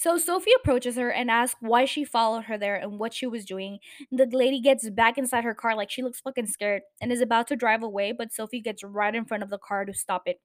So 0.00 0.16
Sophie 0.16 0.52
approaches 0.56 0.96
her 0.96 1.12
and 1.12 1.30
asks 1.30 1.60
why 1.60 1.84
she 1.84 2.04
followed 2.04 2.44
her 2.44 2.56
there 2.56 2.76
and 2.76 2.98
what 2.98 3.12
she 3.12 3.26
was 3.26 3.44
doing. 3.44 3.80
The 4.10 4.24
lady 4.32 4.58
gets 4.58 4.88
back 4.88 5.18
inside 5.18 5.44
her 5.44 5.52
car 5.52 5.76
like 5.76 5.90
she 5.90 6.02
looks 6.02 6.20
fucking 6.20 6.46
scared 6.46 6.80
and 7.02 7.12
is 7.12 7.20
about 7.20 7.48
to 7.48 7.56
drive 7.56 7.82
away, 7.82 8.12
but 8.12 8.32
Sophie 8.32 8.62
gets 8.62 8.82
right 8.82 9.14
in 9.14 9.26
front 9.26 9.42
of 9.42 9.50
the 9.50 9.58
car 9.58 9.84
to 9.84 9.92
stop 9.92 10.22
it. 10.24 10.40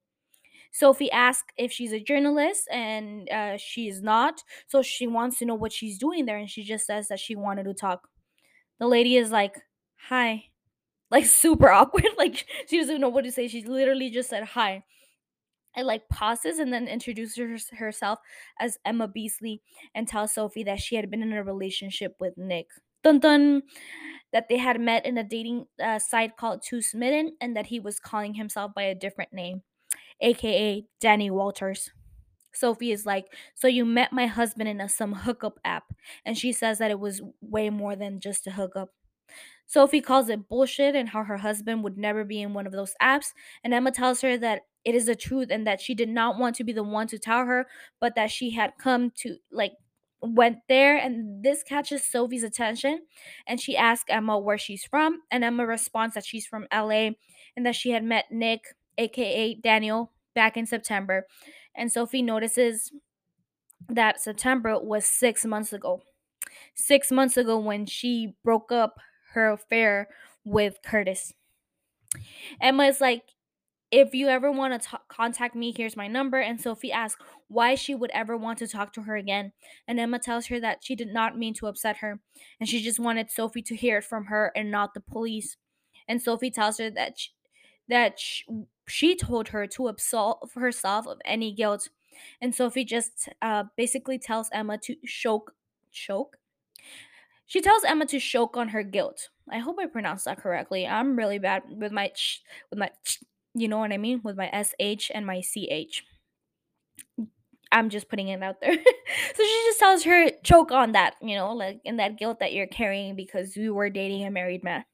Sophie 0.72 1.10
asks 1.10 1.54
if 1.56 1.72
she's 1.72 1.92
a 1.92 1.98
journalist 1.98 2.68
and 2.70 3.30
uh, 3.30 3.56
she 3.56 3.88
is 3.88 4.02
not, 4.02 4.42
so 4.66 4.82
she 4.82 5.06
wants 5.06 5.38
to 5.38 5.46
know 5.46 5.54
what 5.54 5.72
she's 5.72 5.96
doing 5.96 6.26
there 6.26 6.36
and 6.36 6.50
she 6.50 6.62
just 6.62 6.84
says 6.84 7.08
that 7.08 7.18
she 7.18 7.34
wanted 7.34 7.64
to 7.64 7.72
talk. 7.72 8.08
The 8.78 8.86
lady 8.86 9.16
is 9.16 9.30
like, 9.30 9.54
"Hi." 10.10 10.50
Like 11.10 11.24
super 11.44 11.70
awkward, 11.70 12.04
like 12.18 12.44
she 12.68 12.78
doesn't 12.78 13.00
know 13.00 13.08
what 13.08 13.24
to 13.24 13.32
say. 13.32 13.48
She 13.48 13.64
literally 13.64 14.10
just 14.10 14.28
said 14.28 14.44
hi 14.44 14.84
and 15.76 15.86
like 15.86 16.08
pauses 16.08 16.58
and 16.58 16.72
then 16.72 16.88
introduces 16.88 17.68
herself 17.70 18.18
as 18.58 18.78
Emma 18.84 19.06
Beasley 19.06 19.62
and 19.94 20.08
tells 20.08 20.34
Sophie 20.34 20.64
that 20.64 20.80
she 20.80 20.96
had 20.96 21.10
been 21.10 21.22
in 21.22 21.32
a 21.32 21.44
relationship 21.44 22.16
with 22.18 22.36
Nick. 22.36 22.66
Dun 23.04 23.20
dun. 23.20 23.62
That 24.32 24.48
they 24.48 24.58
had 24.58 24.80
met 24.80 25.06
in 25.06 25.16
a 25.16 25.24
dating 25.24 25.66
uh, 25.82 25.98
site 25.98 26.36
called 26.36 26.62
Two 26.62 26.82
Smitten 26.82 27.36
and 27.40 27.56
that 27.56 27.66
he 27.66 27.80
was 27.80 28.00
calling 28.00 28.34
himself 28.34 28.74
by 28.74 28.82
a 28.82 28.94
different 28.94 29.32
name, 29.32 29.62
aka 30.20 30.84
Danny 31.00 31.30
Walters. 31.30 31.90
Sophie 32.52 32.90
is 32.90 33.06
like, 33.06 33.26
So 33.54 33.68
you 33.68 33.84
met 33.84 34.12
my 34.12 34.26
husband 34.26 34.68
in 34.68 34.80
a, 34.80 34.88
some 34.88 35.12
hookup 35.12 35.58
app. 35.64 35.84
And 36.24 36.36
she 36.36 36.52
says 36.52 36.78
that 36.78 36.90
it 36.90 36.98
was 36.98 37.22
way 37.40 37.70
more 37.70 37.94
than 37.96 38.20
just 38.20 38.46
a 38.46 38.50
hookup. 38.50 38.90
Sophie 39.66 40.00
calls 40.00 40.28
it 40.28 40.48
bullshit 40.48 40.94
and 40.94 41.08
how 41.08 41.24
her 41.24 41.38
husband 41.38 41.82
would 41.84 41.98
never 41.98 42.24
be 42.24 42.40
in 42.40 42.54
one 42.54 42.66
of 42.66 42.72
those 42.72 42.94
apps. 43.02 43.32
And 43.64 43.74
Emma 43.74 43.90
tells 43.90 44.20
her 44.20 44.38
that 44.38 44.62
it 44.84 44.94
is 44.94 45.06
the 45.06 45.16
truth 45.16 45.48
and 45.50 45.66
that 45.66 45.80
she 45.80 45.94
did 45.94 46.08
not 46.08 46.38
want 46.38 46.54
to 46.56 46.64
be 46.64 46.72
the 46.72 46.84
one 46.84 47.08
to 47.08 47.18
tell 47.18 47.44
her, 47.44 47.66
but 48.00 48.14
that 48.14 48.30
she 48.30 48.50
had 48.52 48.72
come 48.78 49.10
to 49.16 49.36
like 49.50 49.72
went 50.22 50.58
there 50.68 50.96
and 50.96 51.44
this 51.44 51.62
catches 51.62 52.04
Sophie's 52.04 52.42
attention 52.42 53.02
and 53.46 53.60
she 53.60 53.76
asks 53.76 54.06
Emma 54.08 54.38
where 54.38 54.56
she's 54.56 54.84
from 54.84 55.20
and 55.30 55.44
Emma 55.44 55.66
responds 55.66 56.14
that 56.14 56.24
she's 56.24 56.46
from 56.46 56.66
LA 56.72 57.10
and 57.54 57.66
that 57.66 57.74
she 57.76 57.90
had 57.90 58.02
met 58.02 58.24
Nick 58.30 58.64
aka 58.98 59.54
Daniel 59.54 60.12
back 60.34 60.56
in 60.56 60.64
September 60.64 61.26
and 61.74 61.92
Sophie 61.92 62.22
notices 62.22 62.90
that 63.88 64.20
September 64.20 64.78
was 64.80 65.04
6 65.04 65.44
months 65.44 65.72
ago. 65.72 66.00
6 66.74 67.12
months 67.12 67.36
ago 67.36 67.58
when 67.58 67.84
she 67.84 68.34
broke 68.42 68.72
up 68.72 68.98
her 69.36 69.52
affair 69.52 70.08
with 70.44 70.78
Curtis. 70.82 71.34
Emma 72.60 72.84
is 72.84 73.00
like 73.00 73.22
if 73.92 74.14
you 74.14 74.28
ever 74.28 74.50
want 74.50 74.82
to 74.82 75.00
contact 75.08 75.54
me, 75.54 75.72
here's 75.74 75.96
my 75.96 76.08
number. 76.08 76.40
And 76.40 76.60
Sophie 76.60 76.90
asks 76.90 77.22
why 77.48 77.76
she 77.76 77.94
would 77.94 78.10
ever 78.10 78.36
want 78.36 78.58
to 78.58 78.66
talk 78.66 78.92
to 78.94 79.02
her 79.02 79.16
again. 79.16 79.52
And 79.86 80.00
Emma 80.00 80.18
tells 80.18 80.46
her 80.46 80.58
that 80.60 80.78
she 80.82 80.96
did 80.96 81.12
not 81.12 81.38
mean 81.38 81.54
to 81.54 81.68
upset 81.68 81.98
her, 81.98 82.20
and 82.58 82.68
she 82.68 82.82
just 82.82 82.98
wanted 82.98 83.30
Sophie 83.30 83.62
to 83.62 83.76
hear 83.76 83.98
it 83.98 84.04
from 84.04 84.24
her 84.26 84.50
and 84.56 84.70
not 84.70 84.94
the 84.94 85.00
police. 85.00 85.56
And 86.08 86.20
Sophie 86.20 86.50
tells 86.50 86.78
her 86.78 86.90
that 86.90 87.18
she, 87.18 87.30
that 87.88 88.18
she, 88.18 88.44
she 88.88 89.16
told 89.16 89.48
her 89.48 89.66
to 89.68 89.88
absolve 89.88 90.52
herself 90.54 91.06
of 91.06 91.18
any 91.24 91.52
guilt. 91.52 91.88
And 92.40 92.54
Sophie 92.54 92.84
just 92.84 93.28
uh, 93.40 93.64
basically 93.76 94.18
tells 94.18 94.48
Emma 94.52 94.78
to 94.78 94.96
choke, 95.06 95.54
choke. 95.92 96.38
She 97.46 97.60
tells 97.60 97.84
Emma 97.84 98.06
to 98.06 98.18
choke 98.18 98.56
on 98.56 98.68
her 98.68 98.82
guilt. 98.82 99.28
I 99.50 99.58
hope 99.58 99.76
I 99.80 99.86
pronounced 99.86 100.24
that 100.24 100.38
correctly. 100.38 100.86
I'm 100.86 101.16
really 101.16 101.38
bad 101.38 101.62
with 101.68 101.92
my 101.92 102.08
ch, 102.08 102.42
with 102.70 102.78
my 102.78 102.90
ch, 103.04 103.20
you 103.54 103.68
know 103.68 103.78
what 103.78 103.92
I 103.92 103.98
mean? 103.98 104.20
With 104.24 104.36
my 104.36 104.50
SH 104.50 105.10
and 105.14 105.24
my 105.24 105.40
CH. 105.40 106.02
I'm 107.72 107.88
just 107.90 108.08
putting 108.08 108.28
it 108.28 108.42
out 108.42 108.60
there. 108.60 108.72
so 109.34 109.42
she 109.42 109.62
just 109.66 109.78
tells 109.78 110.04
her, 110.04 110.30
choke 110.42 110.72
on 110.72 110.92
that, 110.92 111.14
you 111.22 111.36
know, 111.36 111.52
like 111.52 111.80
in 111.84 111.96
that 111.98 112.18
guilt 112.18 112.40
that 112.40 112.52
you're 112.52 112.66
carrying 112.66 113.16
because 113.16 113.56
you 113.56 113.74
were 113.74 113.90
dating 113.90 114.24
a 114.24 114.30
married 114.30 114.64
man. 114.64 114.84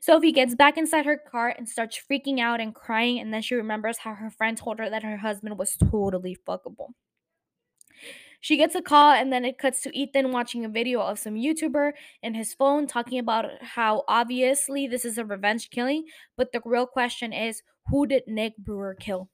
Sophie 0.00 0.32
gets 0.32 0.54
back 0.54 0.76
inside 0.76 1.06
her 1.06 1.16
car 1.16 1.54
and 1.56 1.68
starts 1.68 2.00
freaking 2.10 2.40
out 2.40 2.60
and 2.60 2.74
crying, 2.74 3.18
and 3.18 3.32
then 3.32 3.42
she 3.42 3.54
remembers 3.54 3.98
how 3.98 4.14
her 4.14 4.30
friend 4.30 4.56
told 4.56 4.78
her 4.78 4.90
that 4.90 5.02
her 5.02 5.16
husband 5.18 5.58
was 5.58 5.76
totally 5.90 6.36
fuckable. 6.46 6.90
She 8.44 8.58
gets 8.58 8.74
a 8.74 8.82
call, 8.82 9.10
and 9.12 9.32
then 9.32 9.46
it 9.46 9.56
cuts 9.56 9.80
to 9.80 9.98
Ethan 9.98 10.30
watching 10.30 10.66
a 10.66 10.68
video 10.68 11.00
of 11.00 11.18
some 11.18 11.32
YouTuber 11.32 11.92
in 12.22 12.34
his 12.34 12.52
phone 12.52 12.86
talking 12.86 13.18
about 13.18 13.46
how 13.62 14.04
obviously 14.06 14.86
this 14.86 15.06
is 15.06 15.16
a 15.16 15.24
revenge 15.24 15.70
killing, 15.70 16.04
but 16.36 16.52
the 16.52 16.60
real 16.62 16.86
question 16.86 17.32
is 17.32 17.62
who 17.88 18.06
did 18.06 18.24
Nick 18.26 18.58
Brewer 18.58 18.94
kill? 19.00 19.30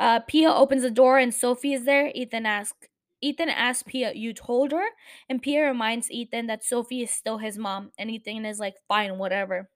Uh, 0.00 0.18
Pia 0.18 0.50
opens 0.52 0.82
the 0.82 0.90
door 0.90 1.20
and 1.20 1.32
Sophie 1.32 1.74
is 1.74 1.84
there. 1.84 2.10
Ethan 2.12 2.44
asks, 2.44 2.88
Ethan 3.20 3.50
asks 3.50 3.84
Pia, 3.86 4.14
You 4.16 4.34
told 4.34 4.72
her? 4.72 4.86
And 5.28 5.40
Pia 5.40 5.64
reminds 5.64 6.10
Ethan 6.10 6.48
that 6.48 6.64
Sophie 6.64 7.02
is 7.02 7.12
still 7.12 7.38
his 7.38 7.56
mom. 7.56 7.92
And 7.96 8.10
Ethan 8.10 8.46
is 8.46 8.58
like, 8.58 8.74
Fine, 8.88 9.16
whatever. 9.16 9.70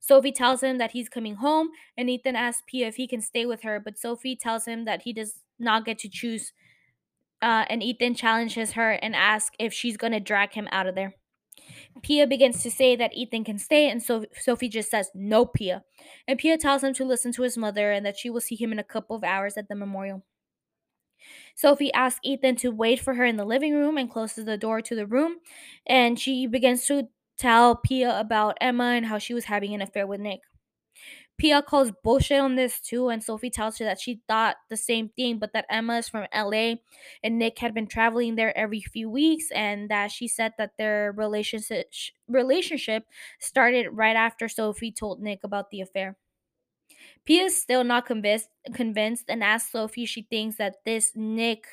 Sophie 0.00 0.32
tells 0.32 0.64
him 0.64 0.78
that 0.78 0.90
he's 0.90 1.08
coming 1.08 1.36
home, 1.36 1.68
and 1.96 2.10
Ethan 2.10 2.34
asks 2.34 2.64
Pia 2.66 2.88
if 2.88 2.96
he 2.96 3.06
can 3.06 3.20
stay 3.20 3.46
with 3.46 3.62
her, 3.62 3.78
but 3.78 3.98
Sophie 3.98 4.34
tells 4.34 4.66
him 4.66 4.84
that 4.84 5.02
he 5.02 5.12
does 5.12 5.42
not 5.60 5.84
get 5.84 5.98
to 6.00 6.08
choose. 6.08 6.52
Uh, 7.42 7.64
and 7.68 7.82
Ethan 7.82 8.14
challenges 8.14 8.72
her 8.72 8.92
and 8.92 9.14
asks 9.16 9.54
if 9.58 9.72
she's 9.72 9.96
gonna 9.96 10.20
drag 10.20 10.52
him 10.52 10.68
out 10.70 10.86
of 10.86 10.94
there. 10.94 11.14
Pia 12.02 12.26
begins 12.26 12.62
to 12.62 12.70
say 12.70 12.96
that 12.96 13.14
Ethan 13.14 13.44
can 13.44 13.58
stay, 13.58 13.90
and 13.90 14.02
so 14.02 14.24
Sophie 14.40 14.68
just 14.68 14.90
says, 14.90 15.10
No, 15.14 15.44
Pia. 15.44 15.84
And 16.26 16.38
Pia 16.38 16.56
tells 16.56 16.82
him 16.82 16.94
to 16.94 17.04
listen 17.04 17.32
to 17.32 17.42
his 17.42 17.58
mother 17.58 17.92
and 17.92 18.06
that 18.06 18.16
she 18.16 18.30
will 18.30 18.40
see 18.40 18.56
him 18.56 18.72
in 18.72 18.78
a 18.78 18.84
couple 18.84 19.16
of 19.16 19.24
hours 19.24 19.56
at 19.56 19.68
the 19.68 19.74
memorial. 19.74 20.22
Sophie 21.54 21.92
asks 21.92 22.20
Ethan 22.24 22.56
to 22.56 22.70
wait 22.70 23.00
for 23.00 23.14
her 23.14 23.24
in 23.24 23.36
the 23.36 23.44
living 23.44 23.74
room 23.74 23.96
and 23.96 24.10
closes 24.10 24.44
the 24.44 24.56
door 24.56 24.80
to 24.80 24.94
the 24.94 25.06
room. 25.06 25.36
And 25.86 26.18
she 26.18 26.46
begins 26.46 26.86
to 26.86 27.08
tell 27.38 27.76
Pia 27.76 28.18
about 28.18 28.58
Emma 28.60 28.84
and 28.84 29.06
how 29.06 29.18
she 29.18 29.34
was 29.34 29.44
having 29.44 29.74
an 29.74 29.82
affair 29.82 30.06
with 30.06 30.20
Nick. 30.20 30.40
Pia 31.42 31.60
calls 31.60 31.90
bullshit 32.04 32.38
on 32.38 32.54
this 32.54 32.78
too, 32.78 33.08
and 33.08 33.20
Sophie 33.20 33.50
tells 33.50 33.76
her 33.78 33.84
that 33.84 34.00
she 34.00 34.20
thought 34.28 34.58
the 34.70 34.76
same 34.76 35.08
thing, 35.08 35.40
but 35.40 35.52
that 35.52 35.66
Emma 35.68 35.98
is 35.98 36.08
from 36.08 36.28
LA 36.32 36.74
and 37.24 37.36
Nick 37.36 37.58
had 37.58 37.74
been 37.74 37.88
traveling 37.88 38.36
there 38.36 38.56
every 38.56 38.80
few 38.80 39.10
weeks, 39.10 39.50
and 39.50 39.90
that 39.90 40.12
she 40.12 40.28
said 40.28 40.52
that 40.56 40.76
their 40.78 41.12
relationship 41.16 41.90
relationship 42.28 43.06
started 43.40 43.88
right 43.90 44.14
after 44.14 44.48
Sophie 44.48 44.92
told 44.92 45.20
Nick 45.20 45.40
about 45.42 45.70
the 45.70 45.80
affair. 45.80 46.16
Pia 47.24 47.46
is 47.46 47.60
still 47.60 47.82
not 47.82 48.06
convinced 48.06 48.48
convinced 48.72 49.24
and 49.28 49.42
asks 49.42 49.72
Sophie 49.72 50.04
if 50.04 50.10
she 50.10 50.22
thinks 50.22 50.58
that 50.58 50.76
this 50.84 51.10
Nick 51.16 51.64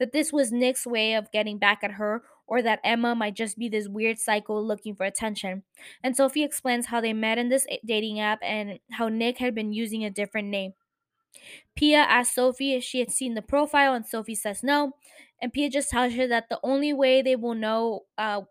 that 0.00 0.10
this 0.10 0.32
was 0.32 0.50
Nick's 0.50 0.84
way 0.84 1.14
of 1.14 1.30
getting 1.30 1.58
back 1.58 1.84
at 1.84 1.92
her 1.92 2.24
or 2.46 2.62
that 2.62 2.80
Emma 2.84 3.14
might 3.14 3.34
just 3.34 3.58
be 3.58 3.68
this 3.68 3.88
weird 3.88 4.18
psycho 4.18 4.60
looking 4.60 4.94
for 4.94 5.04
attention. 5.04 5.62
And 6.02 6.16
Sophie 6.16 6.44
explains 6.44 6.86
how 6.86 7.00
they 7.00 7.12
met 7.12 7.38
in 7.38 7.48
this 7.48 7.66
dating 7.84 8.20
app 8.20 8.40
and 8.42 8.78
how 8.90 9.08
Nick 9.08 9.38
had 9.38 9.54
been 9.54 9.72
using 9.72 10.04
a 10.04 10.10
different 10.10 10.48
name. 10.48 10.74
Pia 11.76 11.98
asks 11.98 12.34
Sophie 12.34 12.74
if 12.74 12.84
she 12.84 12.98
had 12.98 13.10
seen 13.10 13.34
the 13.34 13.42
profile, 13.42 13.94
and 13.94 14.06
Sophie 14.06 14.34
says 14.34 14.62
no. 14.62 14.92
And 15.40 15.52
Pia 15.52 15.70
just 15.70 15.90
tells 15.90 16.14
her 16.14 16.26
that 16.28 16.48
the 16.48 16.60
only 16.62 16.92
way 16.92 17.22
they 17.22 17.36
will 17.36 17.54
know 17.54 18.02
uh, 18.18 18.42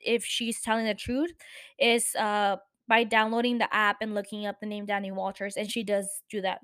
if 0.00 0.24
she's 0.24 0.60
telling 0.60 0.86
the 0.86 0.94
truth 0.94 1.32
is 1.78 2.14
uh, 2.16 2.56
by 2.88 3.04
downloading 3.04 3.58
the 3.58 3.72
app 3.74 3.98
and 4.00 4.14
looking 4.14 4.46
up 4.46 4.60
the 4.60 4.66
name 4.66 4.86
Danny 4.86 5.10
Walters, 5.10 5.56
and 5.56 5.70
she 5.70 5.82
does 5.82 6.22
do 6.30 6.40
that. 6.42 6.60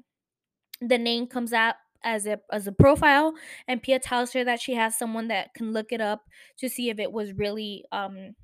The 0.81 0.99
name 0.99 1.27
comes 1.27 1.53
out 1.53 1.75
as 2.05 2.26
a 2.26 2.40
as 2.53 2.66
a 2.66 2.72
profile, 2.72 3.34
and 3.66 3.82
Pia 3.82 3.99
tells 3.99 4.32
her 4.32 4.44
that 4.44 4.61
she 4.61 4.74
has 4.74 4.99
someone 4.99 5.28
that 5.28 5.55
can 5.55 5.72
look 5.72 5.92
it 5.92 6.01
up 6.01 6.22
to 6.59 6.68
see 6.68 6.90
if 6.90 6.99
it 6.99 7.12
was 7.12 7.32
really 7.32 7.84
um 7.92 8.34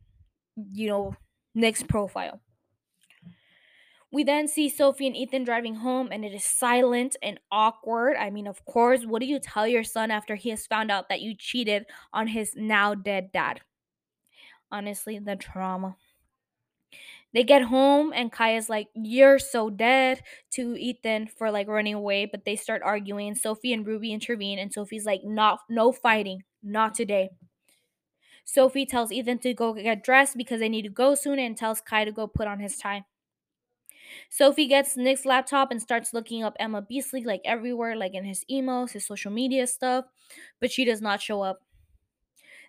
you 0.72 0.88
know 0.88 1.16
Nick's 1.54 1.82
profile. 1.82 2.40
We 4.12 4.22
then 4.22 4.46
see 4.46 4.68
Sophie 4.68 5.08
and 5.08 5.16
Ethan 5.16 5.42
driving 5.42 5.74
home, 5.74 6.10
and 6.12 6.24
it 6.24 6.32
is 6.32 6.44
silent 6.44 7.16
and 7.20 7.40
awkward. 7.50 8.16
I 8.16 8.30
mean, 8.30 8.46
of 8.46 8.64
course, 8.64 9.04
what 9.04 9.18
do 9.20 9.26
you 9.26 9.40
tell 9.40 9.66
your 9.66 9.82
son 9.82 10.12
after 10.12 10.36
he 10.36 10.50
has 10.50 10.68
found 10.68 10.90
out 10.92 11.08
that 11.08 11.20
you 11.20 11.34
cheated 11.36 11.86
on 12.12 12.28
his 12.28 12.54
now 12.54 12.94
dead 12.94 13.32
dad? 13.32 13.60
Honestly, 14.70 15.18
the 15.18 15.34
trauma. 15.34 15.96
They 17.34 17.42
get 17.42 17.62
home 17.62 18.12
and 18.14 18.32
Kai's 18.32 18.70
like, 18.70 18.88
You're 18.94 19.38
so 19.38 19.68
dead 19.68 20.22
to 20.52 20.76
Ethan 20.76 21.26
for 21.26 21.50
like 21.50 21.68
running 21.68 21.94
away, 21.94 22.26
but 22.26 22.44
they 22.44 22.56
start 22.56 22.80
arguing. 22.82 23.34
Sophie 23.34 23.72
and 23.72 23.86
Ruby 23.86 24.12
intervene, 24.12 24.58
and 24.58 24.72
Sophie's 24.72 25.04
like, 25.04 25.22
Not 25.24 25.60
no 25.68 25.92
fighting, 25.92 26.44
not 26.62 26.94
today. 26.94 27.30
Sophie 28.44 28.86
tells 28.86 29.10
Ethan 29.10 29.38
to 29.38 29.52
go 29.54 29.72
get 29.74 30.04
dressed 30.04 30.36
because 30.36 30.60
they 30.60 30.68
need 30.68 30.82
to 30.82 30.88
go 30.90 31.14
soon 31.14 31.38
and 31.38 31.56
tells 31.56 31.80
Kai 31.80 32.04
to 32.04 32.12
go 32.12 32.26
put 32.26 32.46
on 32.46 32.60
his 32.60 32.76
tie. 32.76 33.04
Sophie 34.30 34.66
gets 34.68 34.96
Nick's 34.96 35.24
laptop 35.24 35.70
and 35.70 35.80
starts 35.80 36.12
looking 36.12 36.44
up 36.44 36.56
Emma 36.60 36.82
Beasley 36.82 37.24
like 37.24 37.40
everywhere, 37.44 37.96
like 37.96 38.14
in 38.14 38.24
his 38.24 38.44
emails, 38.50 38.92
his 38.92 39.06
social 39.06 39.32
media 39.32 39.66
stuff, 39.66 40.04
but 40.60 40.70
she 40.70 40.84
does 40.84 41.00
not 41.00 41.20
show 41.22 41.42
up. 41.42 41.62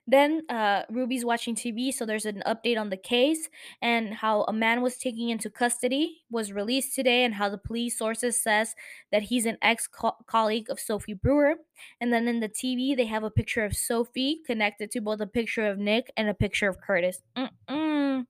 Then 0.08 0.44
uh, 0.50 0.84
Ruby's 0.90 1.26
watching 1.26 1.56
TV, 1.56 1.94
so 1.94 2.06
there's 2.06 2.26
an 2.26 2.44
update 2.46 2.80
on 2.80 2.90
the 2.90 2.98
case 2.98 3.50
and 3.82 4.14
how 4.14 4.44
a 4.44 4.54
man 4.54 4.82
was 4.82 4.98
taken 4.98 5.30
into 5.30 5.50
custody 5.50 6.24
was 6.30 6.52
released 6.52 6.96
today, 6.96 7.24
and 7.24 7.34
how 7.34 7.50
the 7.50 7.58
police 7.58 7.98
sources 7.98 8.42
says 8.42 8.76
that 9.12 9.24
he's 9.24 9.46
an 9.46 9.58
ex 9.62 9.88
colleague 10.28 10.70
of 10.70 10.80
Sophie 10.80 11.14
Brewer. 11.14 11.56
And 12.00 12.14
then 12.14 12.28
in 12.28 12.40
the 12.40 12.50
TV, 12.50 12.96
they 12.96 13.06
have 13.06 13.24
a 13.24 13.32
picture 13.32 13.66
of 13.66 13.76
Sophie 13.76 14.42
connected 14.46 14.92
to 14.92 15.02
both 15.02 15.22
a 15.22 15.28
picture 15.28 15.68
of 15.68 15.80
Nick 15.80 16.12
and 16.16 16.30
a 16.30 16.34
picture 16.34 16.70
of 16.70 16.80
Curtis. 16.80 17.20
Mm-mm. 17.36 18.26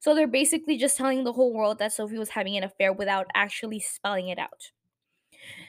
So 0.00 0.14
they're 0.14 0.26
basically 0.26 0.76
just 0.76 0.98
telling 0.98 1.24
the 1.24 1.32
whole 1.32 1.54
world 1.54 1.78
that 1.78 1.92
Sophie 1.92 2.18
was 2.18 2.30
having 2.30 2.56
an 2.56 2.64
affair 2.64 2.92
without 2.92 3.26
actually 3.34 3.80
spelling 3.80 4.28
it 4.28 4.38
out. 4.38 4.70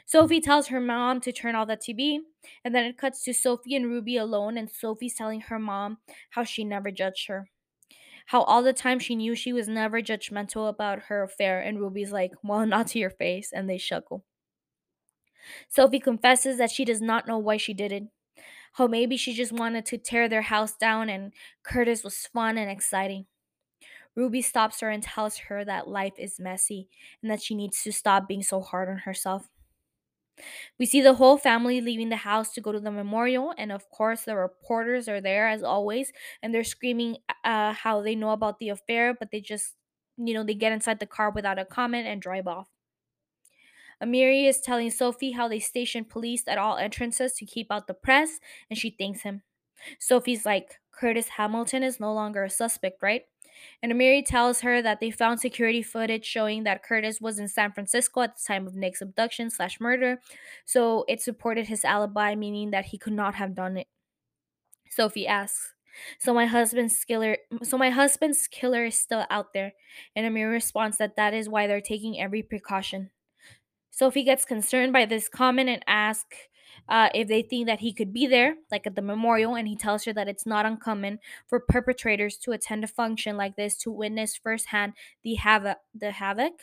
Sophie 0.06 0.40
tells 0.40 0.68
her 0.68 0.80
mom 0.80 1.20
to 1.22 1.32
turn 1.32 1.56
off 1.56 1.68
the 1.68 1.76
TV, 1.76 2.20
and 2.64 2.76
then 2.76 2.86
it 2.86 2.98
cuts 2.98 3.24
to 3.24 3.34
Sophie 3.34 3.76
and 3.76 3.88
Ruby 3.88 4.18
alone, 4.18 4.58
and 4.58 4.70
Sophie's 4.70 5.16
telling 5.16 5.42
her 5.42 5.58
mom 5.58 5.98
how 6.32 6.44
she 6.44 6.64
never 6.64 6.92
judged 6.92 7.28
her. 7.28 7.50
How 8.28 8.44
all 8.44 8.62
the 8.62 8.74
time 8.74 9.00
she 9.00 9.16
knew 9.16 9.36
she 9.36 9.54
was 9.54 9.68
never 9.68 10.02
judgmental 10.02 10.70
about 10.70 11.04
her 11.04 11.24
affair, 11.24 11.60
and 11.60 11.80
Ruby's 11.80 12.12
like, 12.12 12.32
Well, 12.44 12.66
not 12.68 12.88
to 12.88 13.00
your 13.00 13.10
face, 13.10 13.52
and 13.52 13.70
they 13.70 13.78
chuckle. 13.78 14.24
Sophie 15.70 16.00
confesses 16.00 16.58
that 16.58 16.72
she 16.72 16.86
does 16.86 17.02
not 17.02 17.28
know 17.28 17.38
why 17.38 17.58
she 17.58 17.74
did 17.74 17.92
it. 17.92 18.04
How 18.74 18.88
maybe 18.88 19.16
she 19.18 19.34
just 19.34 19.52
wanted 19.52 19.86
to 19.88 19.98
tear 19.98 20.28
their 20.30 20.44
house 20.44 20.76
down, 20.76 21.10
and 21.10 21.34
Curtis 21.64 22.04
was 22.04 22.28
fun 22.34 22.58
and 22.58 22.70
exciting. 22.70 23.26
Ruby 24.16 24.42
stops 24.42 24.80
her 24.82 24.90
and 24.90 25.04
tells 25.04 25.38
her 25.38 25.66
that 25.66 25.88
life 25.88 26.14
is 26.18 26.40
messy 26.40 26.88
and 27.22 27.30
that 27.30 27.42
she 27.42 27.54
needs 27.54 27.84
to 27.84 27.92
stop 27.92 28.28
being 28.28 28.44
so 28.44 28.62
hard 28.62 28.88
on 28.88 29.00
herself. 29.00 29.50
We 30.80 30.86
see 30.86 31.02
the 31.02 31.16
whole 31.16 31.38
family 31.38 31.82
leaving 31.82 32.10
the 32.10 32.18
house 32.18 32.54
to 32.54 32.62
go 32.62 32.72
to 32.72 32.80
the 32.80 32.92
memorial, 32.92 33.54
and 33.58 33.72
of 33.72 33.90
course, 33.90 34.24
the 34.24 34.36
reporters 34.36 35.08
are 35.10 35.22
there 35.22 35.48
as 35.48 35.64
always, 35.64 36.12
and 36.42 36.54
they're 36.54 36.64
screaming 36.64 37.18
uh, 37.44 37.74
how 37.74 38.02
they 38.02 38.16
know 38.16 38.32
about 38.32 38.60
the 38.60 38.70
affair, 38.70 39.14
but 39.14 39.32
they 39.32 39.42
just, 39.42 39.76
you 40.18 40.34
know, 40.34 40.44
they 40.44 40.54
get 40.56 40.72
inside 40.74 41.00
the 41.00 41.08
car 41.08 41.32
without 41.32 41.60
a 41.60 41.66
comment 41.66 42.08
and 42.08 42.22
drive 42.22 42.48
off. 42.48 42.70
Amiri 44.02 44.46
is 44.48 44.62
telling 44.62 44.90
Sophie 44.90 45.32
how 45.32 45.48
they 45.50 45.60
station 45.60 46.06
police 46.06 46.44
at 46.48 46.58
all 46.58 46.78
entrances 46.78 47.34
to 47.34 47.46
keep 47.46 47.70
out 47.72 47.88
the 47.88 47.94
press, 47.94 48.40
and 48.70 48.78
she 48.80 48.90
thanks 48.90 49.22
him. 49.24 49.44
Sophie's 50.00 50.46
like, 50.46 50.80
Curtis 50.92 51.30
Hamilton 51.30 51.84
is 51.84 52.00
no 52.00 52.14
longer 52.14 52.44
a 52.46 52.50
suspect, 52.50 53.02
right? 53.04 53.26
And 53.82 53.92
Amiri 53.92 54.26
tells 54.26 54.62
her 54.62 54.82
that 54.82 55.00
they 55.00 55.12
found 55.12 55.40
security 55.40 55.82
footage 55.82 56.26
showing 56.26 56.64
that 56.64 56.84
Curtis 56.84 57.22
was 57.22 57.40
in 57.40 57.48
San 57.48 57.72
Francisco 57.72 58.22
at 58.22 58.36
the 58.36 58.44
time 58.48 58.68
of 58.68 58.76
Nick's 58.76 59.02
abduction 59.02 59.50
slash 59.50 59.80
murder, 59.80 60.20
so 60.66 61.06
it 61.08 61.22
supported 61.22 61.68
his 61.68 61.86
alibi, 61.86 62.36
meaning 62.36 62.72
that 62.72 62.86
he 62.86 62.98
could 62.98 63.14
not 63.14 63.36
have 63.36 63.56
done 63.56 63.78
it. 63.78 63.88
Sophie 64.90 65.28
asks, 65.28 65.74
"So 66.20 66.34
my 66.34 66.46
husband's 66.46 67.04
killer, 67.04 67.38
so 67.64 67.78
my 67.78 67.90
husband's 67.90 68.48
killer 68.48 68.86
is 68.86 68.96
still 69.00 69.26
out 69.30 69.54
there," 69.54 69.74
and 70.16 70.26
Amiri 70.26 70.52
responds 70.52 70.98
that 70.98 71.16
that 71.16 71.34
is 71.34 71.50
why 71.50 71.68
they're 71.68 71.82
taking 71.82 72.20
every 72.20 72.44
precaution. 72.44 73.12
Sophie 73.92 74.24
gets 74.24 74.44
concerned 74.44 74.92
by 74.92 75.06
this 75.06 75.30
comment 75.30 75.70
and 75.70 75.84
asks 75.88 76.38
uh, 76.90 77.10
if 77.14 77.28
they 77.28 77.42
think 77.42 77.68
that 77.68 77.80
he 77.80 77.94
could 77.94 78.14
be 78.14 78.28
there, 78.28 78.56
like 78.72 78.86
at 78.88 78.96
the 78.96 79.02
memorial, 79.02 79.56
and 79.56 79.68
he 79.68 79.76
tells 79.76 80.06
her 80.06 80.14
that 80.14 80.28
it's 80.28 80.46
not 80.46 80.66
uncommon 80.66 81.20
for 81.48 81.60
perpetrators 81.60 82.38
to 82.38 82.52
attend 82.52 82.84
a 82.84 82.88
function 82.88 83.38
like 83.38 83.56
this 83.56 83.76
to 83.78 83.92
witness 83.92 84.36
firsthand 84.36 84.94
the 85.24 85.36
havoc, 85.36 85.78
the 85.94 86.12
havoc, 86.12 86.54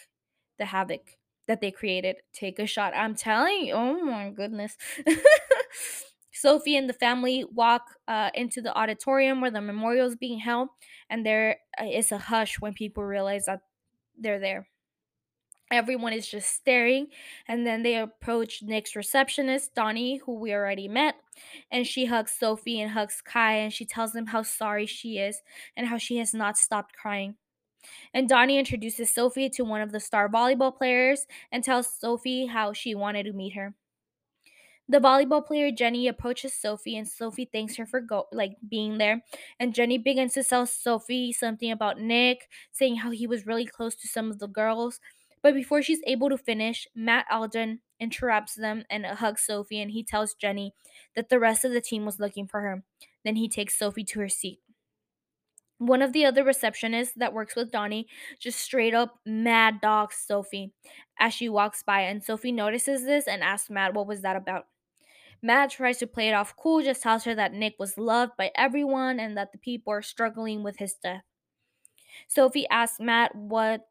the 0.58 0.66
havoc 0.66 1.16
that 1.48 1.60
they 1.60 1.70
created. 1.70 2.16
Take 2.32 2.58
a 2.58 2.66
shot. 2.66 2.92
I'm 2.96 3.14
telling 3.14 3.66
you. 3.66 3.74
Oh 3.74 4.04
my 4.04 4.30
goodness. 4.30 4.76
Sophie 6.32 6.76
and 6.76 6.88
the 6.88 6.94
family 6.94 7.44
walk 7.44 7.82
uh, 8.08 8.30
into 8.34 8.62
the 8.62 8.74
auditorium 8.76 9.40
where 9.40 9.50
the 9.50 9.60
memorial 9.60 10.06
is 10.06 10.16
being 10.16 10.38
held, 10.38 10.68
and 11.10 11.26
there 11.26 11.58
uh, 11.78 11.84
a 11.84 12.18
hush 12.18 12.58
when 12.58 12.72
people 12.72 13.04
realize 13.04 13.44
that 13.46 13.60
they're 14.18 14.40
there. 14.40 14.68
Everyone 15.72 16.12
is 16.12 16.28
just 16.28 16.54
staring, 16.54 17.06
and 17.48 17.66
then 17.66 17.82
they 17.82 17.96
approach 17.96 18.62
Nick's 18.62 18.94
receptionist, 18.94 19.74
Donnie, 19.74 20.18
who 20.18 20.38
we 20.38 20.52
already 20.52 20.86
met, 20.86 21.14
and 21.70 21.86
she 21.86 22.04
hugs 22.04 22.32
Sophie 22.32 22.78
and 22.78 22.90
hugs 22.90 23.22
Kai, 23.24 23.54
and 23.54 23.72
she 23.72 23.86
tells 23.86 24.12
them 24.12 24.26
how 24.26 24.42
sorry 24.42 24.84
she 24.84 25.16
is 25.16 25.40
and 25.74 25.86
how 25.86 25.96
she 25.96 26.18
has 26.18 26.34
not 26.34 26.58
stopped 26.58 26.94
crying. 26.94 27.36
And 28.12 28.28
Donnie 28.28 28.58
introduces 28.58 29.14
Sophie 29.14 29.48
to 29.50 29.64
one 29.64 29.80
of 29.80 29.92
the 29.92 29.98
star 29.98 30.28
volleyball 30.28 30.76
players 30.76 31.26
and 31.50 31.64
tells 31.64 31.88
Sophie 31.88 32.46
how 32.46 32.74
she 32.74 32.94
wanted 32.94 33.24
to 33.24 33.32
meet 33.32 33.54
her. 33.54 33.74
The 34.88 34.98
volleyball 34.98 35.46
player 35.46 35.70
Jenny 35.70 36.06
approaches 36.08 36.52
Sophie 36.52 36.96
and 36.96 37.08
Sophie 37.08 37.48
thanks 37.50 37.76
her 37.76 37.86
for 37.86 38.00
go 38.00 38.26
like 38.30 38.56
being 38.68 38.98
there. 38.98 39.22
And 39.58 39.74
Jenny 39.74 39.96
begins 39.96 40.34
to 40.34 40.44
tell 40.44 40.66
Sophie 40.66 41.32
something 41.32 41.70
about 41.70 41.98
Nick, 41.98 42.48
saying 42.72 42.96
how 42.96 43.10
he 43.10 43.26
was 43.26 43.46
really 43.46 43.64
close 43.64 43.94
to 43.94 44.08
some 44.08 44.30
of 44.30 44.38
the 44.38 44.48
girls. 44.48 45.00
But 45.42 45.54
before 45.54 45.82
she's 45.82 46.00
able 46.06 46.28
to 46.30 46.38
finish, 46.38 46.86
Matt 46.94 47.26
Alden 47.30 47.80
interrupts 47.98 48.54
them 48.54 48.84
and 48.88 49.04
hugs 49.04 49.42
Sophie 49.42 49.80
and 49.80 49.90
he 49.90 50.02
tells 50.04 50.34
Jenny 50.34 50.72
that 51.14 51.28
the 51.28 51.38
rest 51.40 51.64
of 51.64 51.72
the 51.72 51.80
team 51.80 52.04
was 52.04 52.20
looking 52.20 52.46
for 52.46 52.60
her. 52.60 52.84
Then 53.24 53.36
he 53.36 53.48
takes 53.48 53.78
Sophie 53.78 54.04
to 54.04 54.20
her 54.20 54.28
seat. 54.28 54.60
One 55.78 56.00
of 56.00 56.12
the 56.12 56.24
other 56.24 56.44
receptionists 56.44 57.14
that 57.16 57.32
works 57.32 57.56
with 57.56 57.72
Donnie 57.72 58.06
just 58.38 58.60
straight 58.60 58.94
up 58.94 59.18
mad 59.26 59.80
dogs 59.80 60.16
Sophie 60.16 60.72
as 61.18 61.34
she 61.34 61.48
walks 61.48 61.82
by, 61.82 62.02
and 62.02 62.22
Sophie 62.22 62.52
notices 62.52 63.04
this 63.04 63.26
and 63.26 63.42
asks 63.42 63.68
Matt 63.68 63.94
what 63.94 64.06
was 64.06 64.20
that 64.20 64.36
about. 64.36 64.66
Matt 65.42 65.70
tries 65.70 65.98
to 65.98 66.06
play 66.06 66.28
it 66.28 66.34
off 66.34 66.54
cool, 66.56 66.82
just 66.82 67.02
tells 67.02 67.24
her 67.24 67.34
that 67.34 67.52
Nick 67.52 67.74
was 67.80 67.98
loved 67.98 68.36
by 68.38 68.52
everyone 68.54 69.18
and 69.18 69.36
that 69.36 69.50
the 69.50 69.58
people 69.58 69.92
are 69.92 70.02
struggling 70.02 70.62
with 70.62 70.78
his 70.78 70.94
death. 70.94 71.24
Sophie 72.28 72.68
asks 72.68 73.00
Matt 73.00 73.34
what 73.34 73.88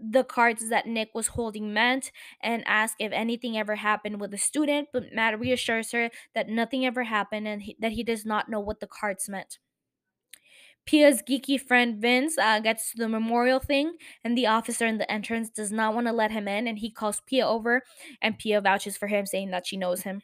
the 0.00 0.24
cards 0.24 0.68
that 0.68 0.86
Nick 0.86 1.10
was 1.14 1.28
holding 1.28 1.72
meant 1.72 2.12
and 2.40 2.62
asks 2.66 2.96
if 2.98 3.12
anything 3.12 3.56
ever 3.56 3.76
happened 3.76 4.20
with 4.20 4.30
the 4.30 4.38
student, 4.38 4.88
but 4.92 5.12
Matt 5.12 5.38
reassures 5.38 5.92
her 5.92 6.10
that 6.34 6.48
nothing 6.48 6.84
ever 6.84 7.04
happened 7.04 7.48
and 7.48 7.62
he, 7.62 7.76
that 7.80 7.92
he 7.92 8.02
does 8.02 8.24
not 8.24 8.48
know 8.48 8.60
what 8.60 8.80
the 8.80 8.86
cards 8.86 9.28
meant. 9.28 9.58
Pia's 10.86 11.20
geeky 11.20 11.60
friend 11.60 12.00
Vince 12.00 12.38
uh, 12.38 12.60
gets 12.60 12.92
to 12.92 12.98
the 12.98 13.08
memorial 13.08 13.58
thing, 13.58 13.94
and 14.22 14.38
the 14.38 14.46
officer 14.46 14.86
in 14.86 14.98
the 14.98 15.10
entrance 15.10 15.50
does 15.50 15.72
not 15.72 15.94
want 15.94 16.06
to 16.06 16.12
let 16.12 16.30
him 16.30 16.46
in, 16.46 16.68
and 16.68 16.78
he 16.78 16.90
calls 16.90 17.20
Pia 17.26 17.46
over, 17.46 17.82
and 18.22 18.38
Pia 18.38 18.60
vouches 18.60 18.96
for 18.96 19.08
him, 19.08 19.26
saying 19.26 19.50
that 19.50 19.66
she 19.66 19.76
knows 19.76 20.02
him. 20.02 20.22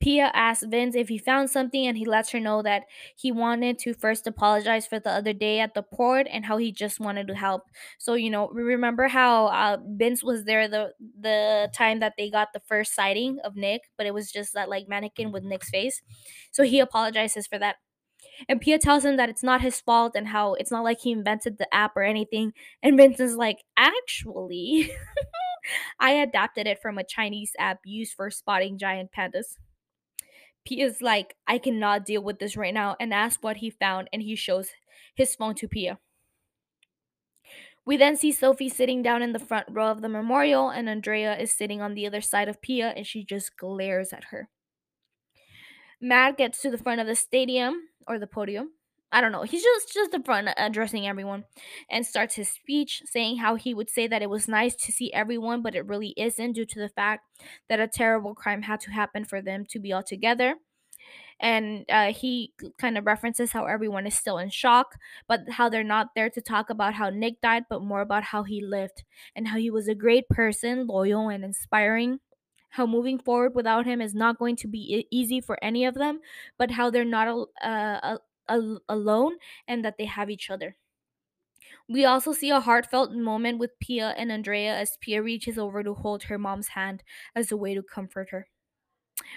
Pia 0.00 0.30
asks 0.34 0.64
Vince 0.66 0.94
if 0.96 1.08
he 1.08 1.18
found 1.18 1.50
something, 1.50 1.86
and 1.86 1.96
he 1.96 2.04
lets 2.04 2.30
her 2.30 2.40
know 2.40 2.62
that 2.62 2.84
he 3.16 3.32
wanted 3.32 3.78
to 3.80 3.94
first 3.94 4.26
apologize 4.26 4.86
for 4.86 4.98
the 4.98 5.10
other 5.10 5.32
day 5.32 5.60
at 5.60 5.74
the 5.74 5.82
port 5.82 6.26
and 6.30 6.44
how 6.44 6.56
he 6.56 6.72
just 6.72 7.00
wanted 7.00 7.28
to 7.28 7.34
help. 7.34 7.62
So 7.98 8.14
you 8.14 8.30
know, 8.30 8.48
remember 8.48 9.08
how 9.08 9.46
uh, 9.46 9.78
Vince 9.86 10.22
was 10.22 10.44
there 10.44 10.68
the 10.68 10.92
the 11.20 11.70
time 11.74 12.00
that 12.00 12.14
they 12.18 12.30
got 12.30 12.52
the 12.52 12.60
first 12.66 12.94
sighting 12.94 13.38
of 13.44 13.56
Nick, 13.56 13.82
but 13.96 14.06
it 14.06 14.14
was 14.14 14.30
just 14.30 14.54
that 14.54 14.68
like 14.68 14.88
mannequin 14.88 15.32
with 15.32 15.44
Nick's 15.44 15.70
face. 15.70 16.02
So 16.50 16.64
he 16.64 16.80
apologizes 16.80 17.46
for 17.46 17.58
that. 17.58 17.76
And 18.48 18.60
Pia 18.60 18.78
tells 18.78 19.04
him 19.04 19.16
that 19.16 19.28
it's 19.28 19.42
not 19.42 19.60
his 19.60 19.80
fault 19.80 20.12
and 20.16 20.28
how 20.28 20.54
it's 20.54 20.70
not 20.70 20.84
like 20.84 21.00
he 21.00 21.12
invented 21.12 21.58
the 21.58 21.72
app 21.74 21.96
or 21.96 22.02
anything. 22.02 22.52
And 22.82 22.96
Vincent's 22.96 23.34
like, 23.34 23.58
actually, 23.76 24.90
I 25.98 26.12
adapted 26.12 26.66
it 26.66 26.80
from 26.80 26.98
a 26.98 27.04
Chinese 27.04 27.52
app 27.58 27.80
used 27.84 28.14
for 28.14 28.30
spotting 28.30 28.78
giant 28.78 29.10
pandas. 29.16 29.56
Pia's 30.64 31.02
like, 31.02 31.34
I 31.46 31.58
cannot 31.58 32.06
deal 32.06 32.22
with 32.22 32.38
this 32.38 32.56
right 32.56 32.74
now, 32.74 32.96
and 33.00 33.12
asks 33.12 33.42
what 33.42 33.58
he 33.58 33.70
found, 33.70 34.08
and 34.12 34.22
he 34.22 34.36
shows 34.36 34.70
his 35.14 35.34
phone 35.34 35.54
to 35.56 35.68
Pia. 35.68 35.98
We 37.84 37.96
then 37.96 38.16
see 38.16 38.30
Sophie 38.30 38.68
sitting 38.68 39.02
down 39.02 39.22
in 39.22 39.32
the 39.32 39.40
front 39.40 39.66
row 39.68 39.88
of 39.88 40.02
the 40.02 40.08
memorial, 40.08 40.70
and 40.70 40.88
Andrea 40.88 41.36
is 41.36 41.50
sitting 41.50 41.82
on 41.82 41.94
the 41.94 42.06
other 42.06 42.20
side 42.20 42.48
of 42.48 42.62
Pia, 42.62 42.90
and 42.96 43.06
she 43.06 43.24
just 43.24 43.56
glares 43.56 44.12
at 44.12 44.24
her. 44.24 44.48
Matt 46.00 46.36
gets 46.36 46.62
to 46.62 46.70
the 46.70 46.78
front 46.78 47.00
of 47.00 47.06
the 47.06 47.16
stadium 47.16 47.88
or 48.06 48.18
the 48.18 48.26
podium. 48.26 48.70
I 49.12 49.20
don't 49.20 49.32
know. 49.32 49.42
He's 49.42 49.62
just 49.62 49.92
just 49.92 50.10
the 50.10 50.22
front 50.22 50.48
addressing 50.56 51.06
everyone 51.06 51.44
and 51.90 52.06
starts 52.06 52.34
his 52.34 52.48
speech 52.48 53.02
saying 53.04 53.36
how 53.36 53.56
he 53.56 53.74
would 53.74 53.90
say 53.90 54.06
that 54.06 54.22
it 54.22 54.30
was 54.30 54.48
nice 54.48 54.74
to 54.76 54.92
see 54.92 55.12
everyone, 55.12 55.62
but 55.62 55.74
it 55.74 55.86
really 55.86 56.14
isn't 56.16 56.54
due 56.54 56.64
to 56.64 56.78
the 56.80 56.88
fact 56.88 57.24
that 57.68 57.80
a 57.80 57.86
terrible 57.86 58.34
crime 58.34 58.62
had 58.62 58.80
to 58.80 58.90
happen 58.90 59.24
for 59.24 59.42
them 59.42 59.66
to 59.66 59.78
be 59.78 59.92
all 59.92 60.02
together. 60.02 60.56
And 61.40 61.84
uh, 61.90 62.12
he 62.12 62.54
kind 62.78 62.96
of 62.96 63.06
references 63.06 63.52
how 63.52 63.66
everyone 63.66 64.06
is 64.06 64.14
still 64.14 64.38
in 64.38 64.48
shock, 64.50 64.94
but 65.28 65.40
how 65.50 65.68
they're 65.68 65.84
not 65.84 66.10
there 66.14 66.30
to 66.30 66.40
talk 66.40 66.70
about 66.70 66.94
how 66.94 67.10
Nick 67.10 67.40
died, 67.40 67.64
but 67.68 67.82
more 67.82 68.00
about 68.00 68.22
how 68.22 68.44
he 68.44 68.64
lived 68.64 69.04
and 69.34 69.48
how 69.48 69.58
he 69.58 69.70
was 69.70 69.88
a 69.88 69.94
great 69.94 70.28
person, 70.28 70.86
loyal 70.86 71.28
and 71.28 71.44
inspiring 71.44 72.20
how 72.70 72.86
moving 72.86 73.18
forward 73.18 73.54
without 73.54 73.84
him 73.84 74.00
is 74.00 74.14
not 74.14 74.38
going 74.38 74.56
to 74.56 74.66
be 74.66 75.06
easy 75.10 75.42
for 75.42 75.62
any 75.62 75.84
of 75.84 75.94
them, 75.94 76.20
but 76.58 76.70
how 76.70 76.88
they're 76.88 77.04
not 77.04 77.28
uh, 77.62 78.16
al- 78.48 78.80
alone 78.88 79.36
and 79.68 79.84
that 79.84 79.96
they 79.98 80.06
have 80.06 80.30
each 80.30 80.50
other. 80.50 80.76
We 81.88 82.04
also 82.04 82.32
see 82.32 82.50
a 82.50 82.60
heartfelt 82.60 83.12
moment 83.12 83.58
with 83.58 83.78
Pia 83.80 84.14
and 84.16 84.32
Andrea 84.32 84.74
as 84.74 84.96
Pia 85.00 85.22
reaches 85.22 85.58
over 85.58 85.82
to 85.82 85.94
hold 85.94 86.24
her 86.24 86.38
mom's 86.38 86.68
hand 86.68 87.02
as 87.34 87.52
a 87.52 87.56
way 87.56 87.74
to 87.74 87.82
comfort 87.82 88.30
her. 88.30 88.48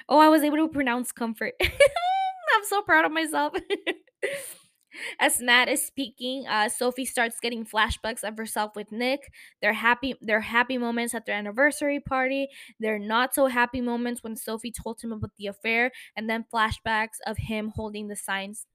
Oh, 0.07 0.19
I 0.19 0.29
was 0.29 0.43
able 0.43 0.57
to 0.57 0.67
pronounce 0.67 1.11
comfort. 1.11 1.53
I'm 1.61 2.63
so 2.63 2.81
proud 2.81 3.05
of 3.05 3.11
myself. 3.11 3.53
As 5.19 5.41
Matt 5.41 5.67
is 5.67 5.85
speaking, 5.85 6.47
uh, 6.47 6.69
Sophie 6.69 7.05
starts 7.05 7.39
getting 7.41 7.65
flashbacks 7.65 8.23
of 8.23 8.37
herself 8.37 8.75
with 8.75 8.91
Nick. 8.91 9.19
They're 9.61 9.73
happy. 9.73 10.15
They're 10.21 10.39
happy 10.39 10.77
moments 10.77 11.13
at 11.13 11.25
their 11.25 11.35
anniversary 11.35 11.99
party. 11.99 12.47
They're 12.79 12.99
not 12.99 13.35
so 13.35 13.47
happy 13.47 13.81
moments 13.81 14.23
when 14.23 14.37
Sophie 14.37 14.71
told 14.71 15.01
him 15.01 15.11
about 15.11 15.31
the 15.37 15.47
affair, 15.47 15.91
and 16.15 16.29
then 16.29 16.45
flashbacks 16.53 17.19
of 17.27 17.37
him 17.37 17.73
holding 17.75 18.07
the 18.07 18.15
signs. 18.15 18.65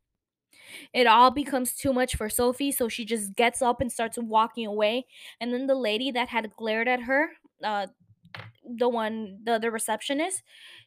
It 0.93 1.07
all 1.07 1.31
becomes 1.31 1.75
too 1.75 1.93
much 1.93 2.17
for 2.17 2.29
Sophie, 2.29 2.73
so 2.73 2.89
she 2.89 3.05
just 3.05 3.35
gets 3.35 3.63
up 3.63 3.81
and 3.81 3.91
starts 3.93 4.19
walking 4.19 4.67
away. 4.67 5.07
And 5.41 5.53
then 5.53 5.67
the 5.67 5.75
lady 5.75 6.11
that 6.13 6.29
had 6.29 6.55
glared 6.57 6.89
at 6.89 7.03
her, 7.03 7.31
uh, 7.63 7.89
the 8.65 8.89
one, 8.89 9.41
the 9.45 9.59
the 9.59 9.71
receptionist, 9.71 10.43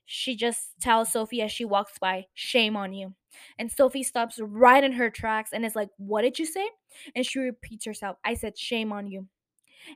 she 0.05 0.36
just 0.36 0.72
tells 0.82 1.11
Sophie 1.11 1.41
as 1.41 1.51
she 1.51 1.66
walks 1.66 1.97
by, 1.99 2.28
"Shame 2.34 2.78
on 2.78 2.93
you." 2.93 3.16
And 3.59 3.72
Sophie 3.72 4.03
stops 4.03 4.39
right 4.39 4.84
in 4.84 4.93
her 4.93 5.09
tracks 5.09 5.51
and 5.53 5.66
is 5.66 5.76
like, 5.76 5.89
"What 5.97 6.22
did 6.24 6.39
you 6.39 6.45
say?" 6.45 6.70
And 7.16 7.26
she 7.26 7.39
repeats 7.39 7.86
herself, 7.86 8.18
"I 8.24 8.36
said 8.36 8.57
shame 8.57 8.91
on 8.93 9.07
you." 9.07 9.28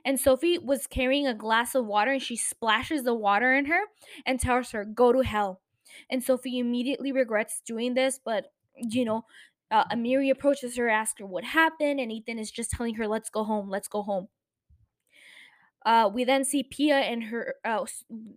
And 0.04 0.20
Sophie 0.20 0.58
was 0.58 0.86
carrying 0.86 1.26
a 1.26 1.34
glass 1.34 1.74
of 1.74 1.86
water 1.86 2.12
and 2.12 2.22
she 2.22 2.36
splashes 2.36 3.04
the 3.04 3.14
water 3.14 3.54
in 3.54 3.66
her 3.66 3.82
and 4.26 4.40
tells 4.40 4.70
her, 4.72 4.84
"Go 4.84 5.12
to 5.12 5.20
hell." 5.20 5.62
And 6.10 6.22
Sophie 6.22 6.58
immediately 6.58 7.12
regrets 7.12 7.60
doing 7.64 7.94
this, 7.94 8.18
but 8.22 8.52
you 8.76 9.04
know, 9.04 9.24
uh, 9.70 9.84
Amiri 9.92 10.30
approaches 10.30 10.76
her, 10.76 10.88
asks 10.88 11.20
her 11.20 11.26
what 11.26 11.44
happened, 11.44 12.00
and 12.00 12.12
Ethan 12.12 12.38
is 12.38 12.50
just 12.50 12.70
telling 12.70 12.94
her, 12.96 13.06
"Let's 13.08 13.30
go 13.30 13.44
home. 13.44 13.68
Let's 13.68 13.88
go 13.88 14.02
home." 14.02 14.28
Uh, 15.86 16.10
we 16.12 16.24
then 16.24 16.44
see 16.44 16.62
Pia 16.62 17.00
in 17.00 17.22
her, 17.22 17.54
oh, 17.64 17.86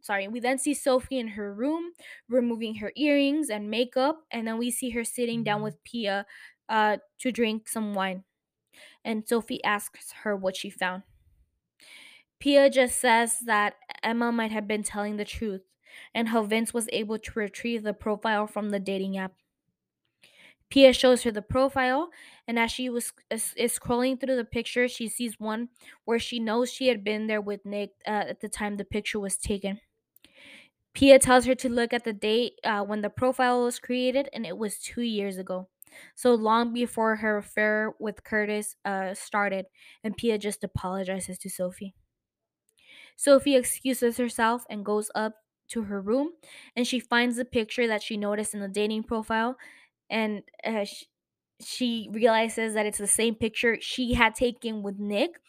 sorry, 0.02 0.28
we 0.28 0.40
then 0.40 0.58
see 0.58 0.74
Sophie 0.74 1.20
in 1.20 1.30
her 1.30 1.54
room 1.54 1.92
removing 2.30 2.76
her 2.76 2.94
earrings 2.96 3.50
and 3.50 3.70
makeup, 3.70 4.22
and 4.32 4.48
then 4.48 4.58
we 4.58 4.72
see 4.72 4.92
her 4.92 5.04
sitting 5.04 5.44
down 5.44 5.62
with 5.62 5.84
Pia 5.84 6.26
uh, 6.70 6.98
to 7.20 7.32
drink 7.32 7.68
some 7.68 7.94
wine. 7.94 8.24
And 9.04 9.28
Sophie 9.28 9.64
asks 9.64 10.14
her 10.24 10.36
what 10.36 10.56
she 10.56 10.70
found. 10.70 11.04
Pia 12.40 12.70
just 12.70 13.00
says 13.00 13.40
that 13.46 13.76
Emma 14.02 14.32
might 14.32 14.52
have 14.52 14.68
been 14.68 14.84
telling 14.84 15.18
the 15.18 15.26
truth 15.26 15.64
and 16.14 16.30
how 16.30 16.44
Vince 16.44 16.74
was 16.74 16.88
able 16.94 17.20
to 17.20 17.32
retrieve 17.36 17.84
the 17.84 17.94
profile 17.94 18.48
from 18.48 18.70
the 18.70 18.80
dating 18.80 19.18
app. 19.18 19.34
Pia 20.72 20.94
shows 20.94 21.24
her 21.24 21.32
the 21.32 21.42
profile, 21.44 22.10
and 22.48 22.58
as 22.58 22.72
she 22.72 22.90
was 22.90 23.14
is, 23.30 23.54
is 23.58 23.78
scrolling 23.78 24.20
through 24.20 24.38
the 24.38 24.46
pictures, 24.46 24.92
she 24.92 25.08
sees 25.08 25.40
one 25.40 25.70
where 26.06 26.20
she 26.20 26.40
knows 26.40 26.72
she 26.74 26.88
had 26.88 27.04
been 27.04 27.28
there 27.28 27.42
with 27.42 27.66
Nick 27.66 27.92
uh, 28.08 28.26
at 28.30 28.40
the 28.42 28.50
time 28.50 28.78
the 28.78 28.86
picture 28.86 29.20
was 29.20 29.38
taken. 29.38 29.82
Pia 30.94 31.20
tells 31.20 31.46
her 31.46 31.56
to 31.56 31.70
look 31.70 31.94
at 31.94 32.04
the 32.06 32.14
date 32.14 32.60
uh, 32.64 32.84
when 32.84 33.02
the 33.02 33.10
profile 33.10 33.64
was 33.64 33.80
created, 33.80 34.30
and 34.34 34.46
it 34.46 34.58
was 34.58 34.80
two 34.80 35.02
years 35.02 35.38
ago. 35.38 35.70
So 36.16 36.34
long 36.34 36.74
before 36.74 37.18
her 37.18 37.38
affair 37.38 37.94
with 38.00 38.24
Curtis 38.24 38.76
uh, 38.86 39.14
started, 39.14 39.66
and 40.04 40.16
Pia 40.16 40.38
just 40.38 40.64
apologizes 40.64 41.38
to 41.40 41.50
Sophie. 41.50 41.94
Sophie 43.16 43.56
excuses 43.56 44.18
herself 44.18 44.66
and 44.70 44.86
goes 44.86 45.10
up 45.16 45.36
to 45.70 45.84
her 45.84 46.02
room, 46.02 46.32
and 46.76 46.86
she 46.86 47.00
finds 47.00 47.38
the 47.38 47.46
picture 47.46 47.88
that 47.88 48.04
she 48.04 48.18
noticed 48.18 48.54
in 48.54 48.60
the 48.60 48.68
dating 48.68 49.04
profile, 49.04 49.58
and 50.12 50.44
uh, 50.64 50.84
she, 50.84 51.08
she 51.64 52.10
realizes 52.12 52.76
that 52.76 52.86
it's 52.86 53.00
the 53.00 53.08
same 53.08 53.36
picture 53.36 53.78
she 53.82 54.14
had 54.14 54.36
taken 54.36 54.84
with 54.84 55.00
Nick, 55.00 55.40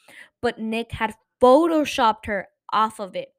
but 0.40 0.58
Nick 0.58 0.92
had 0.92 1.14
photoshopped 1.42 2.26
her 2.26 2.48
off 2.72 3.00
of 3.00 3.16
it. 3.16 3.34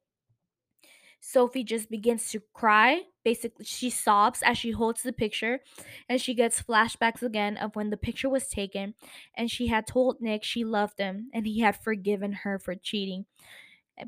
Sophie 1.25 1.63
just 1.63 1.89
begins 1.89 2.29
to 2.31 2.41
cry. 2.53 3.03
Basically, 3.23 3.63
she 3.63 3.89
sobs 3.89 4.41
as 4.43 4.57
she 4.57 4.71
holds 4.71 5.03
the 5.03 5.13
picture, 5.13 5.61
and 6.09 6.19
she 6.19 6.33
gets 6.33 6.61
flashbacks 6.61 7.23
again 7.23 7.55
of 7.55 7.77
when 7.77 7.89
the 7.91 7.97
picture 7.97 8.27
was 8.27 8.49
taken, 8.49 8.93
and 9.37 9.49
she 9.49 9.67
had 9.67 9.87
told 9.87 10.19
Nick 10.19 10.43
she 10.43 10.65
loved 10.65 10.99
him 10.99 11.29
and 11.33 11.47
he 11.47 11.61
had 11.61 11.81
forgiven 11.81 12.33
her 12.43 12.59
for 12.59 12.75
cheating. 12.75 13.25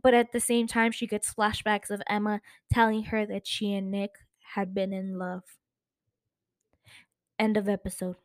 But 0.04 0.14
at 0.14 0.34
the 0.34 0.42
same 0.42 0.68
time, 0.68 0.92
she 0.92 1.08
gets 1.08 1.34
flashbacks 1.34 1.90
of 1.90 2.02
Emma 2.08 2.42
telling 2.74 3.06
her 3.06 3.26
that 3.26 3.48
she 3.48 3.74
and 3.74 3.92
Nick 3.92 4.12
had 4.56 4.74
been 4.74 4.92
in 4.92 5.18
love. 5.18 5.44
End 7.40 7.58
of 7.58 7.68
episode. 7.68 8.16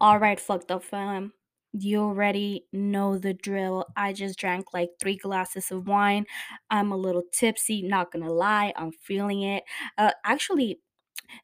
All 0.00 0.18
right, 0.18 0.40
fucked 0.40 0.70
up 0.70 0.82
fam. 0.82 1.32
You 1.72 2.00
already 2.00 2.66
know 2.72 3.18
the 3.18 3.34
drill. 3.34 3.86
I 3.96 4.12
just 4.12 4.38
drank 4.38 4.72
like 4.72 4.90
three 4.98 5.16
glasses 5.16 5.70
of 5.70 5.86
wine. 5.86 6.24
I'm 6.70 6.90
a 6.90 6.96
little 6.96 7.22
tipsy, 7.32 7.82
not 7.82 8.10
gonna 8.10 8.32
lie. 8.32 8.72
I'm 8.76 8.92
feeling 8.92 9.42
it. 9.42 9.64
Uh, 9.98 10.12
actually, 10.24 10.80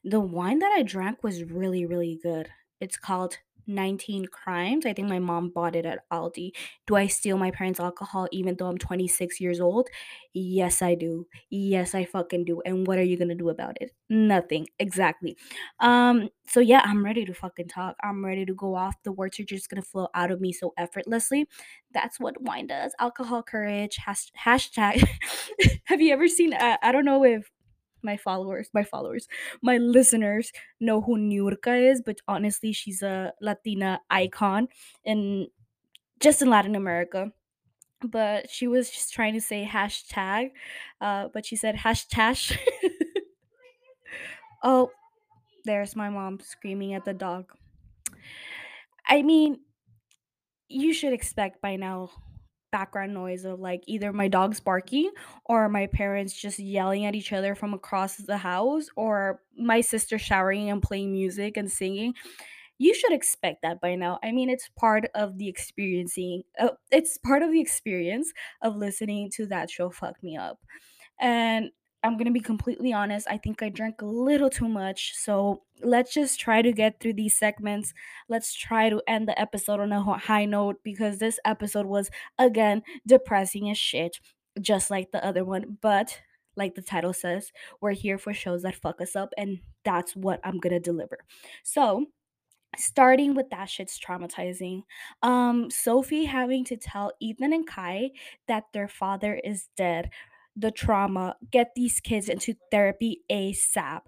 the 0.03 0.19
wine 0.19 0.59
that 0.59 0.73
I 0.75 0.83
drank 0.83 1.23
was 1.23 1.43
really, 1.43 1.85
really 1.85 2.19
good. 2.21 2.49
It's 2.81 2.97
called 2.97 3.37
19 3.67 4.25
Crimes. 4.27 4.85
I 4.85 4.93
think 4.93 5.09
my 5.09 5.19
mom 5.19 5.49
bought 5.49 5.75
it 5.75 5.85
at 5.85 5.99
Aldi. 6.11 6.51
Do 6.87 6.95
I 6.95 7.07
steal 7.07 7.37
my 7.37 7.51
parents' 7.51 7.79
alcohol 7.79 8.27
even 8.31 8.55
though 8.57 8.67
I'm 8.67 8.77
26 8.77 9.39
years 9.41 9.59
old? 9.59 9.89
Yes, 10.33 10.81
I 10.81 10.95
do. 10.95 11.27
Yes, 11.49 11.93
I 11.95 12.05
fucking 12.05 12.45
do. 12.45 12.61
And 12.65 12.87
what 12.87 12.97
are 12.97 13.03
you 13.03 13.17
gonna 13.17 13.35
do 13.35 13.49
about 13.49 13.77
it? 13.81 13.91
Nothing. 14.09 14.67
Exactly. 14.79 15.37
Um, 15.79 16.29
so 16.47 16.59
yeah, 16.59 16.81
I'm 16.85 17.03
ready 17.03 17.25
to 17.25 17.33
fucking 17.33 17.67
talk. 17.67 17.95
I'm 18.03 18.23
ready 18.23 18.45
to 18.45 18.53
go 18.53 18.75
off. 18.75 18.95
The 19.03 19.11
words 19.11 19.39
are 19.39 19.43
just 19.43 19.69
gonna 19.69 19.81
flow 19.81 20.07
out 20.13 20.31
of 20.31 20.39
me 20.41 20.53
so 20.53 20.73
effortlessly. 20.77 21.47
That's 21.91 22.19
what 22.19 22.41
wine 22.41 22.67
does. 22.67 22.93
Alcohol 22.99 23.43
courage. 23.43 23.97
Has- 23.97 24.31
hashtag. 24.39 25.07
Have 25.85 26.01
you 26.01 26.13
ever 26.13 26.27
seen? 26.27 26.53
Uh, 26.53 26.77
I 26.81 26.91
don't 26.91 27.05
know 27.05 27.23
if 27.23 27.49
my 28.03 28.17
followers, 28.17 28.69
my 28.73 28.83
followers, 28.83 29.27
my 29.61 29.77
listeners 29.77 30.51
know 30.79 31.01
who 31.01 31.17
Niurka 31.17 31.91
is, 31.91 32.01
but 32.01 32.19
honestly, 32.27 32.71
she's 32.73 33.01
a 33.01 33.33
Latina 33.41 34.01
icon 34.09 34.67
and 35.05 35.47
just 36.19 36.41
in 36.41 36.49
Latin 36.49 36.75
America. 36.75 37.31
but 38.03 38.49
she 38.49 38.67
was 38.67 38.89
just 38.89 39.13
trying 39.13 39.33
to 39.33 39.41
say 39.41 39.65
hashtag, 39.65 40.51
uh, 41.01 41.29
but 41.33 41.45
she 41.45 41.55
said 41.55 41.75
hashtag. 41.75 42.57
oh, 44.63 44.91
there's 45.65 45.95
my 45.95 46.09
mom 46.09 46.39
screaming 46.39 46.93
at 46.93 47.05
the 47.05 47.13
dog. 47.13 47.51
I 49.07 49.21
mean, 49.21 49.59
you 50.67 50.93
should 50.93 51.13
expect 51.13 51.61
by 51.61 51.75
now 51.75 52.09
background 52.71 53.13
noise 53.13 53.45
of 53.45 53.59
like 53.59 53.83
either 53.87 54.11
my 54.13 54.27
dog's 54.27 54.59
barking 54.59 55.11
or 55.45 55.69
my 55.69 55.87
parents 55.87 56.33
just 56.33 56.59
yelling 56.59 57.05
at 57.05 57.15
each 57.15 57.33
other 57.33 57.55
from 57.55 57.73
across 57.73 58.17
the 58.17 58.37
house 58.37 58.87
or 58.95 59.41
my 59.57 59.81
sister 59.81 60.17
showering 60.17 60.69
and 60.69 60.81
playing 60.81 61.11
music 61.11 61.57
and 61.57 61.71
singing. 61.71 62.13
You 62.79 62.93
should 62.93 63.13
expect 63.13 63.63
that 63.63 63.81
by 63.81 63.95
now. 63.95 64.19
I 64.23 64.31
mean 64.31 64.49
it's 64.49 64.69
part 64.77 65.05
of 65.15 65.37
the 65.37 65.47
experiencing 65.47 66.43
uh, 66.59 66.69
it's 66.91 67.17
part 67.17 67.41
of 67.43 67.51
the 67.51 67.61
experience 67.61 68.31
of 68.61 68.75
listening 68.75 69.31
to 69.35 69.47
that 69.47 69.69
show 69.69 69.89
fuck 69.89 70.21
me 70.23 70.37
up. 70.37 70.59
And 71.19 71.71
I'm 72.03 72.17
gonna 72.17 72.31
be 72.31 72.39
completely 72.39 72.93
honest, 72.93 73.27
I 73.29 73.37
think 73.37 73.61
I 73.61 73.69
drank 73.69 74.01
a 74.01 74.05
little 74.05 74.49
too 74.49 74.67
much. 74.67 75.13
So 75.15 75.63
let's 75.81 76.13
just 76.13 76.39
try 76.39 76.61
to 76.61 76.71
get 76.71 76.99
through 76.99 77.13
these 77.13 77.35
segments. 77.37 77.93
Let's 78.29 78.53
try 78.53 78.89
to 78.89 79.01
end 79.07 79.27
the 79.27 79.39
episode 79.39 79.79
on 79.79 79.91
a 79.91 80.17
high 80.17 80.45
note 80.45 80.77
because 80.83 81.17
this 81.17 81.39
episode 81.45 81.85
was, 81.85 82.09
again, 82.37 82.83
depressing 83.07 83.69
as 83.69 83.77
shit, 83.77 84.19
just 84.61 84.89
like 84.91 85.11
the 85.11 85.25
other 85.25 85.43
one. 85.43 85.77
But 85.81 86.19
like 86.55 86.75
the 86.75 86.81
title 86.81 87.13
says, 87.13 87.51
we're 87.81 87.91
here 87.91 88.17
for 88.17 88.33
shows 88.33 88.63
that 88.63 88.75
fuck 88.75 89.01
us 89.01 89.15
up, 89.15 89.33
and 89.37 89.59
that's 89.83 90.15
what 90.15 90.39
I'm 90.43 90.59
gonna 90.59 90.79
deliver. 90.79 91.19
So, 91.63 92.05
starting 92.77 93.33
with 93.35 93.49
that 93.51 93.69
shit's 93.69 93.99
traumatizing. 93.99 94.83
Um, 95.23 95.69
Sophie 95.71 96.25
having 96.25 96.63
to 96.65 96.77
tell 96.77 97.11
Ethan 97.19 97.53
and 97.53 97.67
Kai 97.67 98.11
that 98.47 98.65
their 98.73 98.87
father 98.87 99.39
is 99.43 99.69
dead. 99.77 100.09
The 100.57 100.71
trauma, 100.71 101.35
get 101.51 101.71
these 101.75 101.99
kids 101.99 102.29
into 102.29 102.55
therapy 102.71 103.21
ASAP. 103.31 104.01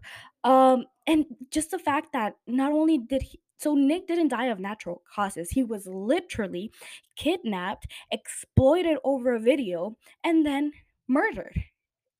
Um, 0.43 0.85
and 1.05 1.25
just 1.51 1.71
the 1.71 1.79
fact 1.79 2.13
that 2.13 2.35
not 2.47 2.71
only 2.71 2.97
did 2.97 3.21
he 3.21 3.39
so 3.59 3.75
Nick 3.75 4.07
didn't 4.07 4.29
die 4.29 4.45
of 4.45 4.59
natural 4.59 5.03
causes. 5.13 5.51
He 5.51 5.63
was 5.63 5.85
literally 5.85 6.71
kidnapped, 7.17 7.87
exploited 8.09 8.97
over 9.03 9.35
a 9.35 9.39
video, 9.39 9.97
and 10.23 10.45
then 10.45 10.71
murdered. 11.09 11.61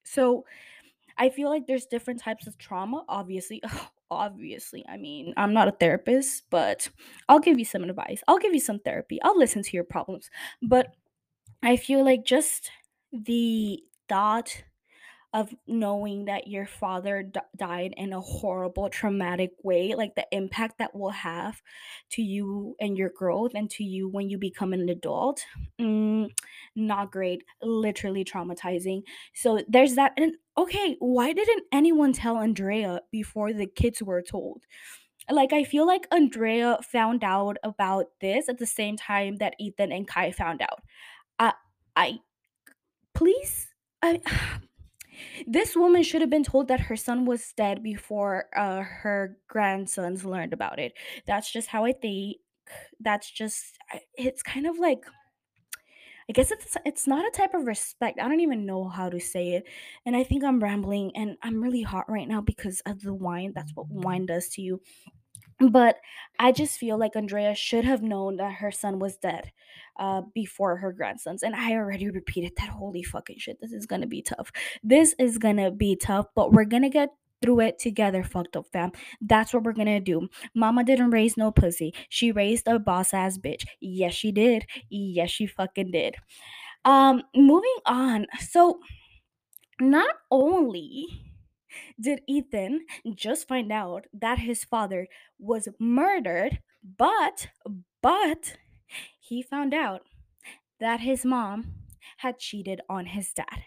So 0.04 0.44
I 1.18 1.30
feel 1.30 1.50
like 1.50 1.66
there's 1.66 1.86
different 1.86 2.20
types 2.20 2.46
of 2.46 2.58
trauma, 2.58 3.06
obviously. 3.08 3.62
Obviously, 4.12 4.84
I 4.90 4.98
mean, 4.98 5.36
I'm 5.38 5.54
not 5.54 5.68
a 5.68 5.72
therapist, 5.72 6.50
but 6.50 6.90
I'll 7.28 7.38
give 7.38 7.60
you 7.60 7.66
some 7.66 7.84
advice. 7.84 8.24
I'll 8.28 8.40
give 8.40 8.56
you 8.56 8.60
some 8.60 8.80
therapy. 8.80 9.20
I'll 9.22 9.38
listen 9.38 9.62
to 9.62 9.78
your 9.78 9.84
problems. 9.84 10.32
But 10.64 10.96
I 11.62 11.78
feel 11.78 12.04
like 12.04 12.26
just 12.26 12.72
the 13.14 13.84
thought 14.10 14.64
of 15.32 15.54
knowing 15.68 16.26
that 16.26 16.48
your 16.48 16.66
father 16.66 17.22
d- 17.22 17.40
died 17.56 17.94
in 17.98 18.14
a 18.14 18.22
horrible 18.22 18.90
traumatic 18.90 19.52
way 19.64 19.94
like 19.94 20.16
the 20.16 20.26
impact 20.32 20.80
that 20.80 20.96
will 20.96 21.12
have 21.12 21.62
to 22.10 22.24
you 22.24 22.76
and 22.80 22.98
your 22.98 23.10
growth 23.12 23.52
and 23.54 23.70
to 23.70 23.84
you 23.84 24.10
when 24.10 24.28
you 24.30 24.40
become 24.40 24.74
an 24.74 24.90
adult 24.90 25.46
mm, 25.80 26.28
not 26.76 27.12
great 27.12 27.44
literally 27.62 28.26
traumatizing. 28.26 29.04
So 29.36 29.62
there's 29.68 29.96
that 29.96 30.14
and 30.18 30.34
okay 30.58 30.96
why 31.00 31.32
didn't 31.34 31.64
anyone 31.72 32.12
tell 32.14 32.38
andrea 32.38 33.02
before 33.12 33.54
the 33.54 33.68
kids 33.68 34.02
were 34.02 34.22
told? 34.24 34.64
Like 35.30 35.54
i 35.54 35.64
feel 35.64 35.86
like 35.88 36.08
andrea 36.12 36.80
found 36.84 37.24
out 37.24 37.58
about 37.64 38.08
this 38.22 38.50
at 38.50 38.58
the 38.60 38.66
same 38.66 38.98
time 38.98 39.38
that 39.38 39.56
ethan 39.60 39.92
and 39.92 40.08
kai 40.08 40.32
found 40.32 40.62
out. 40.62 40.82
I 41.40 41.54
i 41.96 42.20
please 43.14 43.69
I 44.02 44.22
this 45.48 45.76
woman 45.76 46.04
should 46.04 46.22
have 46.22 46.30
been 46.30 46.44
told 46.44 46.68
that 46.68 46.82
her 46.82 46.96
son 46.96 47.26
was 47.26 47.54
dead 47.54 47.84
before 47.84 48.46
uh, 48.56 48.82
her 48.82 49.38
grandsons 49.48 50.26
learned 50.26 50.54
about 50.54 50.80
it. 50.80 50.94
That's 51.26 51.52
just 51.52 51.68
how 51.70 51.86
I 51.86 51.94
think. 51.94 52.38
That's 53.00 53.30
just 53.32 53.80
it's 54.16 54.44
kind 54.44 54.68
of 54.68 54.78
like 54.78 55.04
I 56.30 56.32
guess 56.32 56.52
it's 56.52 56.78
it's 56.86 57.08
not 57.08 57.28
a 57.28 57.32
type 57.32 57.56
of 57.56 57.66
respect. 57.66 58.20
I 58.20 58.28
don't 58.28 58.40
even 58.42 58.66
know 58.66 58.88
how 58.88 59.10
to 59.10 59.20
say 59.20 59.54
it. 59.54 59.64
And 60.06 60.16
I 60.16 60.24
think 60.24 60.44
I'm 60.44 60.60
rambling 60.60 61.12
and 61.16 61.38
I'm 61.42 61.62
really 61.62 61.82
hot 61.82 62.10
right 62.10 62.28
now 62.28 62.40
because 62.40 62.82
of 62.86 63.02
the 63.02 63.14
wine. 63.16 63.54
That's 63.56 63.72
what 63.76 63.88
wine 63.90 64.28
does 64.28 64.48
to 64.50 64.62
you. 64.62 64.80
But 65.60 65.98
I 66.40 66.52
just 66.52 66.78
feel 66.78 66.98
like 66.98 67.16
Andrea 67.16 67.54
should 67.54 67.86
have 67.86 68.02
known 68.02 68.38
that 68.38 68.54
her 68.54 68.72
son 68.72 69.00
was 69.00 69.18
dead 69.18 69.52
uh, 70.00 70.22
before 70.34 70.78
her 70.78 70.94
grandsons. 70.94 71.44
And 71.44 71.56
I 71.56 71.74
already 71.74 72.10
repeated 72.10 72.54
that. 72.58 72.70
Holy 72.70 73.04
fucking 73.04 73.38
shit. 73.40 73.60
This 73.60 73.74
is 73.74 73.86
going 73.86 74.02
to 74.02 74.08
be 74.08 74.22
tough. 74.22 74.52
This 74.84 75.14
is 75.20 75.38
going 75.38 75.58
to 75.58 75.72
be 75.72 75.96
tough, 75.96 76.28
but 76.36 76.54
we're 76.54 76.66
going 76.66 76.84
to 76.84 76.90
get 76.90 77.10
through 77.42 77.62
it 77.62 77.80
together, 77.80 78.24
fucked 78.24 78.56
up 78.56 78.66
fam. 78.72 78.92
That's 79.22 79.54
what 79.54 79.64
we're 79.64 79.74
to 79.74 80.00
do. 80.00 80.28
Mama 80.56 80.84
didn't 80.84 81.12
raise 81.12 81.38
no 81.38 81.52
pussy. 81.52 81.94
She 82.10 82.32
raised 82.32 82.68
a 82.68 82.80
boss 82.80 83.14
ass 83.14 83.38
bitch. 83.38 83.66
Yes, 83.80 84.14
she 84.14 84.32
did. 84.32 84.66
Yes, 84.90 85.30
she 85.30 85.48
fucking 85.48 85.92
did. 85.92 86.16
Um, 86.86 87.24
moving 87.36 87.76
on. 87.86 88.28
So, 88.40 88.80
not 89.80 90.14
only 90.32 91.29
did 92.00 92.22
Ethan 92.28 92.86
just 93.16 93.48
find 93.48 93.72
out 93.72 94.06
that 94.14 94.40
his 94.40 94.64
father 94.64 95.08
was 95.38 95.68
murdered, 95.80 96.60
but 96.98 97.48
but 98.02 98.58
he 99.20 99.42
found 99.42 99.74
out 99.74 100.02
that 100.80 101.02
his 101.02 101.26
mom 101.26 101.74
had 102.18 102.40
cheated 102.40 102.82
on 102.90 103.08
his 103.08 103.32
dad. 103.34 103.64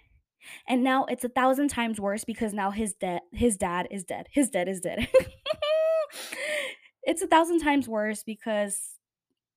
And 0.66 0.82
now 0.82 1.05
it's 1.05 1.24
a 1.24 1.28
thousand 1.28 1.68
times 1.68 2.00
worse 2.00 2.24
because 2.24 2.53
now 2.53 2.70
his 2.70 2.94
dad 2.94 3.20
his 3.32 3.57
dad 3.57 3.88
is 3.90 4.05
dead. 4.05 4.26
His 4.32 4.50
dad 4.50 4.68
is 4.68 4.80
dead. 4.80 5.09
it's 7.03 7.22
a 7.22 7.26
thousand 7.26 7.61
times 7.61 7.88
worse 7.88 8.22
because 8.24 8.78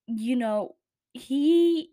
you 0.08 0.36
know 0.36 0.76
he 1.14 1.90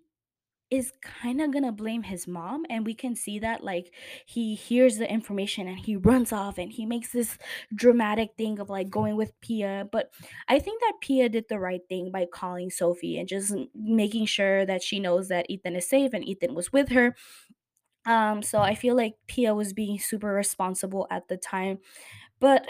is 0.72 0.92
kind 1.02 1.40
of 1.42 1.52
gonna 1.52 1.70
blame 1.70 2.02
his 2.02 2.26
mom 2.26 2.64
and 2.70 2.86
we 2.86 2.94
can 2.94 3.14
see 3.14 3.38
that 3.38 3.62
like 3.62 3.94
he 4.26 4.54
hears 4.54 4.96
the 4.96 5.10
information 5.10 5.68
and 5.68 5.78
he 5.78 5.96
runs 5.96 6.32
off 6.32 6.58
and 6.58 6.72
he 6.72 6.86
makes 6.86 7.12
this 7.12 7.36
dramatic 7.74 8.30
thing 8.38 8.58
of 8.58 8.70
like 8.70 8.88
going 8.90 9.14
with 9.16 9.38
pia 9.42 9.86
but 9.92 10.10
i 10.48 10.58
think 10.58 10.80
that 10.80 10.94
pia 11.02 11.28
did 11.28 11.44
the 11.50 11.58
right 11.58 11.82
thing 11.90 12.10
by 12.10 12.24
calling 12.26 12.70
sophie 12.70 13.18
and 13.18 13.28
just 13.28 13.54
making 13.74 14.24
sure 14.26 14.64
that 14.66 14.82
she 14.82 14.98
knows 14.98 15.28
that 15.28 15.46
ethan 15.50 15.76
is 15.76 15.86
safe 15.88 16.12
and 16.14 16.26
ethan 16.26 16.54
was 16.54 16.72
with 16.72 16.88
her. 16.90 17.14
Um 18.06 18.42
so 18.42 18.60
i 18.60 18.74
feel 18.74 18.96
like 18.96 19.14
pia 19.28 19.54
was 19.54 19.72
being 19.72 19.98
super 19.98 20.32
responsible 20.32 21.06
at 21.10 21.28
the 21.28 21.36
time 21.36 21.78
but 22.40 22.66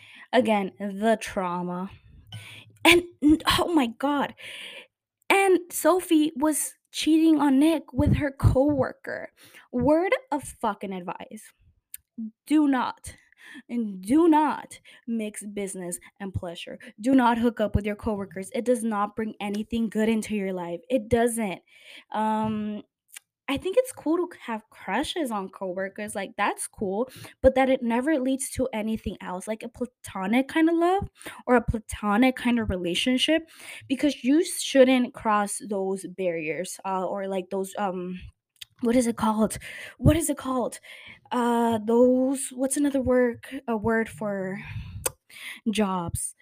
again 0.32 0.72
the 0.78 1.18
trauma. 1.20 1.90
And 2.84 3.04
oh 3.58 3.72
my 3.74 3.88
god 3.88 4.34
And 5.30 5.58
Sophie 5.70 6.32
was 6.36 6.74
cheating 6.92 7.40
on 7.40 7.58
Nick 7.58 7.92
with 7.92 8.16
her 8.16 8.30
coworker. 8.30 9.30
Word 9.72 10.14
of 10.30 10.42
fucking 10.42 10.92
advice. 10.92 11.52
Do 12.46 12.68
not 12.68 13.14
and 13.68 14.02
do 14.02 14.28
not 14.28 14.78
mix 15.06 15.44
business 15.44 15.98
and 16.20 16.32
pleasure. 16.34 16.78
Do 17.00 17.14
not 17.14 17.38
hook 17.38 17.60
up 17.60 17.74
with 17.74 17.86
your 17.86 17.96
coworkers. 17.96 18.50
It 18.54 18.64
does 18.64 18.82
not 18.82 19.16
bring 19.16 19.34
anything 19.40 19.88
good 19.88 20.08
into 20.08 20.34
your 20.34 20.52
life. 20.52 20.80
It 20.88 21.08
doesn't. 21.08 21.60
Um 22.12 22.82
I 23.48 23.56
think 23.56 23.76
it's 23.78 23.92
cool 23.92 24.16
to 24.16 24.28
have 24.40 24.68
crushes 24.70 25.30
on 25.30 25.48
coworkers, 25.50 26.14
like 26.14 26.32
that's 26.36 26.66
cool, 26.66 27.08
but 27.42 27.54
that 27.54 27.70
it 27.70 27.82
never 27.82 28.18
leads 28.18 28.50
to 28.50 28.68
anything 28.72 29.16
else, 29.20 29.46
like 29.48 29.62
a 29.62 29.68
platonic 29.68 30.48
kind 30.48 30.68
of 30.68 30.76
love 30.76 31.08
or 31.46 31.56
a 31.56 31.62
platonic 31.62 32.36
kind 32.36 32.58
of 32.58 32.70
relationship, 32.70 33.42
because 33.88 34.24
you 34.24 34.44
shouldn't 34.44 35.14
cross 35.14 35.60
those 35.68 36.04
barriers, 36.16 36.78
uh, 36.84 37.04
or 37.06 37.28
like 37.28 37.50
those 37.50 37.72
um, 37.78 38.18
what 38.82 38.96
is 38.96 39.06
it 39.06 39.16
called? 39.16 39.58
What 39.98 40.16
is 40.16 40.30
it 40.30 40.36
called? 40.38 40.78
Uh, 41.32 41.78
those 41.84 42.48
what's 42.52 42.76
another 42.76 43.00
word? 43.00 43.44
A 43.68 43.76
word 43.76 44.08
for 44.08 44.60
jobs. 45.70 46.35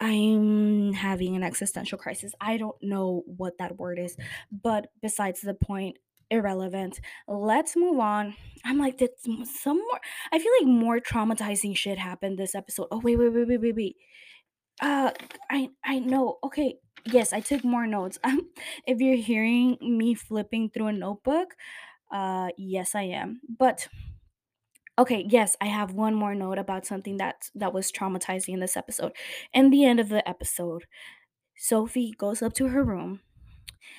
I'm 0.00 0.92
having 0.92 1.36
an 1.36 1.42
existential 1.42 1.98
crisis. 1.98 2.32
I 2.40 2.56
don't 2.56 2.76
know 2.82 3.22
what 3.26 3.58
that 3.58 3.76
word 3.76 3.98
is, 3.98 4.16
but 4.50 4.88
besides 5.02 5.40
the 5.42 5.54
point, 5.54 5.98
irrelevant. 6.30 7.00
Let's 7.28 7.76
move 7.76 7.98
on. 7.98 8.34
I'm 8.64 8.78
like, 8.78 8.96
did 8.98 9.10
some 9.44 9.76
more? 9.76 10.00
I 10.32 10.38
feel 10.38 10.52
like 10.60 10.68
more 10.68 11.00
traumatizing 11.00 11.76
shit 11.76 11.98
happened 11.98 12.38
this 12.38 12.54
episode. 12.54 12.88
Oh 12.90 13.00
wait, 13.00 13.16
wait, 13.16 13.32
wait, 13.32 13.48
wait, 13.48 13.60
wait, 13.60 13.76
wait. 13.76 13.96
Uh, 14.80 15.10
I 15.50 15.68
I 15.84 15.98
know. 15.98 16.38
Okay, 16.44 16.76
yes, 17.04 17.32
I 17.32 17.40
took 17.40 17.64
more 17.64 17.86
notes. 17.86 18.18
Um, 18.24 18.48
if 18.86 19.00
you're 19.00 19.16
hearing 19.16 19.76
me 19.80 20.14
flipping 20.14 20.70
through 20.70 20.86
a 20.86 20.92
notebook, 20.92 21.54
uh, 22.12 22.48
yes, 22.56 22.94
I 22.94 23.02
am. 23.02 23.40
But 23.58 23.88
Okay, 25.00 25.24
yes, 25.30 25.56
I 25.62 25.64
have 25.64 25.94
one 25.94 26.14
more 26.14 26.34
note 26.34 26.58
about 26.58 26.84
something 26.84 27.16
that 27.16 27.48
that 27.54 27.72
was 27.72 27.90
traumatizing 27.90 28.52
in 28.52 28.60
this 28.60 28.76
episode. 28.76 29.12
In 29.54 29.70
the 29.70 29.86
end 29.86 29.98
of 29.98 30.10
the 30.10 30.28
episode, 30.28 30.84
Sophie 31.56 32.12
goes 32.18 32.42
up 32.42 32.52
to 32.56 32.68
her 32.68 32.84
room 32.84 33.20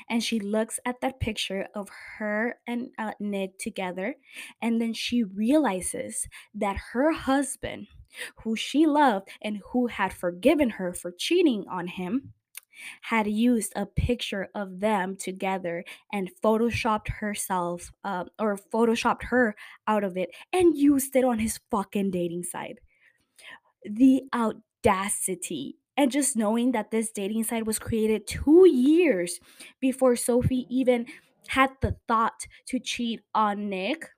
and 0.08 0.24
she 0.24 0.39
looks 0.39 0.80
at 0.86 1.02
that 1.02 1.20
picture 1.20 1.68
of 1.74 1.89
her 2.20 2.60
and 2.68 2.89
uh, 2.99 3.14
Nick 3.20 3.58
together, 3.58 4.14
and 4.62 4.80
then 4.80 4.93
she 4.93 5.24
realizes 5.24 6.28
that 6.54 6.78
her 6.93 7.12
husband, 7.12 7.88
who 8.43 8.56
she 8.56 8.86
loved 8.86 9.28
and 9.41 9.60
who 9.72 9.88
had 9.88 10.14
forgiven 10.14 10.70
her 10.70 10.93
for 10.93 11.12
cheating 11.12 11.66
on 11.68 11.88
him, 11.88 12.34
had 13.01 13.28
used 13.28 13.74
a 13.76 13.86
picture 13.86 14.49
of 14.55 14.80
them 14.80 15.15
together 15.15 15.84
and 16.11 16.32
photoshopped 16.43 17.09
herself 17.09 17.91
uh, 18.03 18.26
or 18.39 18.57
photoshopped 18.74 19.24
her 19.24 19.55
out 19.88 20.03
of 20.03 20.17
it 20.17 20.32
and 20.53 20.78
used 20.78 21.15
it 21.15 21.24
on 21.24 21.39
his 21.39 21.59
fucking 21.69 22.11
dating 22.11 22.43
site. 22.43 22.80
The 23.84 24.24
audacity. 24.34 25.78
And 25.97 26.11
just 26.11 26.36
knowing 26.36 26.72
that 26.72 26.89
this 26.89 27.11
dating 27.11 27.43
site 27.43 27.65
was 27.65 27.78
created 27.78 28.26
two 28.26 28.67
years 28.67 29.39
before 29.80 30.15
Sophie 30.15 30.65
even 30.69 31.05
had 31.47 31.72
the 31.82 31.95
thought 32.07 32.47
to 32.67 32.80
cheat 32.80 33.22
on 33.36 33.69
Nick. 33.69 34.09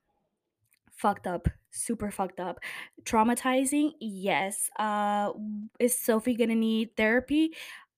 Fucked 0.91 1.27
up. 1.27 1.47
Super 1.71 2.11
fucked 2.11 2.39
up. 2.39 2.59
Traumatizing? 3.03 3.93
Yes. 3.99 4.69
Uh 4.77 5.31
is 5.79 5.97
Sophie 5.97 6.35
gonna 6.35 6.55
need 6.55 6.95
therapy? 6.95 7.51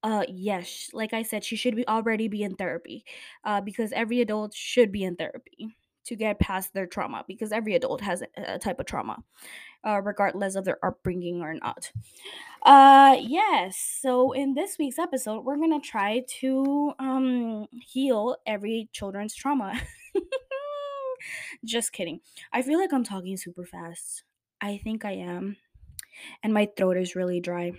Uh 0.05 0.23
yes. 0.29 0.91
Like 0.93 1.13
I 1.13 1.23
said, 1.23 1.43
she 1.43 1.55
should 1.55 1.75
be 1.75 1.87
already 1.87 2.27
be 2.27 2.43
in 2.43 2.55
therapy. 2.55 3.03
Uh 3.43 3.59
because 3.59 3.91
every 3.91 4.21
adult 4.21 4.53
should 4.53 4.91
be 4.91 5.03
in 5.03 5.15
therapy 5.15 5.75
to 6.05 6.15
get 6.15 6.39
past 6.39 6.75
their 6.75 6.85
trauma 6.85 7.25
because 7.27 7.51
every 7.51 7.73
adult 7.73 8.01
has 8.01 8.21
a, 8.37 8.59
type 8.59 8.79
of 8.79 8.85
trauma 8.85 9.17
uh, 9.83 9.99
regardless 10.03 10.53
of 10.53 10.63
their 10.63 10.77
upbringing 10.85 11.41
or 11.41 11.55
not. 11.55 11.91
Uh, 12.61 13.17
yes. 13.19 13.77
So 14.01 14.31
in 14.31 14.53
this 14.53 14.77
week's 14.77 14.99
episode, 14.99 15.43
we're 15.43 15.57
gonna 15.57 15.79
try 15.79 16.23
to 16.41 16.93
um 16.99 17.65
heal 17.71 18.37
every 18.45 18.89
children's 18.91 19.33
trauma. 19.33 19.73
Just 21.65 21.93
kidding. 21.93 22.19
I 22.53 22.61
feel 22.61 22.79
like 22.79 22.93
I'm 22.93 23.03
talking 23.03 23.37
super 23.37 23.65
fast. 23.65 24.23
I 24.61 24.79
think 24.83 25.03
I 25.03 25.13
am, 25.13 25.57
and 26.43 26.53
my 26.53 26.69
throat 26.77 26.97
is 26.97 27.15
really 27.15 27.39
dry 27.39 27.71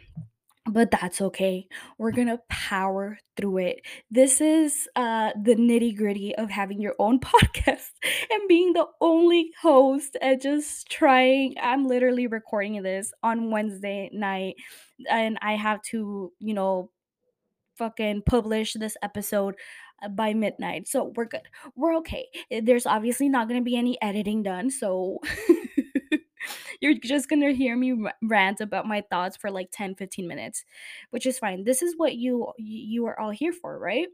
but 0.69 0.91
that's 0.91 1.21
okay. 1.21 1.67
We're 1.99 2.11
gonna 2.13 2.41
power 2.49 3.19
through 3.37 3.59
it. 3.59 3.81
This 4.11 4.41
is 4.41 4.89
uh 4.97 5.31
the 5.41 5.55
nitty 5.55 5.97
gritty 5.97 6.35
of 6.37 6.51
having 6.51 6.81
your 6.81 6.95
own 6.99 7.21
podcast 7.21 7.91
and 8.31 8.49
being 8.49 8.73
the 8.73 8.87
only 9.01 9.53
host 9.63 10.17
and 10.21 10.41
just 10.41 10.91
trying. 10.91 11.55
I'm 11.63 11.87
literally 11.87 12.27
recording 12.27 12.83
this 12.83 13.13
on 13.23 13.51
Wednesday 13.51 14.11
night, 14.13 14.57
and 15.11 15.39
I 15.43 15.55
have 15.57 15.83
to, 15.91 16.33
you 16.41 16.55
know, 16.55 16.91
fucking 17.79 18.23
publish 18.27 18.75
this 18.75 18.97
episode 19.03 19.55
uh, 20.03 20.09
by 20.09 20.35
midnight. 20.35 20.89
So 20.89 21.13
we're 21.17 21.27
good. 21.27 21.43
We're 21.77 21.97
okay. 21.99 22.27
There's 22.51 22.87
obviously 22.87 23.29
not 23.29 23.49
gonna 23.49 23.63
be 23.63 23.77
any 23.77 24.01
editing 24.03 24.43
done, 24.43 24.71
so. 24.71 25.21
you're 26.81 26.95
just 26.95 27.29
gonna 27.29 27.53
hear 27.53 27.77
me 27.77 28.05
rant 28.23 28.61
about 28.61 28.87
my 28.87 29.03
thoughts 29.11 29.37
for 29.37 29.51
like 29.51 29.69
10 29.73 29.95
15 29.95 30.27
minutes 30.27 30.65
which 31.11 31.27
is 31.27 31.39
fine. 31.39 31.65
This 31.65 31.83
is 31.83 31.95
what 31.97 32.17
you 32.17 32.53
you 32.59 33.07
are 33.07 33.19
all 33.19 33.31
here 33.31 33.53
for 33.53 33.79
right? 33.79 34.09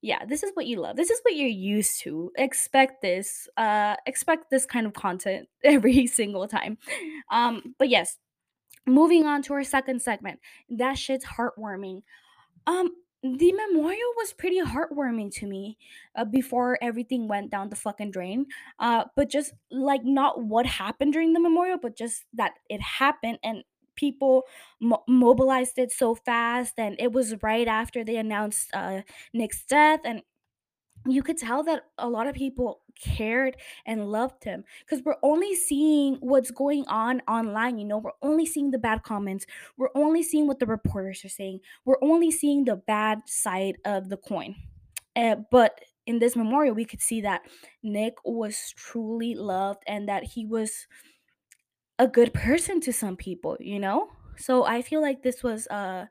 Yeah 0.00 0.24
this 0.24 0.42
is 0.42 0.50
what 0.54 0.66
you 0.66 0.80
love. 0.80 0.96
This 0.96 1.10
is 1.10 1.20
what 1.22 1.36
you're 1.36 1.48
used 1.48 2.00
to. 2.02 2.30
Expect 2.36 3.02
this 3.02 3.48
uh 3.56 3.96
expect 4.06 4.50
this 4.50 4.66
kind 4.66 4.86
of 4.86 4.92
content 4.94 5.48
every 5.64 6.06
single 6.06 6.48
time. 6.48 6.78
Um 7.30 7.74
but 7.78 7.88
yes 7.88 8.18
moving 8.86 9.26
on 9.26 9.42
to 9.42 9.54
our 9.54 9.64
second 9.64 10.02
segment 10.02 10.40
that 10.70 10.98
shit's 10.98 11.24
heartwarming. 11.24 12.02
Um, 12.66 12.90
the 13.22 13.52
memorial 13.52 14.12
was 14.16 14.32
pretty 14.32 14.60
heartwarming 14.60 15.32
to 15.34 15.46
me 15.46 15.78
uh, 16.16 16.24
before 16.24 16.76
everything 16.82 17.28
went 17.28 17.50
down 17.50 17.68
the 17.68 17.76
fucking 17.76 18.10
drain. 18.10 18.46
Uh, 18.78 19.04
but 19.14 19.30
just 19.30 19.52
like 19.70 20.04
not 20.04 20.42
what 20.42 20.66
happened 20.66 21.12
during 21.12 21.32
the 21.32 21.40
memorial, 21.40 21.78
but 21.80 21.96
just 21.96 22.24
that 22.32 22.54
it 22.68 22.80
happened 22.80 23.38
and 23.44 23.62
people 23.94 24.44
mo- 24.80 25.04
mobilized 25.08 25.78
it 25.78 25.92
so 25.92 26.14
fast. 26.16 26.74
And 26.78 26.96
it 26.98 27.12
was 27.12 27.40
right 27.42 27.68
after 27.68 28.02
they 28.02 28.16
announced 28.16 28.70
uh, 28.74 29.02
Nick's 29.32 29.64
death. 29.64 30.00
And 30.04 30.22
you 31.06 31.22
could 31.22 31.38
tell 31.38 31.64
that 31.64 31.84
a 31.98 32.08
lot 32.08 32.26
of 32.28 32.34
people 32.34 32.81
cared 33.00 33.56
and 33.86 34.10
loved 34.10 34.44
him 34.44 34.64
because 34.80 35.04
we're 35.04 35.16
only 35.22 35.54
seeing 35.54 36.16
what's 36.20 36.50
going 36.50 36.84
on 36.86 37.20
online 37.28 37.78
you 37.78 37.84
know 37.84 37.98
we're 37.98 38.10
only 38.22 38.46
seeing 38.46 38.70
the 38.70 38.78
bad 38.78 39.02
comments 39.02 39.46
we're 39.76 39.90
only 39.94 40.22
seeing 40.22 40.46
what 40.46 40.58
the 40.58 40.66
reporters 40.66 41.24
are 41.24 41.28
saying 41.28 41.58
we're 41.84 42.02
only 42.02 42.30
seeing 42.30 42.64
the 42.64 42.76
bad 42.76 43.20
side 43.26 43.76
of 43.84 44.08
the 44.08 44.16
coin. 44.16 44.54
Uh, 45.14 45.36
but 45.50 45.80
in 46.06 46.18
this 46.18 46.36
memorial 46.36 46.74
we 46.74 46.84
could 46.84 47.00
see 47.00 47.20
that 47.20 47.42
nick 47.82 48.14
was 48.24 48.72
truly 48.76 49.34
loved 49.34 49.82
and 49.86 50.08
that 50.08 50.24
he 50.24 50.46
was 50.46 50.86
a 51.98 52.08
good 52.08 52.32
person 52.32 52.80
to 52.80 52.92
some 52.92 53.16
people 53.16 53.56
you 53.60 53.78
know? 53.78 54.08
So 54.36 54.64
i 54.64 54.82
feel 54.82 55.02
like 55.02 55.22
this 55.22 55.42
was 55.42 55.66
uh 55.68 56.06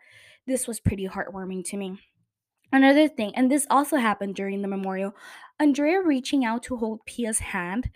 this 0.48 0.68
was 0.68 0.80
pretty 0.80 1.08
heartwarming 1.08 1.64
to 1.66 1.78
me. 1.78 2.00
Another 2.74 3.08
thing, 3.08 3.36
and 3.36 3.52
this 3.52 3.68
also 3.70 3.98
happened 3.98 4.36
during 4.36 4.62
the 4.62 4.68
memorial, 4.68 5.14
Andrea 5.62 6.02
reaching 6.02 6.44
out 6.44 6.64
to 6.64 6.78
hold 6.78 7.06
Pia's 7.06 7.40
hand. 7.40 7.92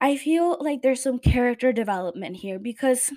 I 0.00 0.16
feel 0.16 0.58
like 0.60 0.82
there's 0.82 1.02
some 1.02 1.20
character 1.20 1.72
development 1.72 2.36
here 2.36 2.58
because 2.58 3.12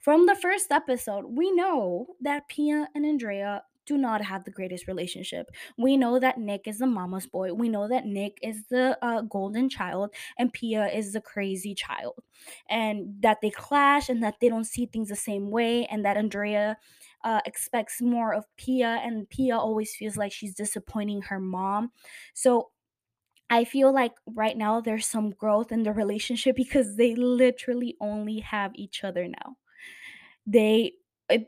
from 0.00 0.26
the 0.26 0.34
first 0.34 0.72
episode, 0.72 1.24
we 1.28 1.52
know 1.52 2.08
that 2.20 2.48
Pia 2.48 2.88
and 2.94 3.06
Andrea 3.06 3.62
do 3.86 3.96
not 3.96 4.22
have 4.22 4.44
the 4.44 4.50
greatest 4.50 4.88
relationship. 4.88 5.50
We 5.78 5.96
know 5.96 6.18
that 6.18 6.38
Nick 6.38 6.66
is 6.66 6.78
the 6.78 6.86
mama's 6.86 7.26
boy. 7.26 7.52
We 7.52 7.68
know 7.68 7.86
that 7.86 8.06
Nick 8.06 8.38
is 8.42 8.64
the 8.68 8.98
uh, 9.02 9.22
golden 9.22 9.68
child 9.68 10.10
and 10.38 10.52
Pia 10.52 10.86
is 10.88 11.12
the 11.12 11.20
crazy 11.20 11.74
child. 11.74 12.22
And 12.68 13.14
that 13.20 13.38
they 13.42 13.50
clash 13.50 14.08
and 14.08 14.22
that 14.22 14.36
they 14.40 14.48
don't 14.48 14.64
see 14.64 14.86
things 14.86 15.08
the 15.08 15.16
same 15.16 15.50
way 15.50 15.86
and 15.86 16.04
that 16.04 16.16
Andrea 16.16 16.78
uh, 17.24 17.40
expects 17.46 18.02
more 18.02 18.34
of 18.34 18.44
Pia 18.56 19.00
and 19.04 19.28
Pia 19.30 19.56
always 19.56 19.94
feels 19.96 20.16
like 20.16 20.32
she's 20.32 20.54
disappointing 20.54 21.22
her 21.22 21.40
mom. 21.40 21.90
So 22.34 22.70
I 23.50 23.64
feel 23.64 23.92
like 23.92 24.12
right 24.26 24.56
now 24.56 24.80
there's 24.80 25.06
some 25.06 25.30
growth 25.30 25.72
in 25.72 25.82
the 25.84 25.92
relationship 25.92 26.56
because 26.56 26.96
they 26.96 27.14
literally 27.14 27.96
only 28.00 28.40
have 28.40 28.72
each 28.74 29.04
other 29.04 29.28
now 29.28 29.56
they 30.46 30.92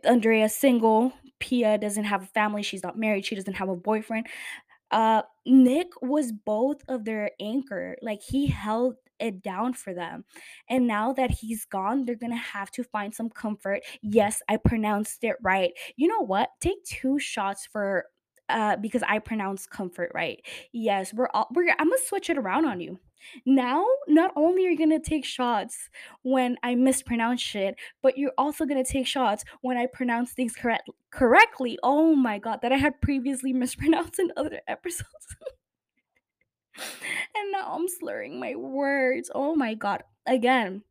Andrea's 0.05 0.55
single. 0.55 1.13
Pia 1.39 1.77
doesn't 1.79 2.05
have 2.05 2.23
a 2.23 2.27
family. 2.27 2.63
She's 2.63 2.83
not 2.83 2.99
married. 2.99 3.27
She 3.27 3.35
doesn't 3.35 3.55
have 3.55 3.69
a 3.69 3.77
boyfriend. 3.77 4.27
Uh, 4.91 5.23
Nick 5.45 5.89
was 6.01 6.33
both 6.33 6.83
of 6.89 7.05
their 7.05 7.31
anchor. 7.41 7.97
Like 8.03 8.23
he 8.23 8.47
held 8.47 8.97
it 9.19 9.43
down 9.43 9.75
for 9.75 9.95
them. 9.95 10.25
And 10.69 10.87
now 10.87 11.13
that 11.15 11.31
he's 11.31 11.65
gone, 11.65 12.05
they're 12.05 12.15
gonna 12.15 12.37
have 12.37 12.71
to 12.73 12.85
find 12.85 13.15
some 13.15 13.31
comfort. 13.31 13.83
Yes, 14.03 14.43
I 14.49 14.57
pronounced 14.57 15.25
it 15.25 15.37
right. 15.43 15.73
You 15.97 16.09
know 16.09 16.25
what? 16.25 16.51
Take 16.61 16.85
two 16.85 17.19
shots 17.19 17.67
for 17.71 18.07
uh 18.49 18.77
because 18.77 19.03
I 19.09 19.19
pronounce 19.19 19.67
comfort 19.67 20.13
right. 20.15 20.41
Yes, 20.73 21.13
we're 21.13 21.29
all 21.35 21.49
we're 21.55 21.71
I'm 21.71 21.89
gonna 21.89 21.99
switch 22.07 22.31
it 22.31 22.39
around 22.39 22.67
on 22.67 22.81
you. 22.81 22.99
Now, 23.45 23.85
not 24.09 24.33
only 24.37 24.67
are 24.67 24.71
you 24.71 24.79
gonna 24.79 25.01
take 25.01 25.25
shots 25.25 25.89
when 26.23 26.57
I 26.63 26.75
mispronounce 26.75 27.41
shit, 27.41 27.77
but 28.03 28.17
you're 28.19 28.33
also 28.39 28.65
gonna 28.65 28.85
take 28.85 29.07
shots 29.07 29.45
when 29.63 29.77
I 29.77 29.87
pronounce 29.87 30.33
things 30.33 30.55
correct 30.55 30.89
correctly. 31.11 31.79
Oh 31.83 32.15
my 32.15 32.39
god, 32.39 32.61
that 32.63 32.73
I 32.73 32.77
had 32.77 33.01
previously 33.01 33.53
mispronounced 33.53 34.19
in 34.19 34.33
other 34.37 34.61
episodes. 34.69 35.37
Now 37.67 37.75
I'm 37.75 37.89
slurring 37.89 38.41
my 38.41 38.55
words. 38.55 39.31
Oh 39.35 39.55
my 39.55 39.75
god. 39.75 40.03
Again, 40.27 40.83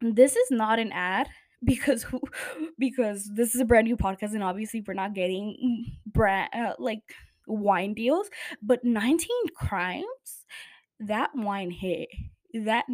this 0.00 0.36
is 0.36 0.50
not 0.50 0.78
an 0.78 0.92
ad 0.92 1.28
because 1.64 2.02
who 2.02 2.20
because 2.78 3.30
this 3.34 3.54
is 3.54 3.60
a 3.60 3.64
brand 3.64 3.86
new 3.86 3.96
podcast 3.96 4.34
and 4.34 4.42
obviously 4.42 4.82
we're 4.86 4.94
not 4.94 5.14
getting 5.14 5.86
brand 6.06 6.50
uh, 6.54 6.74
like 6.78 7.02
wine 7.46 7.94
deals, 7.94 8.28
but 8.62 8.84
19 8.84 9.28
crimes 9.54 10.06
that 11.00 11.30
wine 11.34 11.70
hit. 11.70 12.08
That 12.54 12.84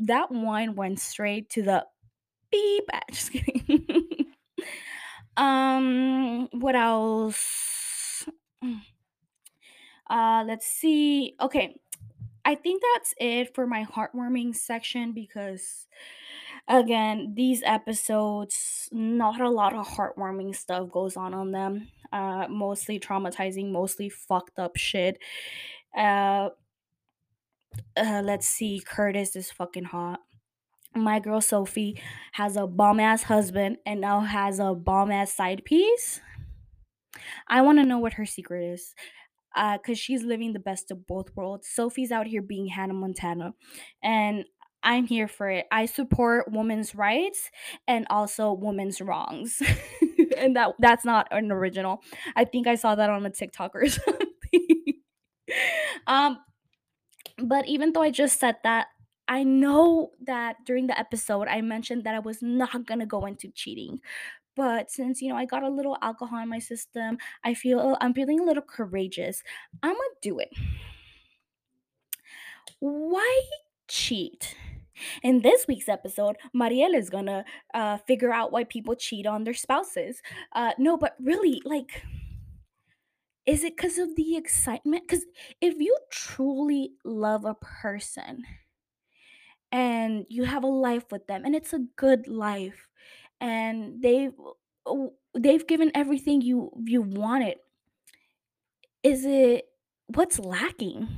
that 0.00 0.32
wine 0.32 0.74
went 0.74 0.98
straight 0.98 1.48
to 1.50 1.62
the 1.62 1.86
beep. 2.50 2.84
Just 3.12 3.32
kidding. 3.32 3.86
um, 5.36 6.48
what 6.50 6.74
else? 6.74 8.26
Uh, 10.08 10.44
let's 10.46 10.66
see. 10.66 11.34
Okay, 11.40 11.76
I 12.46 12.54
think 12.54 12.80
that's 12.94 13.12
it 13.18 13.56
for 13.56 13.66
my 13.66 13.84
heartwarming 13.84 14.54
section 14.54 15.10
because 15.10 15.88
again, 16.68 17.34
these 17.34 17.60
episodes, 17.66 18.88
not 18.92 19.40
a 19.40 19.50
lot 19.50 19.74
of 19.74 19.84
heartwarming 19.84 20.54
stuff 20.54 20.88
goes 20.92 21.16
on 21.16 21.34
on 21.34 21.50
them. 21.50 21.88
Uh, 22.12 22.46
mostly 22.48 23.00
traumatizing, 23.00 23.72
mostly 23.72 24.08
fucked 24.08 24.60
up 24.60 24.76
shit. 24.76 25.18
Uh, 25.98 26.50
uh 27.96 28.22
let's 28.24 28.46
see. 28.46 28.80
Curtis 28.80 29.34
is 29.34 29.50
fucking 29.50 29.84
hot. 29.84 30.20
My 30.94 31.18
girl 31.18 31.40
Sophie 31.40 32.00
has 32.30 32.56
a 32.56 32.68
bomb 32.68 33.00
ass 33.00 33.24
husband 33.24 33.78
and 33.84 34.00
now 34.00 34.20
has 34.20 34.60
a 34.60 34.72
bomb 34.72 35.10
ass 35.10 35.32
side 35.32 35.64
piece. 35.64 36.20
I 37.48 37.62
want 37.62 37.78
to 37.78 37.84
know 37.84 37.98
what 37.98 38.12
her 38.14 38.24
secret 38.24 38.72
is. 38.72 38.94
Uh, 39.56 39.78
cause 39.78 39.98
she's 39.98 40.22
living 40.22 40.52
the 40.52 40.58
best 40.58 40.90
of 40.90 41.06
both 41.06 41.34
worlds. 41.34 41.68
Sophie's 41.68 42.12
out 42.12 42.26
here 42.26 42.42
being 42.42 42.68
Hannah 42.68 42.92
Montana, 42.94 43.54
and 44.02 44.44
I'm 44.82 45.06
here 45.06 45.26
for 45.26 45.48
it. 45.50 45.66
I 45.72 45.86
support 45.86 46.52
women's 46.52 46.94
rights 46.94 47.50
and 47.88 48.06
also 48.10 48.52
women's 48.52 49.00
wrongs, 49.00 49.60
and 50.38 50.54
that 50.56 50.74
that's 50.78 51.04
not 51.04 51.26
an 51.30 51.50
original. 51.50 52.02
I 52.36 52.44
think 52.44 52.66
I 52.66 52.76
saw 52.76 52.94
that 52.94 53.10
on 53.10 53.26
a 53.26 53.30
TikTok 53.30 53.74
or 53.74 53.86
something. 53.88 54.68
um, 56.06 56.38
but 57.38 57.66
even 57.66 57.92
though 57.92 58.02
I 58.02 58.10
just 58.10 58.38
said 58.38 58.56
that, 58.62 58.86
I 59.28 59.42
know 59.42 60.10
that 60.26 60.56
during 60.64 60.86
the 60.86 60.98
episode 60.98 61.48
I 61.48 61.60
mentioned 61.62 62.04
that 62.04 62.14
I 62.14 62.20
was 62.20 62.42
not 62.42 62.86
gonna 62.86 63.06
go 63.06 63.26
into 63.26 63.48
cheating. 63.48 64.00
But 64.56 64.90
since 64.90 65.20
you 65.22 65.28
know 65.28 65.36
I 65.36 65.44
got 65.44 65.62
a 65.62 65.68
little 65.68 65.96
alcohol 66.02 66.40
in 66.42 66.48
my 66.48 66.58
system, 66.58 67.18
I 67.44 67.54
feel 67.54 67.96
I'm 68.00 68.14
feeling 68.14 68.40
a 68.40 68.44
little 68.44 68.62
courageous. 68.62 69.42
I'm 69.82 69.92
gonna 69.94 70.20
do 70.22 70.38
it. 70.38 70.50
Why 72.80 73.42
cheat? 73.88 74.54
In 75.22 75.42
this 75.42 75.66
week's 75.68 75.90
episode, 75.90 76.36
Mariel 76.54 76.94
is 76.94 77.10
gonna 77.10 77.44
uh, 77.74 77.98
figure 77.98 78.32
out 78.32 78.50
why 78.50 78.64
people 78.64 78.94
cheat 78.94 79.26
on 79.26 79.44
their 79.44 79.52
spouses. 79.54 80.22
Uh, 80.54 80.72
no, 80.78 80.96
but 80.96 81.16
really, 81.20 81.60
like, 81.66 82.02
is 83.44 83.62
it 83.62 83.76
because 83.76 83.98
of 83.98 84.16
the 84.16 84.36
excitement? 84.36 85.04
Because 85.06 85.24
if 85.60 85.74
you 85.78 85.96
truly 86.10 86.92
love 87.04 87.44
a 87.44 87.54
person 87.54 88.44
and 89.72 90.26
you 90.28 90.44
have 90.44 90.64
a 90.64 90.68
life 90.68 91.04
with 91.10 91.26
them, 91.26 91.44
and 91.44 91.54
it's 91.54 91.72
a 91.72 91.86
good 91.96 92.26
life, 92.28 92.88
and 93.40 94.02
they've 94.02 94.32
they've 95.34 95.66
given 95.66 95.90
everything 95.94 96.40
you 96.40 96.70
you 96.84 97.02
wanted, 97.02 97.58
is 99.02 99.24
it 99.24 99.68
what's 100.08 100.38
lacking? 100.38 101.08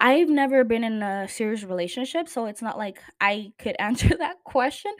I've 0.00 0.28
never 0.28 0.64
been 0.64 0.82
in 0.82 1.02
a 1.02 1.28
serious 1.28 1.62
relationship, 1.62 2.28
so 2.28 2.46
it's 2.46 2.60
not 2.60 2.76
like 2.76 3.00
I 3.20 3.52
could 3.58 3.76
answer 3.78 4.16
that 4.18 4.42
question, 4.44 4.92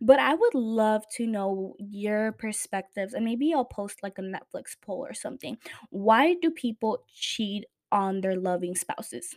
but 0.00 0.18
I 0.18 0.34
would 0.34 0.54
love 0.54 1.04
to 1.16 1.26
know 1.26 1.74
your 1.78 2.32
perspectives 2.32 3.14
and 3.14 3.24
maybe 3.24 3.52
I'll 3.54 3.64
post 3.64 4.02
like 4.02 4.18
a 4.18 4.22
Netflix 4.22 4.76
poll 4.80 5.04
or 5.04 5.14
something. 5.14 5.58
Why 5.90 6.34
do 6.34 6.50
people 6.50 7.04
cheat 7.14 7.64
on 7.90 8.20
their 8.20 8.36
loving 8.36 8.74
spouses? 8.74 9.34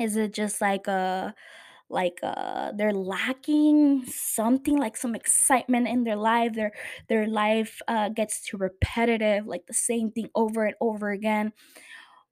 Is 0.00 0.16
it 0.16 0.34
just 0.34 0.60
like 0.60 0.86
a 0.86 1.34
like 1.92 2.18
uh 2.22 2.72
they're 2.76 2.92
lacking 2.94 4.04
something 4.06 4.78
like 4.78 4.96
some 4.96 5.14
excitement 5.14 5.86
in 5.88 6.04
their 6.04 6.16
life 6.16 6.54
their 6.54 6.72
their 7.08 7.26
life 7.26 7.80
uh 7.88 8.08
gets 8.08 8.40
too 8.42 8.56
repetitive 8.56 9.46
like 9.46 9.66
the 9.66 9.74
same 9.74 10.10
thing 10.10 10.28
over 10.34 10.64
and 10.64 10.76
over 10.80 11.10
again. 11.10 11.52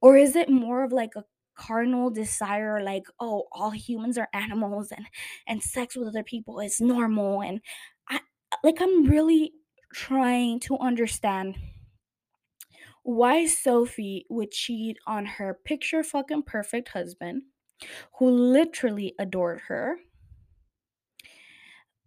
Or 0.02 0.16
is 0.16 0.36
it 0.36 0.48
more 0.50 0.84
of 0.84 0.92
like 0.92 1.16
a 1.16 1.24
carnal 1.54 2.10
desire 2.10 2.82
like 2.82 3.04
oh 3.20 3.44
all 3.52 3.70
humans 3.70 4.16
are 4.16 4.28
animals 4.32 4.92
and 4.92 5.06
and 5.46 5.62
sex 5.62 5.94
with 5.96 6.08
other 6.08 6.22
people 6.22 6.58
is 6.58 6.80
normal 6.80 7.42
and 7.42 7.60
i 8.08 8.18
like 8.64 8.80
i'm 8.80 9.04
really 9.04 9.52
trying 9.92 10.58
to 10.58 10.78
understand 10.78 11.56
why 13.02 13.46
sophie 13.46 14.26
would 14.28 14.50
cheat 14.50 14.98
on 15.06 15.24
her 15.26 15.54
picture 15.64 16.02
fucking 16.02 16.42
perfect 16.42 16.88
husband 16.88 17.42
who 18.18 18.30
literally 18.30 19.14
adored 19.18 19.60
her 19.68 19.98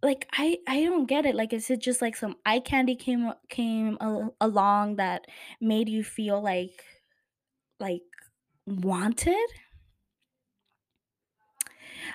like 0.01 0.27
i 0.33 0.57
i 0.67 0.83
don't 0.83 1.05
get 1.05 1.25
it 1.25 1.35
like 1.35 1.53
is 1.53 1.69
it 1.69 1.79
just 1.81 2.01
like 2.01 2.15
some 2.15 2.35
eye 2.45 2.59
candy 2.59 2.95
came 2.95 3.31
came 3.49 3.97
al- 4.01 4.35
along 4.41 4.95
that 4.97 5.25
made 5.61 5.87
you 5.87 6.03
feel 6.03 6.41
like 6.41 6.83
like 7.79 8.01
wanted 8.67 9.49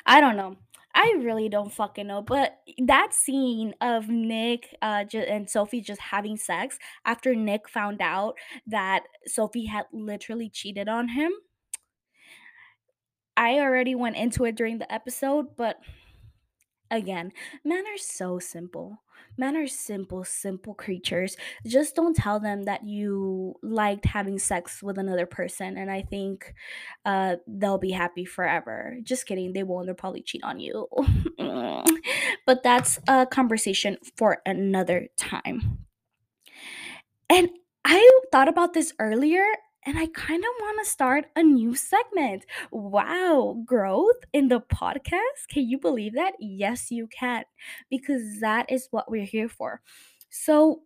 I 0.06 0.20
don't 0.20 0.36
know. 0.36 0.56
I 0.94 1.14
really 1.18 1.48
don't 1.48 1.72
fucking 1.72 2.06
know. 2.06 2.22
But 2.22 2.59
that 2.86 3.14
scene 3.14 3.74
of 3.80 4.09
Nick 4.09 4.74
uh, 4.82 5.04
ju- 5.04 5.18
and 5.20 5.48
Sophie 5.48 5.80
just 5.80 6.00
having 6.00 6.36
sex 6.36 6.78
after 7.04 7.34
Nick 7.34 7.68
found 7.68 8.00
out 8.00 8.36
that 8.66 9.04
Sophie 9.26 9.66
had 9.66 9.86
literally 9.92 10.48
cheated 10.50 10.88
on 10.88 11.09
him, 11.09 11.32
I 13.39 13.61
already 13.61 13.95
went 13.95 14.16
into 14.16 14.45
it 14.45 14.57
during 14.57 14.78
the 14.78 14.93
episode, 14.93 15.57
but 15.57 15.78
Again, 16.91 17.32
men 17.64 17.84
are 17.86 17.99
so 17.99 18.39
simple. 18.39 19.03
Men 19.36 19.57
are 19.57 19.66
simple, 19.66 20.24
simple 20.24 20.74
creatures. 20.74 21.36
Just 21.66 21.95
don't 21.95 22.16
tell 22.16 22.41
them 22.41 22.62
that 22.62 22.86
you 22.86 23.55
liked 23.62 24.07
having 24.07 24.39
sex 24.39 24.82
with 24.82 24.97
another 24.97 25.26
person, 25.26 25.76
and 25.76 25.91
I 25.91 26.01
think 26.03 26.55
uh, 27.05 27.36
they'll 27.47 27.78
be 27.78 27.91
happy 27.91 28.24
forever. 28.24 28.97
Just 29.03 29.26
kidding, 29.26 29.53
they 29.53 29.64
won't. 29.64 29.86
They'll 29.86 29.95
probably 29.95 30.22
cheat 30.22 30.43
on 30.43 30.61
you. 30.61 30.89
but 32.47 32.62
that's 32.62 32.99
a 33.07 33.26
conversation 33.26 33.99
for 34.16 34.41
another 34.47 35.09
time. 35.18 35.86
And 37.28 37.51
I 37.84 38.20
thought 38.32 38.49
about 38.49 38.72
this 38.72 38.95
earlier 38.99 39.45
and 39.89 39.99
I 39.99 40.07
kind 40.09 40.45
of 40.45 40.51
want 40.61 40.84
to 40.84 40.91
start 40.91 41.24
a 41.34 41.43
new 41.43 41.74
segment. 41.74 42.45
Wow, 42.70 43.62
growth 43.64 44.18
in 44.34 44.49
the 44.49 44.61
podcast. 44.61 45.49
Can 45.49 45.66
you 45.66 45.78
believe 45.78 46.12
that? 46.12 46.34
Yes, 46.39 46.91
you 46.91 47.07
can, 47.07 47.45
because 47.89 48.41
that 48.41 48.70
is 48.70 48.89
what 48.91 49.11
we're 49.11 49.24
here 49.24 49.49
for. 49.49 49.80
So, 50.28 50.82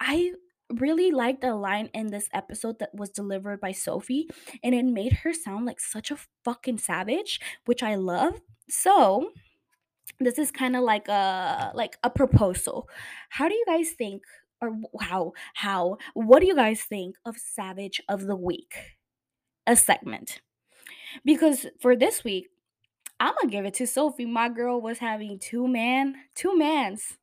I 0.00 0.32
really 0.80 1.12
liked 1.12 1.44
a 1.44 1.54
line 1.54 1.88
in 1.94 2.08
this 2.08 2.28
episode 2.34 2.80
that 2.80 2.92
was 2.92 3.10
delivered 3.10 3.60
by 3.60 3.70
Sophie, 3.70 4.28
and 4.60 4.74
it 4.74 4.84
made 4.84 5.12
her 5.22 5.32
sound 5.32 5.64
like 5.64 5.78
such 5.78 6.10
a 6.10 6.18
fucking 6.44 6.78
savage, 6.78 7.38
which 7.64 7.84
I 7.84 7.94
love. 7.94 8.40
So, 8.68 9.30
this 10.18 10.36
is 10.36 10.50
kind 10.50 10.74
of 10.74 10.82
like 10.82 11.06
a 11.06 11.70
like 11.76 11.96
a 12.02 12.10
proposal. 12.10 12.88
How 13.28 13.48
do 13.48 13.54
you 13.54 13.64
guys 13.68 13.90
think 13.96 14.22
or 14.60 14.72
how 15.00 15.32
how 15.54 15.98
what 16.14 16.40
do 16.40 16.46
you 16.46 16.54
guys 16.54 16.82
think 16.82 17.16
of 17.24 17.36
Savage 17.36 18.02
of 18.08 18.26
the 18.26 18.36
Week? 18.36 18.74
A 19.66 19.76
segment. 19.76 20.40
Because 21.24 21.66
for 21.80 21.96
this 21.96 22.24
week, 22.24 22.48
I'm 23.18 23.34
gonna 23.40 23.50
give 23.50 23.64
it 23.64 23.74
to 23.74 23.86
Sophie. 23.86 24.26
My 24.26 24.48
girl 24.48 24.80
was 24.80 24.98
having 24.98 25.38
two 25.38 25.66
man, 25.66 26.14
two 26.34 26.56
mans. 26.56 27.16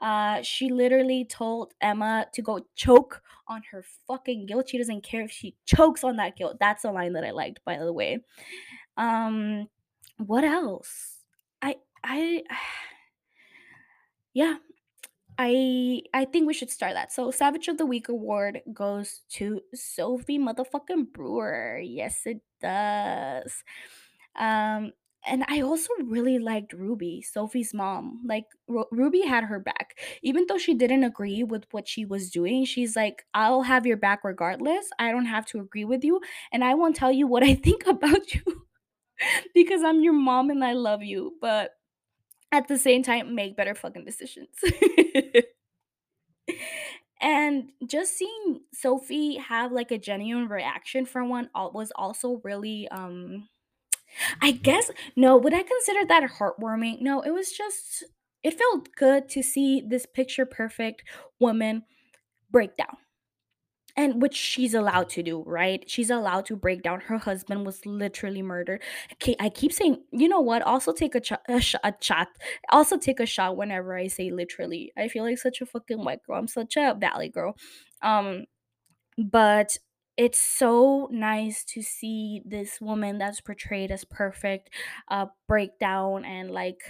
Uh, 0.00 0.42
she 0.42 0.68
literally 0.68 1.24
told 1.24 1.72
Emma 1.80 2.26
to 2.32 2.42
go 2.42 2.66
choke 2.74 3.22
on 3.46 3.62
her 3.70 3.84
fucking 4.08 4.46
guilt. 4.46 4.68
She 4.68 4.78
doesn't 4.78 5.04
care 5.04 5.22
if 5.22 5.30
she 5.30 5.54
chokes 5.64 6.02
on 6.02 6.16
that 6.16 6.36
guilt. 6.36 6.56
That's 6.58 6.84
a 6.84 6.90
line 6.90 7.12
that 7.12 7.24
I 7.24 7.30
liked, 7.30 7.60
by 7.64 7.78
the 7.78 7.92
way. 7.92 8.24
Um, 8.96 9.68
what 10.18 10.42
else? 10.42 11.18
I 11.62 11.76
I 12.02 12.42
yeah, 14.34 14.56
I 15.38 16.02
I 16.14 16.24
think 16.26 16.46
we 16.46 16.54
should 16.54 16.70
start 16.70 16.94
that. 16.94 17.12
So 17.12 17.30
Savage 17.30 17.68
of 17.68 17.78
the 17.78 17.86
Week 17.86 18.08
award 18.08 18.60
goes 18.72 19.22
to 19.30 19.60
Sophie 19.74 20.38
motherfucking 20.38 21.12
Brewer. 21.12 21.78
Yes, 21.78 22.22
it 22.26 22.40
does. 22.60 23.64
Um 24.36 24.92
and 25.24 25.44
I 25.48 25.60
also 25.60 25.90
really 26.04 26.38
liked 26.40 26.72
Ruby, 26.72 27.22
Sophie's 27.22 27.72
mom. 27.72 28.22
Like 28.26 28.46
Ru- 28.68 28.86
Ruby 28.90 29.22
had 29.22 29.44
her 29.44 29.60
back. 29.60 29.98
Even 30.22 30.46
though 30.48 30.58
she 30.58 30.74
didn't 30.74 31.04
agree 31.04 31.44
with 31.44 31.64
what 31.72 31.88
she 31.88 32.04
was 32.04 32.30
doing, 32.30 32.64
she's 32.64 32.96
like, 32.96 33.24
"I'll 33.34 33.62
have 33.62 33.86
your 33.86 33.96
back 33.96 34.24
regardless. 34.24 34.90
I 34.98 35.12
don't 35.12 35.26
have 35.26 35.46
to 35.48 35.60
agree 35.60 35.84
with 35.84 36.04
you, 36.04 36.20
and 36.52 36.64
I 36.64 36.74
won't 36.74 36.96
tell 36.96 37.12
you 37.12 37.26
what 37.28 37.44
I 37.44 37.54
think 37.66 37.86
about 37.86 38.34
you 38.34 38.66
because 39.54 39.82
I'm 39.82 40.02
your 40.02 40.12
mom 40.14 40.50
and 40.50 40.64
I 40.64 40.72
love 40.74 41.02
you." 41.02 41.36
But 41.40 41.72
at 42.52 42.68
the 42.68 42.78
same 42.78 43.02
time, 43.02 43.34
make 43.34 43.56
better 43.56 43.74
fucking 43.74 44.04
decisions. 44.04 44.48
And 47.20 47.70
just 47.86 48.16
seeing 48.16 48.62
Sophie 48.72 49.36
have 49.36 49.70
like 49.70 49.92
a 49.92 49.98
genuine 49.98 50.48
reaction 50.48 51.06
for 51.06 51.24
one 51.24 51.50
was 51.54 51.92
also 51.94 52.40
really 52.42 52.88
um 52.88 53.48
I 54.42 54.52
guess 54.52 54.90
no, 55.16 55.36
would 55.36 55.54
I 55.54 55.62
consider 55.62 56.04
that 56.06 56.24
heartwarming? 56.38 57.00
No, 57.00 57.22
it 57.22 57.30
was 57.30 57.52
just 57.52 58.04
it 58.42 58.58
felt 58.58 58.88
good 58.96 59.28
to 59.30 59.42
see 59.42 59.82
this 59.86 60.06
picture 60.06 60.46
perfect 60.46 61.04
woman 61.40 61.84
break 62.50 62.76
down. 62.76 62.96
And 63.96 64.22
which 64.22 64.34
she's 64.34 64.74
allowed 64.74 65.10
to 65.10 65.22
do, 65.22 65.42
right? 65.46 65.88
She's 65.88 66.10
allowed 66.10 66.46
to 66.46 66.56
break 66.56 66.82
down. 66.82 67.00
Her 67.02 67.18
husband 67.18 67.66
was 67.66 67.84
literally 67.84 68.42
murdered. 68.42 68.82
Okay, 69.14 69.36
I 69.38 69.50
keep 69.50 69.72
saying, 69.72 70.02
you 70.12 70.28
know 70.28 70.40
what? 70.40 70.62
Also 70.62 70.92
take 70.92 71.14
a, 71.14 71.20
ch- 71.20 71.32
a, 71.48 71.60
sh- 71.60 71.74
a 71.84 71.92
shot. 72.00 72.28
Also 72.70 72.96
take 72.96 73.20
a 73.20 73.26
shot 73.26 73.56
whenever 73.56 73.96
I 73.96 74.06
say 74.08 74.30
literally. 74.30 74.92
I 74.96 75.08
feel 75.08 75.24
like 75.24 75.38
such 75.38 75.60
a 75.60 75.66
fucking 75.66 76.04
white 76.04 76.22
girl. 76.26 76.38
I'm 76.38 76.48
such 76.48 76.76
a 76.76 76.96
valley 76.98 77.28
girl. 77.28 77.56
Um, 78.02 78.46
but 79.18 79.76
it's 80.16 80.38
so 80.38 81.08
nice 81.10 81.64
to 81.64 81.82
see 81.82 82.42
this 82.44 82.80
woman 82.80 83.18
that's 83.18 83.40
portrayed 83.40 83.90
as 83.90 84.04
perfect 84.04 84.68
uh 85.08 85.26
break 85.48 85.78
down 85.78 86.24
and 86.24 86.50
like 86.50 86.82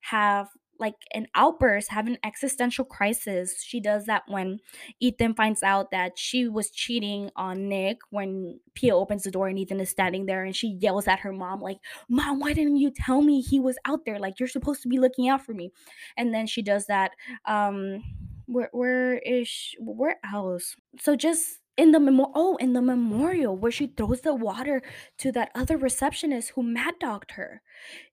have 0.00 0.48
like 0.78 0.94
an 1.12 1.26
outburst, 1.34 1.90
have 1.90 2.06
an 2.06 2.18
existential 2.24 2.84
crisis. 2.84 3.62
She 3.62 3.80
does 3.80 4.06
that 4.06 4.22
when 4.28 4.60
Ethan 5.00 5.34
finds 5.34 5.62
out 5.62 5.90
that 5.90 6.18
she 6.18 6.48
was 6.48 6.70
cheating 6.70 7.30
on 7.36 7.68
Nick 7.68 7.98
when 8.10 8.60
Pia 8.74 8.94
opens 8.94 9.24
the 9.24 9.30
door 9.30 9.48
and 9.48 9.58
Ethan 9.58 9.80
is 9.80 9.90
standing 9.90 10.26
there 10.26 10.44
and 10.44 10.54
she 10.54 10.78
yells 10.80 11.08
at 11.08 11.20
her 11.20 11.32
mom, 11.32 11.60
like, 11.60 11.78
Mom, 12.08 12.40
why 12.40 12.52
didn't 12.52 12.76
you 12.76 12.90
tell 12.90 13.22
me 13.22 13.40
he 13.40 13.60
was 13.60 13.78
out 13.84 14.04
there? 14.04 14.18
Like, 14.18 14.38
you're 14.38 14.48
supposed 14.48 14.82
to 14.82 14.88
be 14.88 14.98
looking 14.98 15.28
out 15.28 15.44
for 15.44 15.52
me. 15.52 15.72
And 16.16 16.34
then 16.34 16.46
she 16.46 16.62
does 16.62 16.86
that. 16.86 17.12
Um, 17.44 18.02
where 18.46 18.70
where 18.72 19.18
is 19.18 19.46
she, 19.46 19.76
where 19.78 20.16
else? 20.32 20.74
So 20.98 21.16
just 21.16 21.60
in 21.76 21.92
the 21.92 22.00
memo 22.00 22.30
oh 22.34 22.56
in 22.56 22.72
the 22.72 22.82
memorial 22.82 23.56
where 23.56 23.70
she 23.70 23.86
throws 23.86 24.22
the 24.22 24.34
water 24.34 24.82
to 25.18 25.30
that 25.32 25.50
other 25.54 25.76
receptionist 25.76 26.50
who 26.50 26.62
mad 26.62 26.94
dogged 26.98 27.30
her 27.32 27.62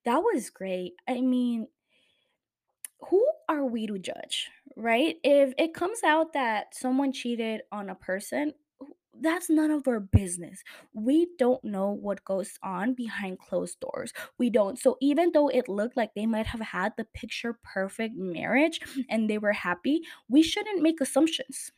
that 0.05 0.19
was 0.19 0.51
great 0.51 0.93
i 1.07 1.19
mean 1.19 1.67
who 2.99 3.25
are 3.49 3.65
we 3.65 3.87
to 3.87 3.99
judge, 3.99 4.49
right? 4.75 5.17
If 5.23 5.53
it 5.57 5.73
comes 5.73 6.03
out 6.03 6.33
that 6.33 6.75
someone 6.75 7.11
cheated 7.11 7.61
on 7.71 7.89
a 7.89 7.95
person, 7.95 8.53
that's 9.21 9.49
none 9.49 9.71
of 9.71 9.87
our 9.87 9.99
business. 9.99 10.61
We 10.93 11.27
don't 11.37 11.63
know 11.63 11.91
what 11.91 12.25
goes 12.25 12.57
on 12.61 12.93
behind 12.93 13.39
closed 13.39 13.79
doors. 13.79 14.11
We 14.37 14.49
don't. 14.49 14.77
So 14.77 14.97
even 15.01 15.31
though 15.33 15.47
it 15.47 15.69
looked 15.69 15.95
like 15.95 16.13
they 16.15 16.25
might 16.25 16.47
have 16.47 16.61
had 16.61 16.93
the 16.97 17.05
picture 17.05 17.57
perfect 17.63 18.15
marriage 18.17 18.79
and 19.09 19.29
they 19.29 19.37
were 19.37 19.53
happy, 19.53 20.01
we 20.27 20.43
shouldn't 20.43 20.81
make 20.81 20.99
assumptions 20.99 21.71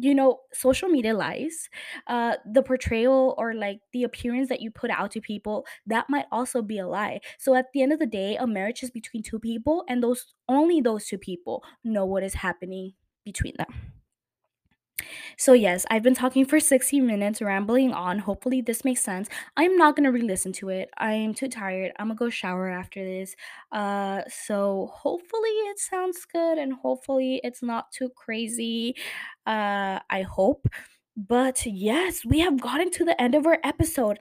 you 0.00 0.14
know 0.14 0.40
social 0.52 0.88
media 0.88 1.14
lies 1.14 1.68
uh 2.06 2.36
the 2.52 2.62
portrayal 2.62 3.34
or 3.38 3.54
like 3.54 3.80
the 3.92 4.04
appearance 4.04 4.48
that 4.48 4.60
you 4.60 4.70
put 4.70 4.90
out 4.90 5.10
to 5.10 5.20
people 5.20 5.66
that 5.86 6.06
might 6.08 6.26
also 6.32 6.62
be 6.62 6.78
a 6.78 6.86
lie. 6.86 7.20
So 7.38 7.54
at 7.54 7.66
the 7.72 7.82
end 7.82 7.92
of 7.92 7.98
the 7.98 8.06
day 8.06 8.36
a 8.36 8.46
marriage 8.46 8.82
is 8.82 8.90
between 8.90 9.22
two 9.22 9.38
people 9.38 9.84
and 9.88 10.02
those 10.02 10.34
only 10.48 10.80
those 10.80 11.06
two 11.06 11.18
people 11.18 11.64
know 11.84 12.04
what 12.04 12.22
is 12.22 12.34
happening 12.34 12.92
between 13.24 13.54
them 13.58 13.97
so, 15.36 15.52
yes, 15.52 15.86
I've 15.90 16.02
been 16.02 16.14
talking 16.14 16.44
for 16.44 16.60
60 16.60 17.00
minutes, 17.00 17.40
rambling 17.40 17.92
on. 17.92 18.18
Hopefully, 18.18 18.60
this 18.60 18.84
makes 18.84 19.00
sense. 19.02 19.28
I'm 19.56 19.76
not 19.76 19.96
going 19.96 20.04
to 20.04 20.12
re 20.12 20.22
listen 20.22 20.52
to 20.54 20.68
it. 20.70 20.90
I'm 20.98 21.34
too 21.34 21.48
tired. 21.48 21.92
I'm 21.98 22.08
going 22.08 22.16
to 22.18 22.24
go 22.24 22.30
shower 22.30 22.68
after 22.68 23.04
this. 23.04 23.34
Uh, 23.72 24.22
so, 24.28 24.90
hopefully, 24.92 25.50
it 25.70 25.78
sounds 25.78 26.24
good 26.24 26.58
and 26.58 26.72
hopefully, 26.72 27.40
it's 27.44 27.62
not 27.62 27.90
too 27.92 28.10
crazy. 28.16 28.94
Uh, 29.46 30.00
I 30.10 30.22
hope. 30.22 30.66
But 31.16 31.66
yes, 31.66 32.24
we 32.24 32.38
have 32.40 32.60
gotten 32.60 32.90
to 32.92 33.04
the 33.04 33.20
end 33.20 33.34
of 33.34 33.46
our 33.46 33.58
episode. 33.64 34.18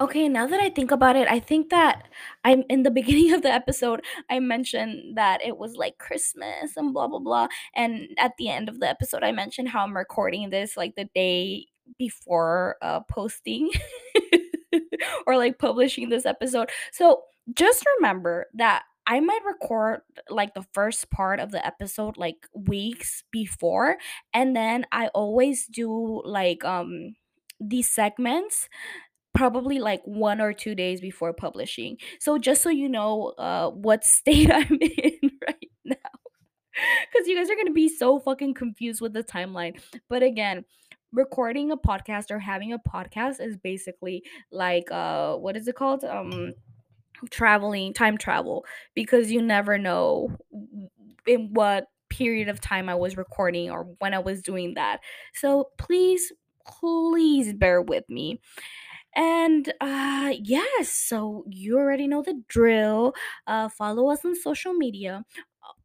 Okay, 0.00 0.30
now 0.30 0.46
that 0.46 0.60
I 0.60 0.70
think 0.70 0.90
about 0.90 1.16
it, 1.16 1.28
I 1.28 1.40
think 1.40 1.68
that 1.70 2.08
I'm 2.44 2.64
in 2.70 2.84
the 2.84 2.90
beginning 2.98 3.32
of 3.34 3.42
the 3.42 3.52
episode, 3.52 4.02
I 4.30 4.40
mentioned 4.40 5.16
that 5.16 5.42
it 5.44 5.58
was 5.58 5.76
like 5.76 5.98
Christmas 5.98 6.76
and 6.76 6.92
blah 6.94 7.06
blah 7.08 7.18
blah. 7.18 7.48
And 7.74 8.08
at 8.18 8.32
the 8.38 8.48
end 8.48 8.68
of 8.68 8.80
the 8.80 8.88
episode, 8.88 9.22
I 9.22 9.32
mentioned 9.32 9.68
how 9.68 9.84
I'm 9.84 9.96
recording 9.96 10.48
this 10.50 10.76
like 10.76 10.94
the 10.96 11.08
day 11.14 11.66
before 11.98 12.76
uh 12.82 13.00
posting 13.08 13.68
or 15.26 15.36
like 15.36 15.58
publishing 15.58 16.08
this 16.08 16.24
episode. 16.26 16.70
So 16.92 17.22
just 17.54 17.84
remember 17.98 18.46
that 18.54 18.84
I 19.06 19.20
might 19.20 19.44
record 19.44 20.02
like 20.28 20.54
the 20.54 20.64
first 20.72 21.10
part 21.10 21.40
of 21.40 21.50
the 21.50 21.64
episode 21.66 22.16
like 22.16 22.46
weeks 22.54 23.22
before, 23.30 23.96
and 24.32 24.56
then 24.56 24.86
I 24.92 25.08
always 25.08 25.66
do 25.66 26.22
like 26.24 26.64
um 26.64 27.16
these 27.60 27.90
segments 27.90 28.68
probably 29.34 29.78
like 29.78 30.02
one 30.04 30.40
or 30.40 30.52
two 30.52 30.74
days 30.74 31.00
before 31.00 31.32
publishing. 31.32 31.96
So 32.18 32.38
just 32.38 32.62
so 32.62 32.70
you 32.70 32.88
know 32.88 33.34
uh 33.38 33.70
what 33.70 34.04
state 34.16 34.50
I'm 34.50 34.78
in 34.80 35.18
right 35.46 35.70
now. 35.84 35.96
Because 37.12 37.26
you 37.28 37.36
guys 37.36 37.50
are 37.50 37.56
gonna 37.56 37.72
be 37.72 37.88
so 37.88 38.20
fucking 38.20 38.54
confused 38.54 39.00
with 39.00 39.12
the 39.12 39.24
timeline. 39.24 39.80
But 40.08 40.22
again, 40.22 40.64
recording 41.12 41.70
a 41.70 41.76
podcast 41.76 42.30
or 42.30 42.38
having 42.38 42.72
a 42.72 42.78
podcast 42.78 43.40
is 43.40 43.56
basically 43.56 44.22
like 44.50 44.90
uh 44.90 45.36
what 45.36 45.56
is 45.56 45.68
it 45.68 45.74
called? 45.76 46.04
Um 46.04 46.54
traveling, 47.30 47.92
time 47.92 48.16
travel, 48.16 48.64
because 48.94 49.30
you 49.30 49.42
never 49.42 49.76
know 49.76 50.36
in 51.26 51.50
what 51.52 51.86
period 52.08 52.48
of 52.48 52.60
time 52.60 52.88
I 52.88 52.94
was 52.94 53.16
recording 53.16 53.70
or 53.70 53.84
when 53.98 54.14
I 54.14 54.18
was 54.18 54.42
doing 54.42 54.74
that. 54.74 55.00
So 55.34 55.68
please, 55.78 56.32
please 56.66 57.52
bear 57.52 57.82
with 57.82 58.04
me. 58.08 58.40
And 59.14 59.72
uh 59.80 60.32
yes, 60.40 60.88
so 60.88 61.44
you 61.48 61.76
already 61.78 62.06
know 62.06 62.22
the 62.22 62.42
drill. 62.48 63.14
Uh 63.46 63.68
follow 63.68 64.10
us 64.10 64.24
on 64.24 64.34
social 64.34 64.72
media. 64.72 65.24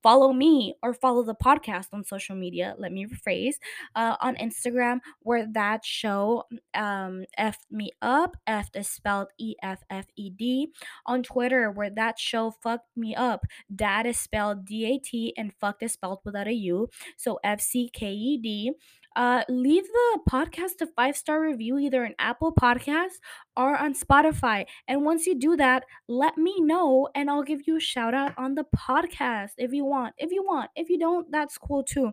Follow 0.02 0.32
me 0.34 0.76
or 0.82 0.94
follow 0.94 1.24
the 1.24 1.36
podcast 1.36 1.88
on 1.92 2.04
social 2.04 2.36
media. 2.36 2.76
Let 2.78 2.92
me 2.92 3.06
rephrase. 3.08 3.56
Uh, 3.96 4.16
on 4.22 4.36
Instagram, 4.36 5.00
where 5.22 5.48
that 5.54 5.84
show 5.84 6.44
um 6.74 7.26
F 7.38 7.58
me 7.72 7.92
up. 8.02 8.38
F 8.48 8.70
is 8.76 8.88
spelled 8.88 9.28
E 9.40 9.56
F 9.62 9.84
F 9.90 10.06
E 10.16 10.30
D. 10.30 10.72
On 11.06 11.24
Twitter, 11.24 11.72
where 11.72 11.90
that 11.90 12.20
show 12.20 12.52
fucked 12.64 12.96
me 12.96 13.16
up. 13.16 13.46
Dat 13.76 14.06
is 14.06 14.18
spelled 14.20 14.66
D 14.66 14.86
A 14.86 15.00
T 15.00 15.34
and 15.38 15.54
fucked 15.60 15.84
is 15.84 15.94
spelled 15.94 16.20
without 16.24 16.48
a 16.48 16.54
U. 16.54 16.88
So 17.18 17.40
F 17.44 17.60
C 17.60 17.90
K 17.92 18.12
E 18.14 18.38
D 18.38 18.72
uh, 19.16 19.44
leave 19.48 19.86
the 19.86 20.20
podcast 20.30 20.82
a 20.82 20.88
five 20.88 21.16
star 21.16 21.42
review 21.42 21.78
either 21.78 22.04
in 22.04 22.14
Apple 22.20 22.54
Podcasts 22.54 23.20
or 23.56 23.78
on 23.78 23.94
Spotify. 23.94 24.66
And 24.88 25.04
once 25.04 25.26
you 25.26 25.40
do 25.40 25.56
that, 25.56 25.86
let 26.08 26.38
me 26.38 26.60
know 26.60 27.08
and 27.16 27.30
I'll 27.30 27.44
give 27.44 27.62
you 27.68 27.78
a 27.78 27.80
shout 27.82 28.14
out 28.14 28.34
on 28.38 28.56
the 28.56 28.66
podcast 28.76 29.52
if 29.58 29.72
you 29.72 29.86
want. 29.86 30.14
If 30.18 30.32
you 30.32 30.44
want, 30.44 30.72
if 30.76 30.90
you 30.90 31.00
don't, 31.00 31.32
that's 31.32 31.58
cool 31.58 31.84
too. 31.84 32.12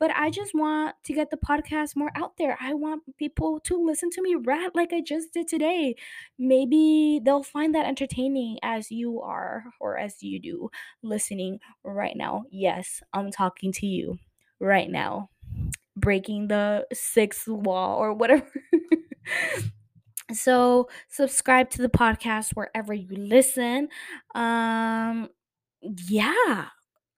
But 0.00 0.10
I 0.14 0.30
just 0.30 0.54
want 0.54 0.96
to 1.04 1.12
get 1.12 1.30
the 1.30 1.36
podcast 1.36 1.96
more 1.96 2.10
out 2.14 2.32
there. 2.38 2.56
I 2.60 2.74
want 2.74 3.02
people 3.18 3.60
to 3.60 3.84
listen 3.84 4.10
to 4.10 4.22
me 4.22 4.34
rant 4.34 4.74
like 4.74 4.92
I 4.92 5.02
just 5.02 5.32
did 5.32 5.48
today. 5.48 5.96
Maybe 6.38 7.20
they'll 7.22 7.42
find 7.42 7.74
that 7.74 7.86
entertaining 7.86 8.58
as 8.62 8.90
you 8.90 9.20
are 9.20 9.64
or 9.80 9.98
as 9.98 10.22
you 10.22 10.40
do 10.40 10.70
listening 11.02 11.60
right 11.84 12.16
now. 12.16 12.44
Yes, 12.50 13.02
I'm 13.12 13.30
talking 13.30 13.72
to 13.72 13.86
you 13.86 14.18
right 14.60 14.90
now 14.90 15.28
breaking 15.96 16.48
the 16.48 16.86
sixth 16.92 17.48
wall 17.48 17.98
or 17.98 18.12
whatever. 18.12 18.50
so 20.32 20.88
subscribe 21.08 21.70
to 21.70 21.82
the 21.82 21.88
podcast 21.88 22.52
wherever 22.54 22.94
you 22.94 23.16
listen. 23.16 23.88
Um 24.34 25.28
yeah. 25.82 26.66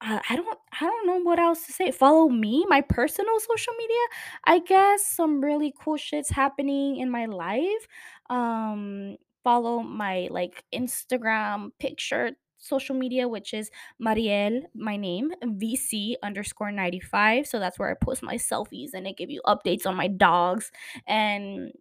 I 0.03 0.35
don't 0.35 0.57
I 0.79 0.85
don't 0.85 1.07
know 1.07 1.19
what 1.19 1.39
else 1.39 1.65
to 1.67 1.73
say. 1.73 1.91
Follow 1.91 2.27
me, 2.27 2.65
my 2.67 2.81
personal 2.81 3.39
social 3.39 3.73
media. 3.77 4.05
I 4.45 4.59
guess 4.59 5.05
some 5.05 5.41
really 5.43 5.73
cool 5.79 5.97
shit's 5.97 6.29
happening 6.29 6.97
in 6.97 7.11
my 7.11 7.27
life. 7.27 7.87
Um 8.29 9.17
follow 9.43 9.81
my 9.81 10.27
like 10.31 10.63
Instagram 10.73 11.71
picture 11.79 12.31
social 12.61 12.95
media, 12.95 13.27
which 13.27 13.53
is 13.53 13.71
Mariel, 13.99 14.61
my 14.73 14.97
name, 14.97 15.33
VC 15.43 16.17
underscore 16.23 16.71
95. 16.71 17.47
So 17.47 17.59
that's 17.59 17.77
where 17.79 17.91
I 17.91 17.95
post 17.95 18.23
my 18.23 18.35
selfies 18.35 18.91
and 18.93 19.07
I 19.07 19.11
give 19.13 19.29
you 19.29 19.41
updates 19.45 19.85
on 19.85 19.95
my 19.95 20.07
dogs 20.07 20.71
and 21.07 21.73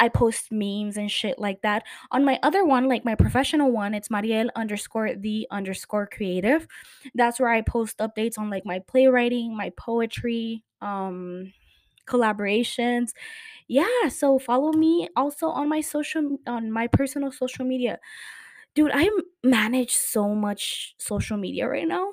I 0.00 0.08
post 0.08 0.50
memes 0.50 0.96
and 0.96 1.10
shit 1.10 1.38
like 1.38 1.60
that. 1.62 1.84
On 2.10 2.24
my 2.24 2.38
other 2.42 2.64
one, 2.64 2.88
like 2.88 3.04
my 3.04 3.14
professional 3.14 3.70
one, 3.70 3.94
it's 3.94 4.10
Mariel 4.10 4.48
underscore 4.56 5.14
the 5.14 5.46
underscore 5.50 6.06
creative. 6.06 6.66
That's 7.14 7.38
where 7.38 7.50
I 7.50 7.60
post 7.60 7.98
updates 7.98 8.38
on 8.38 8.48
like 8.48 8.64
my 8.64 8.78
playwriting, 8.80 9.54
my 9.54 9.70
poetry, 9.76 10.64
um, 10.80 11.52
collaborations. 12.06 13.10
Yeah, 13.68 14.08
so 14.10 14.38
follow 14.38 14.72
me 14.72 15.08
also 15.16 15.48
on 15.48 15.68
my 15.68 15.80
social 15.80 16.38
on 16.46 16.72
my 16.72 16.86
personal 16.86 17.32
social 17.32 17.64
media. 17.64 17.98
Dude, 18.74 18.90
I 18.94 19.10
manage 19.44 19.94
so 19.96 20.34
much 20.34 20.94
social 20.98 21.36
media 21.36 21.68
right 21.68 21.86
now. 21.86 22.12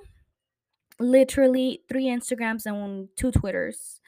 Literally 0.99 1.84
three 1.88 2.06
Instagrams 2.06 2.65
and 2.65 3.07
two 3.15 3.31
Twitters. 3.31 4.02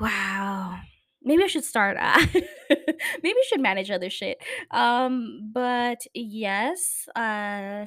Wow. 0.00 0.80
Maybe 1.22 1.44
I 1.44 1.48
should 1.48 1.64
start. 1.64 1.98
Uh, 2.00 2.24
maybe 3.22 3.38
I 3.38 3.44
should 3.46 3.60
manage 3.60 3.90
other 3.90 4.08
shit. 4.08 4.38
Um, 4.70 5.50
but 5.52 6.06
yes, 6.14 7.06
uh, 7.14 7.84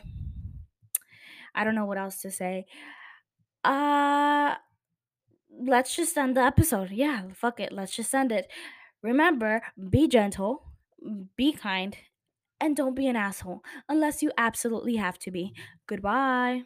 I 1.55 1.63
don't 1.63 1.75
know 1.75 1.85
what 1.85 1.97
else 1.97 2.21
to 2.21 2.29
say. 2.29 2.65
Uh, 3.63 4.55
let's 5.59 5.95
just 5.95 6.17
end 6.17 6.37
the 6.37 6.41
episode. 6.41 6.91
Yeah, 6.91 7.23
fuck 7.33 7.59
it. 7.59 7.71
Let's 7.71 7.95
just 7.95 8.13
end 8.13 8.31
it. 8.31 8.51
Remember, 9.01 9.63
be 9.89 10.07
gentle, 10.07 10.63
be 11.35 11.53
kind, 11.53 11.97
and 12.63 12.77
don't 12.77 12.95
be 12.95 13.07
an 13.07 13.17
asshole 13.17 13.61
unless 13.89 14.23
you 14.23 14.31
absolutely 14.37 14.95
have 14.95 15.19
to 15.19 15.31
be. 15.31 15.53
Goodbye. 15.85 16.63